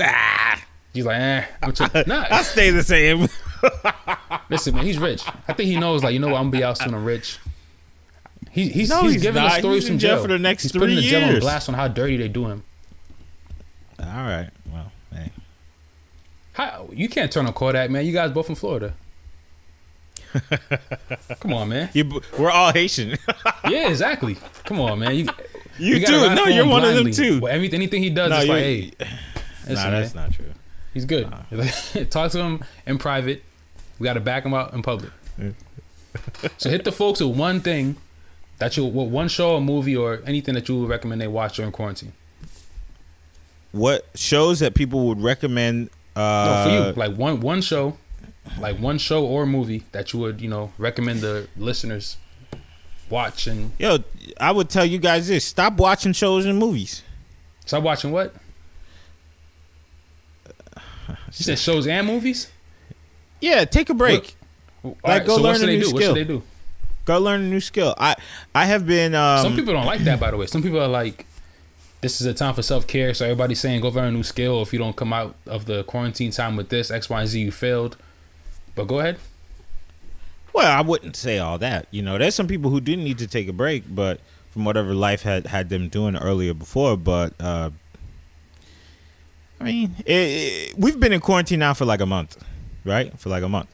Ah, 0.00 0.62
He's 0.92 1.04
like, 1.04 1.20
eh, 1.20 1.44
I'm 1.62 1.72
chill. 1.72 1.88
I'll 2.10 2.44
stay 2.44 2.70
the 2.70 2.82
same." 2.82 3.28
Listen, 4.50 4.74
man, 4.74 4.84
he's 4.84 4.98
rich. 4.98 5.22
I 5.48 5.52
think 5.52 5.68
he 5.68 5.76
knows 5.78 6.02
like 6.04 6.12
you 6.12 6.18
know 6.18 6.28
what 6.28 6.38
I'm 6.38 6.50
gonna 6.50 6.58
be 6.58 6.64
out 6.64 6.78
soon. 6.78 6.94
I'm 6.94 7.04
rich. 7.04 7.38
He, 8.50 8.68
he's 8.68 8.88
No, 8.88 9.02
he's, 9.02 9.14
he's 9.14 9.22
giving 9.22 9.42
not. 9.42 9.52
us 9.52 9.58
stories 9.58 9.82
He's 9.82 9.88
from 9.90 9.98
jail 9.98 10.14
jail 10.16 10.22
for 10.22 10.28
the 10.28 10.38
next 10.38 10.62
He's 10.62 10.72
putting 10.72 10.88
three 10.88 10.96
the 10.96 11.02
jail 11.02 11.28
on 11.34 11.40
blast 11.40 11.68
on 11.68 11.74
how 11.74 11.88
dirty 11.88 12.16
they 12.16 12.28
do 12.28 12.46
him. 12.46 12.62
All 13.98 14.06
right. 14.06 14.48
Well, 14.72 14.92
hey. 15.12 15.30
How 16.52 16.88
you 16.92 17.08
can't 17.08 17.30
turn 17.30 17.46
on 17.46 17.52
Kodak, 17.52 17.90
man. 17.90 18.06
You 18.06 18.12
guys 18.12 18.30
both 18.30 18.46
from 18.46 18.54
Florida. 18.54 18.94
Come 21.40 21.52
on, 21.52 21.68
man. 21.68 21.88
You, 21.92 22.20
we're 22.38 22.50
all 22.50 22.72
Haitian. 22.72 23.16
Yeah, 23.68 23.88
exactly. 23.88 24.36
Come 24.64 24.80
on, 24.80 25.00
man. 25.00 25.14
You, 25.16 25.26
You 25.78 26.06
too. 26.06 26.34
No, 26.34 26.44
you're 26.46 26.66
one 26.66 26.84
of 26.84 26.94
them 26.94 27.10
too. 27.10 27.40
Well, 27.40 27.52
everything, 27.52 27.80
anything 27.80 28.02
he 28.02 28.10
does 28.10 28.30
No, 28.30 28.38
is 28.38 28.48
like, 28.48 28.58
you- 28.64 28.64
hey, 28.64 28.92
nah, 29.74 29.90
that's 29.90 30.14
man, 30.14 30.24
not 30.28 30.32
true. 30.32 30.44
he's 30.94 31.04
good. 31.04 31.28
Talk 32.10 32.30
to 32.32 32.38
him 32.38 32.64
in 32.86 32.98
private. 32.98 33.42
We 33.98 34.04
got 34.04 34.12
to 34.14 34.20
back 34.20 34.44
him 34.44 34.54
out 34.54 34.72
in 34.72 34.82
public. 34.82 35.10
so 36.58 36.70
hit 36.70 36.84
the 36.84 36.92
folks 36.92 37.20
with 37.20 37.36
one 37.36 37.60
thing 37.60 37.96
that 38.58 38.76
you, 38.76 38.84
what 38.84 39.08
one 39.08 39.28
show 39.28 39.54
or 39.56 39.60
movie 39.60 39.96
or 39.96 40.22
anything 40.26 40.54
that 40.54 40.68
you 40.68 40.78
would 40.80 40.88
recommend 40.88 41.20
they 41.20 41.28
watch 41.28 41.56
during 41.56 41.72
quarantine. 41.72 42.12
What 43.72 44.06
shows 44.14 44.60
that 44.60 44.74
people 44.74 45.08
would 45.08 45.20
recommend? 45.20 45.90
Uh, 46.14 46.20
No, 46.20 46.64
for 46.64 46.70
you, 46.88 46.92
like 47.08 47.16
one 47.18 47.40
one 47.40 47.60
show, 47.60 47.96
like 48.58 48.78
one 48.78 48.98
show 48.98 49.24
or 49.24 49.46
movie 49.46 49.84
that 49.92 50.12
you 50.12 50.20
would 50.20 50.40
you 50.40 50.48
know 50.48 50.72
recommend 50.78 51.20
the 51.20 51.48
listeners 51.56 52.16
watch 53.08 53.46
and 53.46 53.72
Yo, 53.78 53.98
I 54.40 54.50
would 54.52 54.68
tell 54.68 54.84
you 54.84 54.98
guys 54.98 55.28
this: 55.28 55.44
stop 55.44 55.74
watching 55.74 56.12
shows 56.12 56.44
and 56.44 56.58
movies. 56.58 57.02
stop 57.64 57.82
watching 57.82 58.12
what? 58.12 58.34
You 61.08 61.44
said 61.44 61.58
shows 61.58 61.86
and 61.86 62.06
movies. 62.06 62.50
Yeah, 63.40 63.64
take 63.64 63.90
a 63.90 63.94
break. 63.94 64.36
Like, 65.04 65.26
go 65.26 65.36
so 65.36 65.42
learn 65.42 65.60
what 65.60 65.62
a 65.62 65.66
new 65.66 65.80
do? 65.82 65.92
What 65.92 65.96
skill. 66.02 66.14
should 66.14 66.28
they 66.28 66.32
do? 66.32 66.42
Go 67.04 67.18
learn 67.20 67.42
a 67.42 67.44
new 67.48 67.60
skill. 67.60 67.94
I 67.98 68.16
I 68.54 68.64
have 68.66 68.86
been. 68.86 69.14
Um, 69.14 69.42
Some 69.42 69.54
people 69.56 69.74
don't 69.74 69.86
like 69.86 70.00
that, 70.00 70.18
by 70.18 70.30
the 70.30 70.36
way. 70.36 70.46
Some 70.46 70.62
people 70.62 70.80
are 70.80 70.88
like, 70.88 71.26
"This 72.00 72.20
is 72.20 72.26
a 72.26 72.34
time 72.34 72.54
for 72.54 72.62
self 72.62 72.86
care." 72.86 73.14
So 73.14 73.24
everybody's 73.24 73.60
saying, 73.60 73.80
"Go 73.82 73.88
learn 73.88 74.08
a 74.08 74.12
new 74.12 74.22
skill." 74.22 74.62
If 74.62 74.72
you 74.72 74.78
don't 74.78 74.96
come 74.96 75.12
out 75.12 75.36
of 75.46 75.66
the 75.66 75.84
quarantine 75.84 76.30
time 76.30 76.56
with 76.56 76.68
this 76.70 76.90
X, 76.90 77.08
Y, 77.10 77.20
and 77.20 77.28
Z, 77.28 77.40
you 77.40 77.52
failed. 77.52 77.96
But 78.76 78.84
go 78.86 79.00
ahead. 79.00 79.18
Well, 80.52 80.70
I 80.70 80.80
wouldn't 80.82 81.16
say 81.16 81.38
all 81.38 81.58
that. 81.58 81.86
You 81.90 82.02
know, 82.02 82.16
there's 82.16 82.34
some 82.34 82.46
people 82.46 82.70
who 82.70 82.80
didn't 82.80 83.04
need 83.04 83.18
to 83.18 83.26
take 83.26 83.48
a 83.48 83.52
break, 83.52 83.82
but 83.92 84.20
from 84.50 84.64
whatever 84.64 84.94
life 84.94 85.22
had 85.22 85.48
had 85.48 85.68
them 85.68 85.88
doing 85.88 86.16
earlier 86.16 86.54
before. 86.54 86.96
But 86.96 87.34
uh, 87.40 87.70
I 89.60 89.64
mean, 89.64 89.94
it, 90.06 90.12
it- 90.12 90.78
we've 90.78 90.98
been 91.00 91.12
in 91.12 91.20
quarantine 91.20 91.58
now 91.58 91.74
for 91.74 91.84
like 91.84 92.00
a 92.00 92.06
month, 92.06 92.42
right? 92.84 93.18
For 93.18 93.28
like 93.28 93.42
a 93.42 93.48
month, 93.48 93.68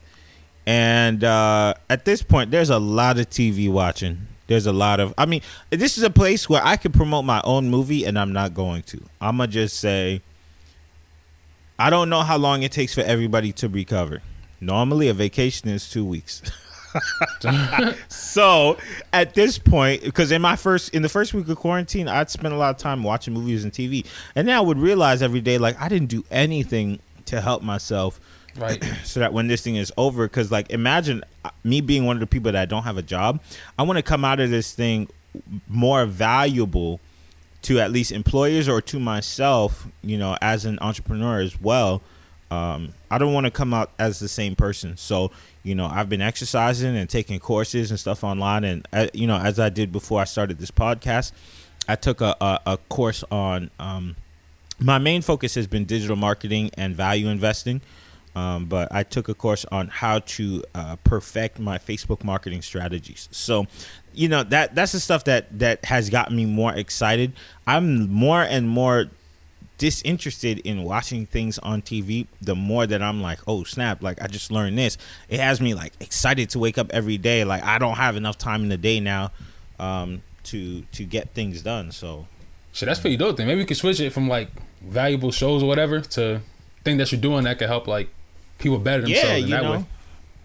and 0.66 1.22
uh, 1.22 1.74
at 1.90 2.04
this 2.04 2.22
point, 2.22 2.50
there's 2.50 2.70
a 2.70 2.78
lot 2.78 3.18
of 3.18 3.28
TV 3.30 3.70
watching. 3.70 4.26
There's 4.48 4.66
a 4.66 4.72
lot 4.72 4.98
of. 5.00 5.14
I 5.16 5.26
mean, 5.26 5.40
this 5.70 5.96
is 5.98 6.02
a 6.04 6.10
place 6.10 6.48
where 6.48 6.62
I 6.64 6.76
could 6.76 6.92
promote 6.94 7.24
my 7.24 7.40
own 7.44 7.68
movie, 7.70 8.04
and 8.04 8.18
I'm 8.18 8.32
not 8.32 8.54
going 8.54 8.82
to. 8.84 9.00
I'm 9.20 9.36
gonna 9.38 9.48
just 9.50 9.78
say. 9.78 10.20
I 11.78 11.90
don't 11.90 12.08
know 12.10 12.20
how 12.22 12.36
long 12.36 12.62
it 12.62 12.70
takes 12.70 12.94
for 12.94 13.00
everybody 13.02 13.50
to 13.54 13.68
recover. 13.68 14.20
Normally, 14.62 15.08
a 15.08 15.14
vacation 15.14 15.68
is 15.68 15.90
two 15.90 16.04
weeks. 16.04 16.40
so 18.08 18.76
at 19.12 19.34
this 19.34 19.58
point, 19.58 20.04
because 20.04 20.30
in 20.30 20.40
my 20.40 20.56
first 20.56 20.94
in 20.94 21.02
the 21.02 21.08
first 21.08 21.34
week 21.34 21.48
of 21.48 21.56
quarantine, 21.56 22.06
I'd 22.06 22.30
spent 22.30 22.54
a 22.54 22.56
lot 22.56 22.70
of 22.70 22.76
time 22.76 23.02
watching 23.02 23.34
movies 23.34 23.64
and 23.64 23.72
TV, 23.72 24.06
and 24.36 24.46
then 24.46 24.56
I 24.56 24.60
would 24.60 24.78
realize 24.78 25.20
every 25.20 25.40
day 25.40 25.58
like 25.58 25.80
I 25.80 25.88
didn't 25.88 26.08
do 26.08 26.24
anything 26.30 27.00
to 27.26 27.40
help 27.40 27.62
myself, 27.62 28.20
Right. 28.56 28.82
so 29.04 29.20
that 29.20 29.32
when 29.32 29.48
this 29.48 29.62
thing 29.62 29.76
is 29.76 29.92
over, 29.96 30.26
because 30.26 30.50
like 30.52 30.70
imagine 30.70 31.24
uh, 31.44 31.50
me 31.64 31.80
being 31.80 32.04
one 32.04 32.16
of 32.16 32.20
the 32.20 32.26
people 32.26 32.52
that 32.52 32.68
don't 32.68 32.84
have 32.84 32.98
a 32.98 33.02
job, 33.02 33.40
I 33.78 33.82
want 33.82 33.96
to 33.98 34.02
come 34.02 34.24
out 34.24 34.40
of 34.40 34.50
this 34.50 34.72
thing 34.72 35.08
more 35.66 36.06
valuable 36.06 37.00
to 37.62 37.80
at 37.80 37.90
least 37.90 38.12
employers 38.12 38.68
or 38.68 38.80
to 38.82 39.00
myself, 39.00 39.86
you 40.02 40.18
know, 40.18 40.36
as 40.42 40.64
an 40.64 40.78
entrepreneur 40.80 41.40
as 41.40 41.60
well. 41.60 42.02
Um, 42.52 42.92
I 43.10 43.16
don't 43.16 43.32
want 43.32 43.46
to 43.46 43.50
come 43.50 43.72
out 43.72 43.92
as 43.98 44.18
the 44.18 44.28
same 44.28 44.54
person. 44.56 44.98
So, 44.98 45.30
you 45.62 45.74
know, 45.74 45.86
I've 45.86 46.10
been 46.10 46.20
exercising 46.20 46.94
and 46.96 47.08
taking 47.08 47.40
courses 47.40 47.90
and 47.90 47.98
stuff 47.98 48.22
online. 48.22 48.64
And, 48.64 48.86
uh, 48.92 49.06
you 49.14 49.26
know, 49.26 49.38
as 49.38 49.58
I 49.58 49.70
did 49.70 49.90
before 49.90 50.20
I 50.20 50.24
started 50.24 50.58
this 50.58 50.70
podcast, 50.70 51.32
I 51.88 51.96
took 51.96 52.20
a, 52.20 52.36
a, 52.40 52.60
a 52.66 52.76
course 52.90 53.24
on, 53.30 53.70
um, 53.78 54.16
my 54.78 54.98
main 54.98 55.22
focus 55.22 55.54
has 55.54 55.66
been 55.66 55.86
digital 55.86 56.16
marketing 56.16 56.70
and 56.76 56.94
value 56.94 57.28
investing. 57.28 57.80
Um, 58.34 58.66
but 58.66 58.88
I 58.90 59.02
took 59.02 59.28
a 59.28 59.34
course 59.34 59.64
on 59.72 59.88
how 59.88 60.20
to 60.20 60.64
uh, 60.74 60.96
perfect 61.04 61.58
my 61.58 61.78
Facebook 61.78 62.24
marketing 62.24 62.62
strategies. 62.62 63.28
So, 63.30 63.66
you 64.14 64.28
know 64.28 64.42
that 64.42 64.74
that's 64.74 64.92
the 64.92 65.00
stuff 65.00 65.24
that 65.24 65.58
that 65.58 65.84
has 65.86 66.10
gotten 66.10 66.36
me 66.36 66.44
more 66.44 66.74
excited. 66.74 67.32
I'm 67.66 68.10
more 68.10 68.42
and 68.42 68.68
more 68.68 69.06
disinterested 69.82 70.60
in 70.60 70.84
watching 70.84 71.26
things 71.26 71.58
on 71.58 71.82
TV. 71.82 72.28
The 72.40 72.54
more 72.54 72.86
that 72.86 73.02
I'm 73.02 73.20
like, 73.20 73.40
oh 73.48 73.64
snap! 73.64 74.00
Like 74.00 74.22
I 74.22 74.28
just 74.28 74.52
learned 74.52 74.78
this. 74.78 74.96
It 75.28 75.40
has 75.40 75.60
me 75.60 75.74
like 75.74 75.92
excited 75.98 76.50
to 76.50 76.60
wake 76.60 76.78
up 76.78 76.88
every 76.92 77.18
day. 77.18 77.42
Like 77.42 77.64
I 77.64 77.78
don't 77.80 77.96
have 77.96 78.14
enough 78.14 78.38
time 78.38 78.62
in 78.62 78.68
the 78.68 78.76
day 78.76 79.00
now 79.00 79.32
um, 79.80 80.22
to 80.44 80.82
to 80.82 81.04
get 81.04 81.34
things 81.34 81.62
done. 81.62 81.90
So 81.90 82.28
Shit, 82.70 82.86
that's 82.86 83.00
pretty 83.00 83.16
dope. 83.16 83.36
Then 83.36 83.48
maybe 83.48 83.58
we 83.58 83.64
could 83.64 83.76
switch 83.76 83.98
it 83.98 84.10
from 84.10 84.28
like 84.28 84.50
valuable 84.82 85.32
shows 85.32 85.64
or 85.64 85.66
whatever 85.66 86.00
to 86.00 86.42
thing 86.84 86.98
that 86.98 87.10
you're 87.10 87.20
doing 87.20 87.42
that 87.42 87.58
could 87.58 87.68
help 87.68 87.88
like 87.88 88.08
people 88.58 88.78
better 88.78 89.02
themselves 89.02 89.28
yeah, 89.28 89.34
in 89.34 89.42
you 89.42 89.50
that 89.50 89.62
know, 89.64 89.72
way. 89.72 89.84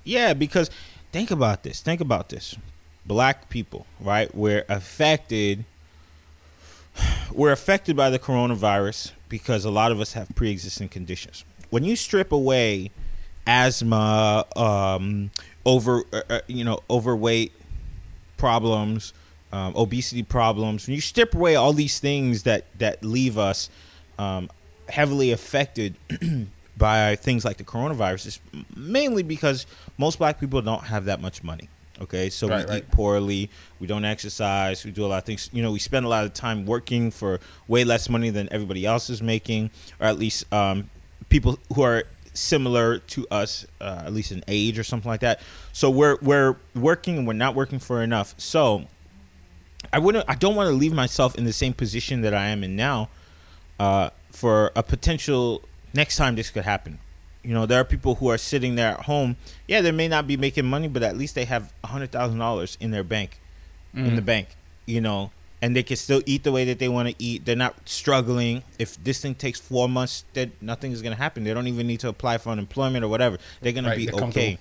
yeah, 0.03 0.33
because 0.33 0.71
think 1.11 1.29
about 1.29 1.61
this. 1.61 1.79
Think 1.79 2.01
about 2.01 2.29
this. 2.29 2.55
Black 3.05 3.49
people, 3.49 3.85
right? 3.99 4.33
We're 4.33 4.65
affected. 4.67 5.63
We're 7.31 7.51
affected 7.51 7.95
by 7.95 8.09
the 8.09 8.17
coronavirus 8.17 9.11
because 9.29 9.65
a 9.65 9.69
lot 9.69 9.91
of 9.91 9.99
us 9.99 10.13
have 10.13 10.29
pre-existing 10.35 10.89
conditions. 10.89 11.43
When 11.69 11.83
you 11.83 11.95
strip 11.95 12.31
away 12.31 12.91
asthma, 13.45 14.45
um, 14.55 15.31
over, 15.65 16.03
uh, 16.13 16.21
uh, 16.29 16.39
you 16.47 16.63
know, 16.63 16.79
overweight 16.89 17.51
problems, 18.37 19.13
um, 19.51 19.73
obesity 19.75 20.23
problems, 20.23 20.87
when 20.87 20.95
you 20.95 21.01
strip 21.01 21.33
away 21.35 21.55
all 21.55 21.73
these 21.73 21.99
things 21.99 22.43
that 22.43 22.65
that 22.79 23.03
leave 23.03 23.37
us 23.37 23.69
um, 24.17 24.49
heavily 24.89 25.31
affected 25.31 25.95
by 26.77 27.15
things 27.15 27.43
like 27.43 27.57
the 27.57 27.63
coronavirus, 27.63 28.27
it's 28.27 28.39
mainly 28.75 29.23
because 29.23 29.65
most 29.97 30.19
black 30.19 30.39
people 30.39 30.61
don't 30.61 30.85
have 30.85 31.05
that 31.05 31.21
much 31.21 31.43
money. 31.43 31.69
Okay, 32.01 32.29
so 32.29 32.47
Right, 32.47 32.65
we 32.65 32.71
right. 32.71 32.83
eat 32.83 32.91
poorly. 32.91 33.49
We 33.79 33.87
don't 33.87 34.05
exercise. 34.05 34.85
We 34.85 34.91
do 34.91 35.05
a 35.05 35.07
lot 35.07 35.17
of 35.19 35.23
things. 35.23 35.49
You 35.51 35.63
know, 35.63 35.71
we 35.71 35.79
spend 35.79 36.05
a 36.05 36.09
lot 36.09 36.25
of 36.25 36.33
time 36.33 36.65
working 36.65 37.09
for 37.11 37.39
way 37.67 37.83
less 37.83 38.07
money 38.09 38.29
than 38.29 38.47
everybody 38.51 38.85
else 38.85 39.09
is 39.09 39.21
making, 39.21 39.71
or 39.99 40.07
at 40.07 40.17
least 40.19 40.51
um, 40.53 40.89
people 41.29 41.57
who 41.73 41.81
are 41.81 42.03
similar 42.33 42.99
to 42.99 43.27
us, 43.31 43.65
uh, 43.81 44.03
at 44.05 44.13
least 44.13 44.31
in 44.31 44.43
age 44.47 44.77
or 44.77 44.83
something 44.83 45.09
like 45.09 45.21
that. 45.21 45.41
So 45.73 45.89
we're 45.89 46.17
we're 46.21 46.57
working 46.75 47.17
and 47.17 47.25
we're 47.27 47.33
not 47.33 47.55
working 47.55 47.79
for 47.79 48.03
enough. 48.03 48.35
So 48.37 48.85
I 49.91 49.99
wouldn't. 49.99 50.25
I 50.27 50.35
don't 50.35 50.55
want 50.55 50.67
to 50.67 50.75
leave 50.75 50.93
myself 50.93 51.35
in 51.35 51.45
the 51.45 51.53
same 51.53 51.73
position 51.73 52.21
that 52.21 52.33
I 52.33 52.47
am 52.47 52.63
in 52.63 52.75
now, 52.75 53.09
uh, 53.79 54.11
for 54.31 54.71
a 54.75 54.83
potential 54.83 55.63
next 55.93 56.17
time 56.17 56.35
this 56.35 56.51
could 56.51 56.63
happen. 56.63 56.99
You 57.47 57.53
know, 57.53 57.65
there 57.65 57.79
are 57.79 57.85
people 57.85 58.15
who 58.15 58.27
are 58.29 58.37
sitting 58.37 58.75
there 58.75 58.89
at 58.91 59.05
home. 59.05 59.37
Yeah, 59.69 59.79
they 59.79 59.91
may 59.93 60.09
not 60.09 60.27
be 60.27 60.35
making 60.35 60.65
money, 60.65 60.89
but 60.89 61.01
at 61.01 61.15
least 61.17 61.33
they 61.33 61.45
have 61.45 61.71
a 61.81 61.87
hundred 61.87 62.11
thousand 62.11 62.39
dollars 62.39 62.77
in 62.81 62.91
their 62.91 63.05
bank, 63.05 63.39
in 63.93 64.17
the 64.17 64.21
Mm. 64.21 64.25
bank. 64.25 64.47
You 64.85 64.99
know, 64.99 65.31
and 65.61 65.73
they 65.73 65.81
can 65.83 65.95
still 65.95 66.21
eat 66.25 66.43
the 66.43 66.51
way 66.51 66.65
that 66.65 66.77
they 66.79 66.89
want 66.89 67.07
to 67.07 67.15
eat. 67.17 67.45
They're 67.45 67.55
not 67.55 67.87
struggling. 67.87 68.63
If 68.77 69.01
this 69.01 69.21
thing 69.21 69.33
takes 69.33 69.61
four 69.61 69.87
months, 69.87 70.25
that 70.33 70.61
nothing 70.61 70.91
is 70.91 71.01
gonna 71.01 71.15
happen. 71.15 71.45
They 71.45 71.53
don't 71.53 71.67
even 71.67 71.87
need 71.87 72.01
to 72.01 72.09
apply 72.09 72.37
for 72.39 72.49
unemployment 72.49 73.05
or 73.05 73.07
whatever. 73.07 73.37
They're 73.61 73.71
gonna 73.71 73.95
be 73.95 74.07
okay. 74.29 74.57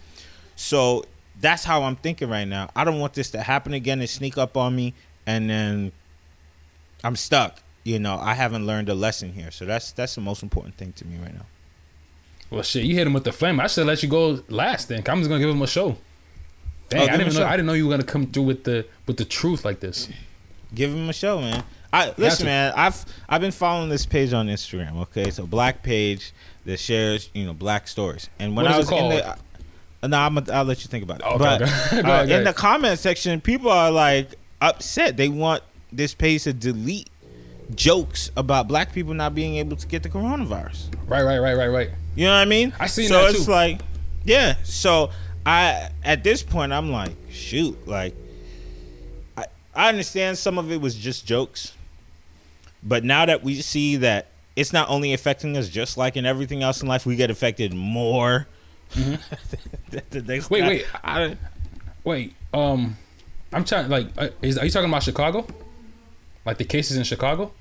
So 0.55 1.05
that's 1.41 1.65
how 1.65 1.83
I'm 1.83 1.97
thinking 1.97 2.29
right 2.29 2.47
now. 2.47 2.71
I 2.77 2.85
don't 2.85 3.01
want 3.01 3.15
this 3.15 3.31
to 3.33 3.43
happen 3.43 3.75
again 3.75 3.99
and 3.99 4.09
sneak 4.09 4.39
up 4.39 4.57
on 4.57 4.77
me, 4.77 4.95
and 5.27 5.51
then 5.51 5.91
I'm 7.03 7.17
stuck. 7.17 7.63
You 7.83 7.99
know, 7.99 8.17
I 8.21 8.35
haven't 8.35 8.65
learned 8.65 8.89
a 8.89 8.95
lesson 8.95 9.33
here. 9.33 9.51
So 9.51 9.65
that's 9.65 9.91
that's 9.91 10.15
the 10.15 10.21
most 10.21 10.45
important 10.45 10.77
thing 10.77 10.93
to 10.95 11.05
me 11.05 11.19
right 11.19 11.35
now. 11.35 11.47
Well, 12.51 12.63
shit, 12.63 12.85
you 12.85 12.95
hit 12.95 13.07
him 13.07 13.13
with 13.13 13.25
the 13.25 13.33
flame. 13.33 13.59
I 13.61 13.67
should 13.67 13.87
let 13.87 14.03
you 14.03 14.09
go 14.09 14.41
last. 14.49 14.89
Then 14.89 15.03
I'm 15.07 15.19
just 15.19 15.29
gonna 15.29 15.41
give 15.41 15.51
him 15.51 15.63
a 15.63 15.67
show. 15.67 15.97
Dang, 16.89 17.01
Oh, 17.01 17.13
I 17.13 17.17
didn't 17.17 17.35
know. 17.35 17.41
show. 17.41 17.47
I 17.47 17.51
didn't 17.53 17.67
know 17.67 17.73
you 17.73 17.87
were 17.87 17.91
gonna 17.93 18.05
come 18.05 18.27
through 18.27 18.45
with 18.45 18.65
the 18.65 18.87
with 19.07 19.17
the 19.17 19.25
truth 19.25 19.65
like 19.65 19.81
this. 19.81 20.09
Give 20.75 20.93
him 20.93 21.09
a 21.09 21.13
show, 21.13 21.41
man. 21.41 21.65
I 21.93 22.13
listen, 22.17 22.47
man. 22.47 22.73
I've 22.77 23.05
I've 23.29 23.41
been 23.41 23.53
following 23.53 23.89
this 23.89 24.07
page 24.07 24.33
on 24.33 24.47
Instagram. 24.49 25.01
Okay, 25.03 25.31
so 25.31 25.47
black 25.47 25.83
page 25.83 26.33
that 26.65 26.79
shares 26.79 27.31
you 27.33 27.45
know 27.45 27.55
black 27.55 27.89
stories. 27.89 28.29
And 28.39 28.57
when 28.57 28.67
I 28.67 28.77
was 28.77 28.91
in 28.91 29.09
the, 29.09 29.29
uh, 29.29 30.07
no, 30.07 30.19
I'm 30.19 30.39
I'll 30.53 30.65
let 30.65 30.83
you 30.85 30.89
think 30.89 31.03
about 31.03 31.21
it. 31.21 31.27
Okay, 31.27 31.39
but 31.39 31.63
okay. 31.63 32.01
Uh, 32.05 32.25
in 32.39 32.45
the 32.45 32.53
comment 32.53 32.99
section, 32.99 33.41
people 33.41 33.71
are 33.71 33.91
like 33.91 34.35
upset. 34.61 35.17
They 35.17 35.29
want 35.29 35.63
this 35.93 36.15
page 36.15 36.45
to 36.45 36.53
delete 36.53 37.09
jokes 37.75 38.31
about 38.37 38.69
black 38.69 38.93
people 38.93 39.15
not 39.15 39.35
being 39.35 39.57
able 39.57 39.77
to 39.77 39.87
get 39.87 40.03
the 40.03 40.09
coronavirus. 40.09 40.93
Right, 41.09 41.23
right, 41.23 41.39
right, 41.39 41.55
right, 41.55 41.69
right. 41.69 41.91
You 42.17 42.25
know 42.25 42.33
what 42.33 42.39
I 42.39 42.45
mean? 42.47 42.73
I 42.81 42.87
seen 42.87 43.09
so 43.09 43.23
that 43.23 43.35
it's 43.35 43.47
like, 43.47 43.81
yeah. 44.25 44.57
So 44.65 45.11
I 45.45 45.91
at 46.03 46.25
this 46.25 46.43
point 46.43 46.73
I'm 46.73 46.91
like, 46.91 47.13
shoot, 47.31 47.87
like 47.87 48.15
I 49.37 49.45
I 49.75 49.89
understand 49.89 50.39
some 50.39 50.59
of 50.59 50.73
it 50.73 50.81
was 50.81 50.95
just 50.97 51.27
jokes, 51.27 51.75
but 52.83 53.05
now 53.05 53.27
that 53.27 53.45
we 53.45 53.61
see 53.61 53.97
that 53.97 54.29
it's 54.57 54.73
not 54.73 54.89
only 54.89 55.13
affecting 55.13 55.57
us, 55.57 55.69
just 55.69 55.97
like 55.97 56.17
in 56.17 56.25
everything 56.27 56.63
else 56.63 56.83
in 56.83 56.89
life, 56.89 57.07
we 57.07 57.15
get 57.15 57.31
affected 57.31 57.75
more. 57.75 58.49
Mm-hmm. 58.93 59.17
Wait, 60.51 60.63
wait. 60.63 60.87
I, 61.03 61.37
Wait, 62.07 62.35
um, 62.55 62.97
I'm 63.53 63.65
trying. 63.65 63.89
Like, 63.89 64.07
uh, 64.17 64.29
is 64.41 64.57
are 64.59 64.65
you 64.65 64.71
talking 64.71 64.89
about 64.89 65.03
Chicago? 65.03 65.45
Like 66.45 66.57
the 66.57 66.65
cases 66.65 66.97
in 66.97 67.03
Chicago? 67.03 67.53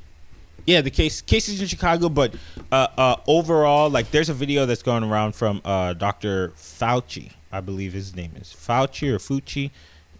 Yeah, 0.66 0.82
the 0.82 0.90
case 0.90 1.22
cases 1.22 1.62
in 1.62 1.68
Chicago, 1.68 2.10
but 2.10 2.34
uh, 2.72 2.88
uh, 2.98 3.16
overall, 3.28 3.90
like 3.90 4.10
there's 4.12 4.30
a 4.30 4.34
video 4.34 4.66
that's 4.66 4.82
going 4.82 5.04
around 5.04 5.36
from 5.36 5.62
uh, 5.64 5.94
Dr. 5.94 6.50
Fauci, 6.58 7.34
I 7.52 7.62
believe 7.62 7.94
his 7.94 8.16
name 8.16 8.32
is 8.36 8.48
Fauci 8.48 9.12
or 9.12 9.20
Fucci. 9.20 9.70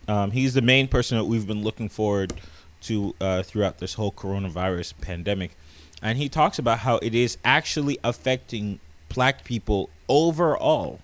Um, 0.08 0.32
he's 0.32 0.54
the 0.54 0.62
main 0.62 0.88
person 0.88 1.18
that 1.18 1.24
we've 1.24 1.48
been 1.48 1.64
looking 1.64 1.90
forward 1.90 2.34
to 2.82 3.16
uh, 3.20 3.42
throughout 3.42 3.80
this 3.80 3.96
whole 3.96 4.12
coronavirus 4.12 4.94
pandemic, 5.02 5.58
and 6.02 6.20
he 6.20 6.30
talks 6.30 6.60
about 6.60 6.80
how 6.80 6.98
it 6.98 7.16
is 7.16 7.40
actually 7.44 7.98
affecting 8.04 8.80
black 9.10 9.44
people 9.44 9.90
overall 10.08 11.00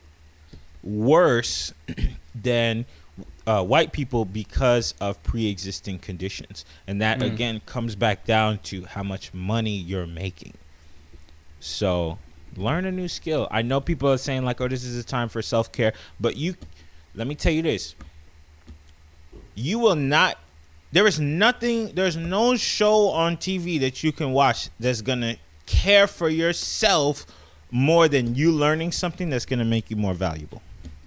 worse 0.83 1.73
than 2.35 2.85
uh, 3.47 3.63
white 3.63 3.91
people 3.91 4.23
because 4.25 4.93
of 5.01 5.21
pre-existing 5.23 5.97
conditions 5.99 6.63
and 6.87 7.01
that 7.01 7.19
Mm. 7.19 7.25
again 7.33 7.61
comes 7.65 7.95
back 7.95 8.23
down 8.25 8.59
to 8.59 8.85
how 8.85 9.01
much 9.03 9.33
money 9.33 9.75
you're 9.75 10.05
making 10.07 10.53
so 11.59 12.17
learn 12.55 12.85
a 12.85 12.91
new 12.91 13.07
skill 13.07 13.47
i 13.51 13.61
know 13.61 13.79
people 13.81 14.11
are 14.11 14.17
saying 14.17 14.43
like 14.43 14.59
oh 14.61 14.67
this 14.67 14.83
is 14.83 14.95
a 14.97 15.03
time 15.03 15.27
for 15.29 15.41
self-care 15.41 15.93
but 16.19 16.35
you 16.37 16.55
let 17.15 17.25
me 17.27 17.33
tell 17.35 17.51
you 17.53 17.61
this 17.61 17.95
you 19.55 19.79
will 19.79 19.95
not 19.95 20.37
there 20.91 21.07
is 21.07 21.19
nothing 21.19 21.93
there's 21.95 22.17
no 22.17 22.55
show 22.55 23.07
on 23.09 23.37
tv 23.37 23.79
that 23.79 24.03
you 24.03 24.11
can 24.11 24.31
watch 24.33 24.69
that's 24.79 25.01
gonna 25.01 25.35
care 25.65 26.07
for 26.07 26.29
yourself 26.29 27.25
more 27.71 28.07
than 28.07 28.35
you 28.35 28.51
learning 28.51 28.91
something 28.91 29.29
that's 29.29 29.45
gonna 29.45 29.65
make 29.65 29.89
you 29.89 29.95
more 29.95 30.13
valuable 30.13 30.61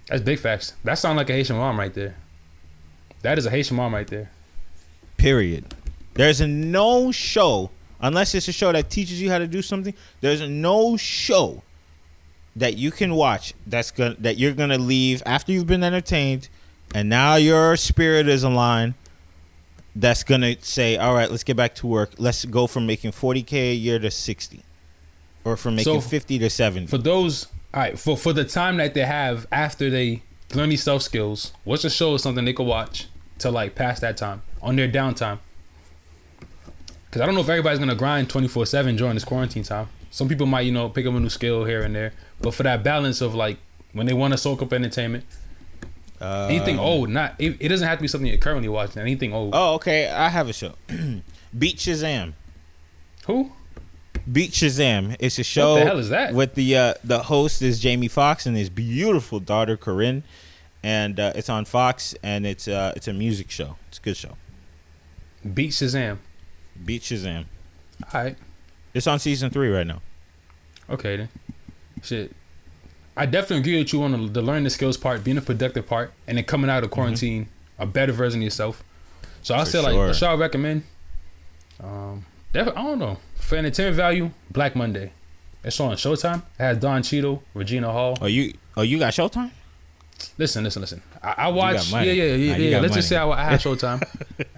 That's 0.07 0.21
big 0.21 0.39
facts. 0.39 0.73
That 0.83 0.95
sounds 0.99 1.17
like 1.17 1.29
a 1.29 1.33
Haitian 1.33 1.57
mom 1.57 1.79
right 1.79 1.93
there. 1.93 2.15
That 3.21 3.37
is 3.37 3.45
a 3.45 3.49
Haitian 3.49 3.77
mom 3.77 3.93
right 3.93 4.07
there. 4.07 4.31
Period. 5.17 5.73
There's 6.13 6.41
no 6.41 7.11
show, 7.11 7.71
unless 7.99 8.35
it's 8.35 8.47
a 8.47 8.51
show 8.51 8.71
that 8.71 8.89
teaches 8.89 9.21
you 9.21 9.29
how 9.29 9.39
to 9.39 9.47
do 9.47 9.61
something. 9.61 9.93
There's 10.21 10.41
no 10.47 10.95
show 10.97 11.63
that 12.55 12.77
you 12.77 12.89
can 12.91 13.15
watch 13.15 13.53
that's 13.67 13.91
gonna 13.91 14.15
that 14.19 14.37
you're 14.37 14.53
gonna 14.53 14.77
leave 14.77 15.21
after 15.25 15.51
you've 15.51 15.67
been 15.67 15.83
entertained, 15.83 16.47
and 16.93 17.09
now 17.09 17.35
your 17.35 17.75
spirit 17.75 18.27
is 18.27 18.43
aligned. 18.43 18.93
That's 19.95 20.23
gonna 20.23 20.55
say, 20.61 20.97
all 20.97 21.13
right, 21.13 21.29
let's 21.29 21.43
get 21.43 21.57
back 21.57 21.75
to 21.75 21.87
work. 21.87 22.11
Let's 22.17 22.45
go 22.45 22.67
from 22.67 22.85
making 22.85 23.11
40k 23.11 23.71
a 23.71 23.73
year 23.73 23.99
to 23.99 24.11
60, 24.11 24.63
or 25.43 25.57
from 25.57 25.75
making 25.75 26.01
So, 26.01 26.07
50 26.07 26.39
to 26.39 26.49
70. 26.49 26.87
For 26.87 26.97
those, 26.97 27.47
all 27.73 27.81
right, 27.81 27.99
for 27.99 28.15
for 28.15 28.31
the 28.33 28.45
time 28.45 28.77
that 28.77 28.93
they 28.93 29.05
have 29.05 29.47
after 29.51 29.89
they 29.89 30.21
learn 30.53 30.69
these 30.69 30.83
self 30.83 31.01
skills, 31.01 31.51
what's 31.63 31.83
a 31.83 31.89
show 31.89 32.11
or 32.11 32.19
something 32.19 32.45
they 32.45 32.53
could 32.53 32.67
watch 32.67 33.07
to 33.39 33.49
like 33.51 33.75
pass 33.75 33.99
that 33.99 34.17
time 34.17 34.41
on 34.61 34.75
their 34.75 34.87
downtime? 34.89 35.39
Because 37.05 37.21
I 37.21 37.25
don't 37.25 37.35
know 37.35 37.41
if 37.41 37.49
everybody's 37.49 37.79
gonna 37.79 37.95
grind 37.95 38.29
twenty 38.29 38.47
four 38.47 38.65
seven 38.65 38.95
during 38.95 39.13
this 39.15 39.23
quarantine 39.25 39.63
time. 39.63 39.87
Some 40.11 40.29
people 40.29 40.45
might, 40.45 40.61
you 40.61 40.71
know, 40.71 40.87
pick 40.89 41.05
up 41.05 41.13
a 41.13 41.19
new 41.19 41.29
skill 41.29 41.65
here 41.65 41.81
and 41.81 41.93
there, 41.95 42.13
but 42.41 42.53
for 42.53 42.63
that 42.63 42.83
balance 42.83 43.21
of 43.21 43.33
like 43.35 43.57
when 43.93 44.05
they 44.05 44.13
want 44.13 44.33
to 44.33 44.37
soak 44.37 44.61
up 44.61 44.71
entertainment, 44.73 45.23
Uh, 46.21 46.47
anything 46.49 46.79
old, 46.79 47.09
not 47.09 47.35
it, 47.39 47.57
it 47.59 47.67
doesn't 47.69 47.87
have 47.87 47.97
to 47.97 48.01
be 48.01 48.07
something 48.07 48.27
you're 48.29 48.37
currently 48.37 48.69
watching. 48.69 49.01
Anything 49.01 49.33
old. 49.33 49.51
Oh, 49.53 49.73
okay. 49.75 50.09
I 50.09 50.29
have 50.29 50.47
a 50.49 50.53
show. 50.53 50.73
Beat 51.57 51.77
Shazam. 51.77 52.33
Who? 53.27 53.51
Beat 54.31 54.51
Shazam. 54.51 55.15
It's 55.19 55.37
a 55.37 55.43
show. 55.43 55.73
What 55.73 55.79
the 55.79 55.85
hell 55.85 55.99
is 55.99 56.09
that? 56.09 56.33
With 56.33 56.55
the 56.55 56.75
uh, 56.77 56.93
the 57.03 57.23
host 57.23 57.61
is 57.61 57.79
Jamie 57.79 58.07
Foxx 58.07 58.45
and 58.45 58.57
his 58.57 58.69
beautiful 58.69 59.39
daughter 59.39 59.77
Corinne, 59.77 60.23
and 60.83 61.19
uh, 61.19 61.33
it's 61.35 61.49
on 61.49 61.65
Fox 61.65 62.15
and 62.23 62.45
it's 62.45 62.67
uh, 62.67 62.93
it's 62.95 63.07
a 63.07 63.13
music 63.13 63.51
show. 63.51 63.77
It's 63.89 63.99
a 63.99 64.01
good 64.01 64.17
show. 64.17 64.35
Beat 65.53 65.71
Shazam. 65.71 66.17
Beat 66.83 67.03
Shazam. 67.03 67.45
All 68.13 68.23
right. 68.23 68.37
It's 68.93 69.05
on 69.07 69.19
season 69.19 69.49
three 69.51 69.69
right 69.69 69.85
now. 69.85 70.01
Okay 70.89 71.17
then. 71.17 71.29
Shit. 72.01 72.33
I 73.17 73.25
definitely 73.25 73.59
agree 73.59 73.77
with 73.77 73.93
you 73.93 74.03
on 74.03 74.11
the, 74.11 74.17
the 74.29 74.41
learning 74.41 74.65
the 74.65 74.69
skills 74.69 74.97
part, 74.97 75.23
being 75.23 75.37
a 75.37 75.41
productive 75.41 75.87
part, 75.87 76.11
and 76.27 76.37
then 76.37 76.43
coming 76.45 76.69
out 76.69 76.83
of 76.83 76.91
quarantine 76.91 77.47
a 77.79 77.85
better 77.85 78.11
version 78.11 78.41
of 78.41 78.43
yourself. 78.43 78.83
So 79.41 79.53
I'll 79.53 79.61
Mm-hmm. 79.61 79.69
Say 79.71 79.81
like 79.81 79.93
sure. 79.93 80.07
the 80.07 80.13
show 80.13 80.27
I 80.27 80.35
recommend. 80.35 80.83
Um, 81.81 82.25
definitely, 82.51 82.81
I 82.81 82.85
don't 82.85 82.99
know 82.99 83.17
for 83.45 83.55
entertainment 83.55 83.95
value, 83.95 84.31
Black 84.51 84.75
Monday. 84.75 85.11
It's 85.63 85.79
on 85.79 85.95
Showtime. 85.95 86.39
It 86.39 86.63
has 86.63 86.77
Don 86.77 87.01
Cheadle, 87.03 87.41
Regina 87.53 87.91
Hall. 87.91 88.17
Oh 88.21 88.25
you 88.27 88.53
oh 88.77 88.81
you 88.81 88.99
got 88.99 89.13
Showtime? 89.13 89.51
Listen, 90.37 90.63
listen, 90.63 90.81
listen. 90.81 91.01
I, 91.21 91.33
I 91.37 91.47
watch. 91.49 91.89
Yeah, 91.91 91.97
money. 91.97 92.13
yeah, 92.13 92.23
yeah, 92.35 92.51
Nah, 92.51 92.57
yeah. 92.57 92.79
Let's 92.79 92.93
just 92.95 93.09
say 93.09 93.17
I, 93.17 93.25
money. 93.25 93.41
I 93.41 93.49
have 93.51 93.59
Showtime. 93.61 94.03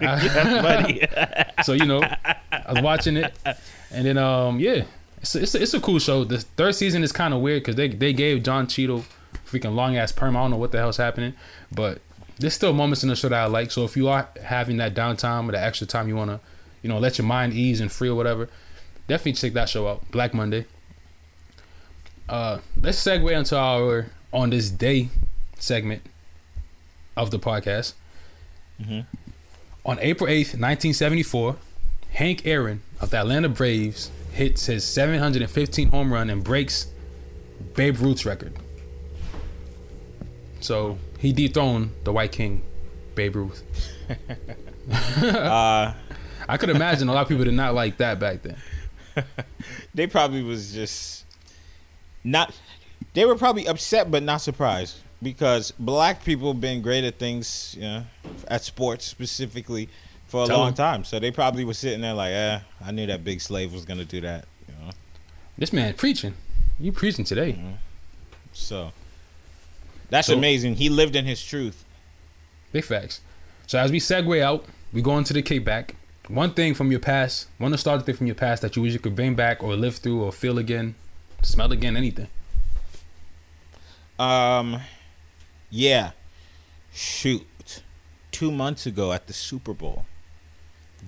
I- 0.00 1.62
so 1.64 1.72
you 1.72 1.86
know, 1.86 2.02
I 2.02 2.72
was 2.72 2.82
watching 2.82 3.16
it, 3.16 3.34
and 3.90 4.06
then 4.06 4.18
um, 4.18 4.60
yeah, 4.60 4.84
it's 5.20 5.34
a, 5.34 5.42
it's 5.42 5.54
a, 5.54 5.62
it's 5.62 5.74
a 5.74 5.80
cool 5.80 5.98
show. 5.98 6.24
The 6.24 6.38
third 6.38 6.74
season 6.74 7.02
is 7.02 7.12
kind 7.12 7.32
of 7.34 7.40
weird 7.40 7.62
because 7.62 7.76
they 7.76 7.88
they 7.88 8.12
gave 8.12 8.42
John 8.42 8.66
Cheadle 8.66 9.04
freaking 9.46 9.74
long 9.74 9.96
ass 9.96 10.12
perm. 10.12 10.36
I 10.36 10.40
don't 10.40 10.50
know 10.50 10.56
what 10.58 10.72
the 10.72 10.78
hell's 10.78 10.96
happening, 10.98 11.32
but 11.72 12.00
there's 12.38 12.54
still 12.54 12.72
moments 12.72 13.02
in 13.02 13.08
the 13.08 13.16
show 13.16 13.28
that 13.28 13.40
I 13.42 13.46
like. 13.46 13.70
So 13.70 13.84
if 13.84 13.96
you 13.96 14.08
are 14.08 14.28
having 14.42 14.76
that 14.76 14.94
downtime 14.94 15.48
or 15.48 15.52
the 15.52 15.60
extra 15.60 15.86
time 15.86 16.06
you 16.08 16.16
wanna, 16.16 16.40
you 16.82 16.88
know, 16.88 16.98
let 16.98 17.18
your 17.18 17.26
mind 17.26 17.52
ease 17.54 17.80
and 17.80 17.90
free 17.90 18.08
or 18.08 18.14
whatever, 18.14 18.48
definitely 19.08 19.32
check 19.32 19.52
that 19.54 19.68
show 19.68 19.88
out. 19.88 20.08
Black 20.10 20.32
Monday. 20.32 20.66
Uh, 22.28 22.58
let's 22.80 23.02
segue 23.02 23.36
into 23.36 23.56
our 23.56 24.10
on 24.32 24.50
this 24.50 24.70
day 24.70 25.08
segment 25.58 26.02
of 27.16 27.30
the 27.30 27.38
podcast. 27.38 27.94
Mhm. 28.80 29.06
On 29.84 29.98
April 30.00 30.28
8th, 30.28 30.54
1974, 30.54 31.56
Hank 32.12 32.46
Aaron 32.46 32.82
of 33.00 33.10
the 33.10 33.16
Atlanta 33.16 33.48
Braves 33.48 34.10
hits 34.32 34.66
his 34.66 34.84
715 34.84 35.88
home 35.88 36.12
run 36.12 36.30
and 36.30 36.44
breaks 36.44 36.86
Babe 37.74 37.98
Ruth's 37.98 38.24
record. 38.26 38.52
So 40.60 40.98
he 41.18 41.32
dethroned 41.32 41.92
the 42.04 42.12
White 42.12 42.32
King, 42.32 42.62
Babe 43.14 43.36
Ruth. 43.36 43.62
uh, 45.24 45.94
I 46.48 46.56
could 46.56 46.70
imagine 46.70 47.08
a 47.08 47.12
lot 47.12 47.22
of 47.22 47.28
people 47.28 47.44
did 47.44 47.54
not 47.54 47.74
like 47.74 47.96
that 47.98 48.18
back 48.18 48.42
then. 48.42 48.56
they 49.94 50.06
probably 50.06 50.42
was 50.42 50.72
just 50.72 51.24
not. 52.24 52.54
They 53.14 53.24
were 53.24 53.36
probably 53.36 53.66
upset, 53.66 54.10
but 54.10 54.22
not 54.22 54.38
surprised 54.38 54.96
because 55.22 55.72
black 55.78 56.24
people 56.24 56.54
been 56.54 56.82
great 56.82 57.04
at 57.04 57.18
things, 57.18 57.74
you 57.76 57.82
know, 57.82 58.04
at 58.48 58.62
sports 58.62 59.04
specifically 59.04 59.88
for 60.28 60.44
a 60.44 60.46
Tell 60.46 60.58
long 60.58 60.68
'em. 60.68 60.74
time. 60.74 61.04
So 61.04 61.18
they 61.18 61.30
probably 61.30 61.64
was 61.64 61.78
sitting 61.78 62.00
there 62.02 62.14
like, 62.14 62.32
eh, 62.32 62.60
I 62.84 62.90
knew 62.92 63.06
that 63.06 63.24
big 63.24 63.40
slave 63.40 63.72
was 63.72 63.84
gonna 63.84 64.04
do 64.04 64.20
that. 64.20 64.46
You 64.68 64.74
know, 64.74 64.90
This 65.56 65.72
man 65.72 65.94
preaching. 65.94 66.34
You 66.78 66.92
preaching 66.92 67.24
today. 67.24 67.58
so 68.52 68.92
that's 70.10 70.28
So- 70.28 70.36
amazing. 70.36 70.76
He 70.76 70.88
lived 70.88 71.16
in 71.16 71.24
his 71.24 71.42
truth. 71.44 71.84
Big 72.72 72.84
facts. 72.84 73.20
So 73.66 73.78
as 73.78 73.90
we 73.90 73.98
segue 74.00 74.40
out, 74.42 74.64
we 74.92 75.02
go 75.02 75.16
into 75.18 75.32
the 75.32 75.42
kickback. 75.42 75.90
One 76.28 76.52
thing 76.52 76.74
from 76.74 76.90
your 76.90 77.00
past, 77.00 77.48
one 77.56 77.70
nostalgic 77.70 78.04
thing 78.04 78.14
from 78.14 78.26
your 78.26 78.36
past 78.36 78.60
that 78.60 78.76
you 78.76 78.82
wish 78.82 78.92
you 78.92 78.98
could 78.98 79.16
bring 79.16 79.34
back 79.34 79.62
or 79.62 79.74
live 79.76 79.96
through 79.96 80.22
or 80.22 80.30
feel 80.30 80.58
again, 80.58 80.94
smell 81.42 81.72
again, 81.72 81.96
anything. 81.96 82.28
Um, 84.18 84.80
yeah, 85.70 86.10
shoot. 86.92 87.82
Two 88.30 88.50
months 88.50 88.84
ago 88.84 89.12
at 89.12 89.26
the 89.26 89.32
Super 89.32 89.72
Bowl, 89.72 90.04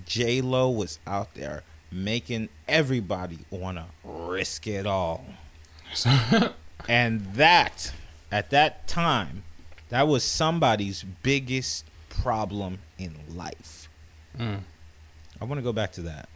J 0.07 0.41
Lo 0.41 0.69
was 0.69 0.97
out 1.05 1.35
there 1.35 1.63
making 1.91 2.49
everybody 2.67 3.39
wanna 3.51 3.87
risk 4.03 4.65
it 4.65 4.87
all, 4.87 5.25
and 6.89 7.33
that 7.35 7.93
at 8.31 8.49
that 8.49 8.87
time, 8.87 9.43
that 9.89 10.07
was 10.07 10.23
somebody's 10.23 11.03
biggest 11.03 11.85
problem 12.09 12.79
in 12.97 13.15
life. 13.29 13.87
Mm. 14.37 14.61
I 15.41 15.45
want 15.45 15.57
to 15.57 15.63
go 15.63 15.73
back 15.73 15.91
to 15.93 16.01
that. 16.03 16.29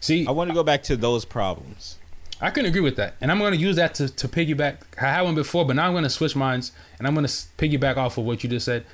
See, 0.00 0.26
I 0.26 0.32
want 0.32 0.50
to 0.50 0.54
go 0.54 0.64
back 0.64 0.82
to 0.84 0.96
those 0.96 1.24
problems. 1.24 1.98
I 2.40 2.50
can 2.50 2.66
agree 2.66 2.80
with 2.80 2.96
that, 2.96 3.14
and 3.20 3.30
I'm 3.30 3.38
going 3.38 3.52
to 3.52 3.58
use 3.58 3.76
that 3.76 3.94
to, 3.94 4.08
to 4.08 4.28
piggyback. 4.28 4.78
I 5.00 5.12
had 5.12 5.22
one 5.22 5.36
before, 5.36 5.64
but 5.64 5.76
now 5.76 5.86
I'm 5.86 5.92
going 5.92 6.02
to 6.04 6.10
switch 6.10 6.34
minds, 6.34 6.72
and 6.98 7.06
I'm 7.06 7.14
going 7.14 7.26
to 7.26 7.32
piggyback 7.32 7.96
off 7.96 8.18
of 8.18 8.24
what 8.24 8.42
you 8.42 8.50
just 8.50 8.66
said. 8.66 8.84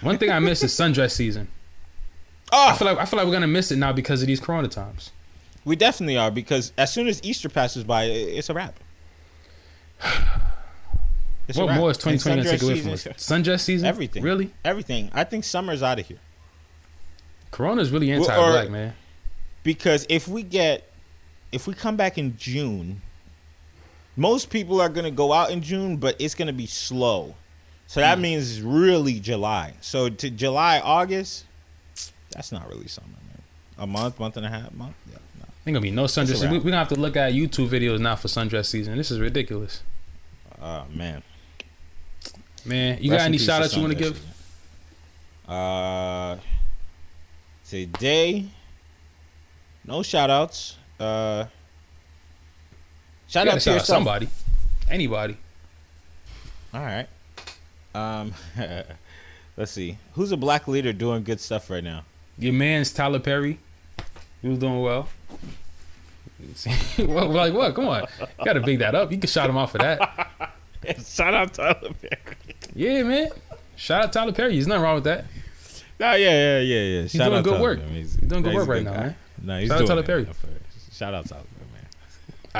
One 0.00 0.16
thing 0.16 0.30
I 0.30 0.38
miss 0.38 0.62
is 0.62 0.72
sundress 0.72 1.12
season. 1.12 1.48
Oh, 2.50 2.70
I 2.70 2.76
feel 2.76 2.88
like 2.88 2.98
I 2.98 3.04
feel 3.04 3.18
like 3.18 3.26
we're 3.26 3.32
going 3.32 3.42
to 3.42 3.46
miss 3.46 3.70
it 3.70 3.76
now 3.76 3.92
because 3.92 4.22
of 4.22 4.26
these 4.26 4.40
Corona 4.40 4.68
times. 4.68 5.10
we 5.64 5.76
definitely 5.76 6.16
are 6.16 6.30
because 6.30 6.72
as 6.78 6.90
soon 6.90 7.06
as 7.06 7.22
Easter 7.22 7.50
passes 7.50 7.84
by, 7.84 8.04
it's 8.04 8.48
a 8.48 8.54
wrap. 8.54 8.80
It's 11.46 11.56
a 11.56 11.62
what 11.62 11.70
wrap. 11.70 11.78
more 11.78 11.90
is 11.90 11.96
2020 11.96 12.42
going 12.42 12.44
to 12.44 12.50
take 12.50 12.62
away 12.62 12.78
from 12.78 12.92
us? 12.92 13.04
Sundress 13.24 13.60
season, 13.60 13.86
Everything. 13.86 14.22
Really, 14.22 14.50
Everything. 14.66 15.10
I 15.14 15.24
think 15.24 15.44
summer's 15.44 15.82
out 15.82 15.98
of 15.98 16.06
here 16.06 16.18
Corona's 17.50 17.90
really 17.90 18.10
anti-black, 18.12 18.66
or- 18.68 18.70
man. 18.70 18.94
because 19.62 20.06
if 20.08 20.28
we 20.28 20.42
get, 20.42 20.90
if 21.52 21.66
we 21.66 21.74
come 21.74 21.96
back 21.96 22.18
in 22.18 22.36
June, 22.36 23.00
most 24.16 24.50
people 24.50 24.80
are 24.80 24.88
gonna 24.88 25.10
go 25.10 25.32
out 25.32 25.50
in 25.50 25.62
June, 25.62 25.96
but 25.96 26.16
it's 26.20 26.34
gonna 26.34 26.52
be 26.52 26.66
slow. 26.66 27.34
So 27.86 28.00
that 28.00 28.18
means 28.18 28.60
really 28.60 29.18
July. 29.18 29.72
So 29.80 30.10
to 30.10 30.28
July, 30.30 30.78
August, 30.80 31.44
that's 32.32 32.52
not 32.52 32.68
really 32.68 32.86
summer, 32.88 33.06
man. 33.28 33.42
A 33.78 33.86
month, 33.86 34.20
month 34.20 34.36
and 34.36 34.44
a 34.44 34.50
half, 34.50 34.72
month. 34.74 34.94
Yeah, 35.10 35.16
no. 35.38 35.46
Ain't 35.66 35.74
gonna 35.74 35.80
be 35.80 35.90
no 35.90 36.04
sundress. 36.04 36.26
season. 36.32 36.50
We, 36.50 36.58
we're 36.58 36.64
gonna 36.64 36.76
have 36.76 36.88
to 36.88 36.96
look 36.96 37.16
at 37.16 37.32
YouTube 37.32 37.68
videos 37.68 37.98
now 37.98 38.14
for 38.16 38.28
sundress 38.28 38.66
season. 38.66 38.96
This 38.98 39.10
is 39.10 39.20
ridiculous, 39.20 39.82
Oh 40.60 40.84
man. 40.92 41.22
man. 42.66 42.98
You 43.02 43.10
Rest 43.12 43.20
got 43.22 43.24
any 43.26 43.38
shout 43.38 43.62
outs 43.62 43.74
you 43.74 43.80
want 43.82 43.94
to 43.94 43.98
give? 43.98 44.16
season. 44.18 45.54
Uh, 45.54 46.36
today, 47.68 48.46
no 49.84 50.02
shout 50.02 50.30
outs. 50.30 50.76
Uh, 50.98 51.44
shout 53.28 53.46
You 53.46 53.52
out 53.52 53.54
to 53.54 53.60
shout 53.60 53.80
out 53.80 53.86
somebody, 53.86 54.28
anybody. 54.90 55.36
All 56.72 56.80
right. 56.80 57.06
Um, 57.94 58.34
let's 59.56 59.72
see. 59.72 59.98
Who's 60.14 60.32
a 60.32 60.36
black 60.36 60.66
leader 60.66 60.92
doing 60.92 61.24
good 61.24 61.40
stuff 61.40 61.70
right 61.70 61.84
now? 61.84 62.04
Your 62.38 62.52
man's 62.52 62.92
Tyler 62.92 63.20
Perry. 63.20 63.58
He 64.42 64.48
was 64.48 64.58
doing 64.58 64.80
well. 64.80 65.08
well, 66.98 67.28
like 67.28 67.52
what? 67.52 67.74
Come 67.74 67.88
on, 67.88 68.04
you 68.20 68.44
gotta 68.44 68.60
big 68.60 68.78
that 68.78 68.94
up. 68.94 69.10
You 69.10 69.18
can 69.18 69.28
shout 69.28 69.50
him 69.50 69.58
out 69.58 69.70
for 69.70 69.78
that. 69.78 70.30
shout 71.04 71.34
out 71.34 71.52
Tyler 71.52 71.90
Perry. 72.00 72.36
Yeah, 72.74 73.02
man. 73.02 73.30
Shout 73.74 74.04
out 74.04 74.12
Tyler 74.12 74.32
Perry. 74.32 74.52
There's 74.52 74.68
nothing 74.68 74.82
wrong 74.82 74.94
with 74.94 75.04
that. 75.04 75.24
No, 76.00 76.14
yeah, 76.14 76.30
yeah, 76.30 76.58
yeah, 76.60 76.80
yeah. 76.80 77.02
He's 77.02 77.12
doing 77.12 77.42
good 77.42 77.60
work. 77.60 77.80
He's 77.88 78.14
doing 78.16 78.42
good 78.42 78.54
work 78.54 78.68
right 78.68 78.84
now, 78.84 78.92
man. 78.92 79.16
No, 79.42 79.58
he's 79.58 79.68
Shout 79.68 79.74
out 79.74 79.78
doing 79.78 79.88
Tyler 79.88 80.00
it. 80.00 80.06
Perry. 80.06 80.26
Shout 80.92 81.14
out 81.14 81.26
Tyler 81.26 81.42
Perry, 81.58 81.70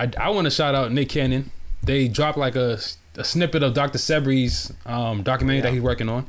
man. 0.04 0.12
I, 0.18 0.26
I 0.26 0.30
want 0.30 0.46
to 0.46 0.50
shout 0.50 0.74
out 0.74 0.92
Nick 0.92 1.08
Cannon. 1.08 1.50
They 1.82 2.08
dropped 2.08 2.38
like 2.38 2.56
a, 2.56 2.78
a 3.16 3.24
snippet 3.24 3.62
of 3.62 3.74
Dr. 3.74 3.98
Sebi's 3.98 4.72
um, 4.86 5.22
documentary 5.22 5.62
that 5.62 5.72
he's 5.72 5.82
working 5.82 6.08
on. 6.08 6.26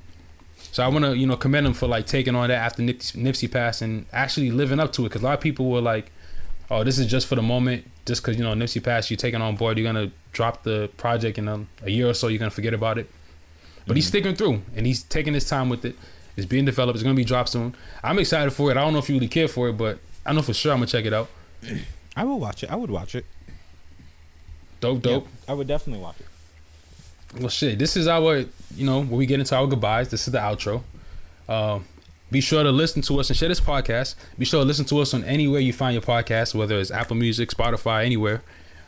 So 0.71 0.83
I 0.83 0.87
want 0.87 1.03
to 1.05 1.17
you 1.17 1.25
know 1.25 1.35
commend 1.35 1.65
him 1.65 1.73
for 1.73 1.87
like 1.87 2.05
taking 2.05 2.35
on 2.35 2.49
that 2.49 2.55
after 2.55 2.83
Nip- 2.83 2.99
Nipsey 2.99 3.51
passed 3.51 3.81
and 3.81 4.05
actually 4.13 4.51
living 4.51 4.79
up 4.79 4.91
to 4.93 5.05
it 5.05 5.09
because 5.09 5.23
a 5.23 5.25
lot 5.25 5.33
of 5.33 5.41
people 5.41 5.69
were 5.69 5.81
like, 5.81 6.11
"Oh, 6.69 6.83
this 6.83 6.99
is 6.99 7.07
just 7.07 7.25
for 7.25 7.35
the 7.35 7.41
moment. 7.41 7.89
Just 8.05 8.21
because 8.21 8.37
you 8.37 8.43
know 8.43 8.53
Nipsey 8.53 8.83
passed, 8.83 9.09
you're 9.09 9.17
taking 9.17 9.41
on 9.41 9.55
board. 9.55 9.77
You're 9.77 9.91
gonna 9.91 10.11
drop 10.31 10.61
the 10.63 10.89
project 10.97 11.39
in 11.39 11.47
a, 11.47 11.65
a 11.83 11.89
year 11.89 12.07
or 12.07 12.13
so. 12.13 12.27
You're 12.27 12.39
gonna 12.39 12.51
forget 12.51 12.73
about 12.75 12.99
it." 12.99 13.09
But 13.87 13.95
he's 13.95 14.07
sticking 14.07 14.35
through 14.35 14.61
and 14.75 14.85
he's 14.85 15.01
taking 15.01 15.33
his 15.33 15.49
time 15.49 15.67
with 15.67 15.83
it. 15.83 15.95
It's 16.39 16.47
being 16.47 16.65
developed. 16.65 16.95
It's 16.95 17.03
gonna 17.03 17.15
be 17.15 17.23
dropped 17.23 17.49
soon. 17.49 17.75
I'm 18.03 18.17
excited 18.19 18.51
for 18.51 18.71
it. 18.71 18.77
I 18.77 18.81
don't 18.81 18.93
know 18.93 18.99
if 18.99 19.09
you 19.09 19.15
really 19.15 19.27
care 19.27 19.47
for 19.47 19.69
it, 19.69 19.73
but 19.73 19.99
I 20.25 20.33
know 20.33 20.41
for 20.41 20.53
sure 20.53 20.71
I'm 20.71 20.79
gonna 20.79 20.87
check 20.87 21.05
it 21.05 21.13
out. 21.13 21.29
I 22.15 22.23
will 22.23 22.39
watch 22.39 22.63
it. 22.63 22.71
I 22.71 22.75
would 22.75 22.89
watch 22.89 23.15
it. 23.15 23.25
Dope, 24.79 25.01
dope. 25.01 25.27
I 25.47 25.53
would 25.53 25.67
definitely 25.67 26.01
watch 26.01 26.19
it. 26.19 27.39
Well, 27.39 27.49
shit. 27.49 27.77
This 27.77 27.95
is 27.95 28.07
our, 28.07 28.45
you 28.75 28.85
know, 28.85 28.99
when 28.99 29.11
we 29.11 29.25
get 29.25 29.39
into 29.39 29.55
our 29.55 29.67
goodbyes. 29.67 30.09
This 30.09 30.27
is 30.27 30.31
the 30.31 30.39
outro. 30.39 30.81
Um, 31.47 31.85
be 32.31 32.41
sure 32.41 32.63
to 32.63 32.71
listen 32.71 33.01
to 33.03 33.19
us 33.19 33.29
and 33.29 33.37
share 33.37 33.49
this 33.49 33.59
podcast. 33.59 34.15
Be 34.37 34.45
sure 34.45 34.61
to 34.61 34.65
listen 34.65 34.85
to 34.85 34.99
us 34.99 35.13
on 35.13 35.23
anywhere 35.23 35.59
you 35.59 35.73
find 35.73 35.93
your 35.93 36.01
podcast, 36.01 36.55
whether 36.55 36.79
it's 36.79 36.91
Apple 36.91 37.15
Music, 37.15 37.49
Spotify, 37.49 38.05
anywhere. 38.05 38.41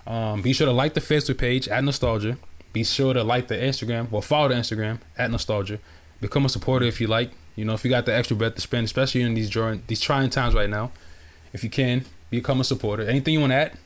Um, 0.07 0.41
be 0.41 0.53
sure 0.53 0.65
to 0.67 0.73
like 0.73 0.93
the 0.93 1.01
Facebook 1.01 1.37
page 1.37 1.67
at 1.67 1.83
Nostalgia. 1.83 2.37
Be 2.73 2.83
sure 2.83 3.13
to 3.13 3.23
like 3.23 3.47
the 3.47 3.55
Instagram, 3.55 4.09
well, 4.09 4.21
follow 4.21 4.47
the 4.47 4.55
Instagram 4.55 4.99
at 5.17 5.29
Nostalgia. 5.29 5.79
Become 6.21 6.45
a 6.45 6.49
supporter 6.49 6.85
if 6.85 7.01
you 7.01 7.07
like. 7.07 7.31
You 7.61 7.67
know, 7.67 7.73
if 7.75 7.85
you 7.85 7.91
got 7.91 8.07
the 8.07 8.15
extra 8.15 8.35
breath 8.35 8.55
to 8.55 8.61
spend, 8.61 8.85
especially 8.85 9.21
in 9.21 9.35
these 9.35 9.47
during 9.47 9.83
these 9.85 10.01
trying 10.01 10.31
times 10.31 10.55
right 10.55 10.67
now. 10.67 10.91
If 11.53 11.63
you 11.63 11.69
can, 11.69 12.05
become 12.31 12.59
a 12.59 12.63
supporter. 12.63 13.03
Anything 13.03 13.35
you 13.35 13.39
want 13.39 13.51
to 13.51 13.55
add? 13.55 13.77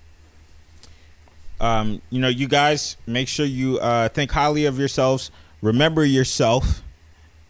um, 1.59 2.01
you 2.09 2.21
know, 2.21 2.27
you 2.27 2.47
guys 2.47 2.95
make 3.05 3.27
sure 3.27 3.45
you 3.45 3.79
uh, 3.79 4.07
think 4.09 4.31
highly 4.31 4.65
of 4.65 4.79
yourselves. 4.79 5.29
Remember 5.61 6.05
yourself, 6.05 6.81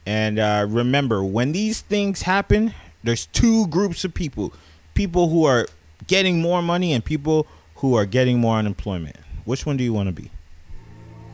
and 0.08 0.40
uh, 0.40 0.66
remember 0.68 1.24
when 1.24 1.52
these 1.52 1.82
things 1.82 2.24
happen, 2.24 2.74
there's 3.04 3.26
two 3.28 3.68
groups 3.68 4.04
of 4.04 4.14
people: 4.14 4.52
people 4.96 5.30
who 5.30 5.46
are 5.46 5.68
getting 6.08 6.42
more 6.42 6.64
money 6.64 6.92
and 6.92 7.06
people 7.06 7.46
who 7.76 7.94
are 7.94 8.06
getting 8.08 8.40
more 8.40 8.58
unemployment. 8.58 9.18
Which 9.44 9.66
one 9.66 9.78
do 9.78 9.84
you 9.84 9.94
want 9.94 10.08
to 10.08 10.14
be? 10.14 10.32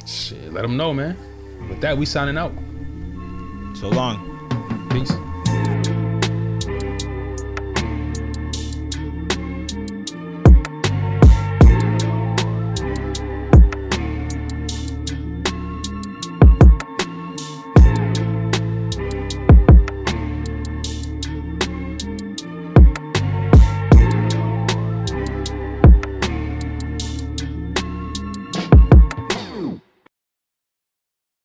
Shit, 0.05 0.51
let 0.51 0.63
them 0.63 0.75
know, 0.75 0.93
man. 0.93 1.17
With 1.69 1.79
that, 1.79 1.97
we 1.97 2.05
signing 2.05 2.37
out. 2.37 2.51
So 3.77 3.87
long. 3.89 4.30
Peace. 4.91 5.30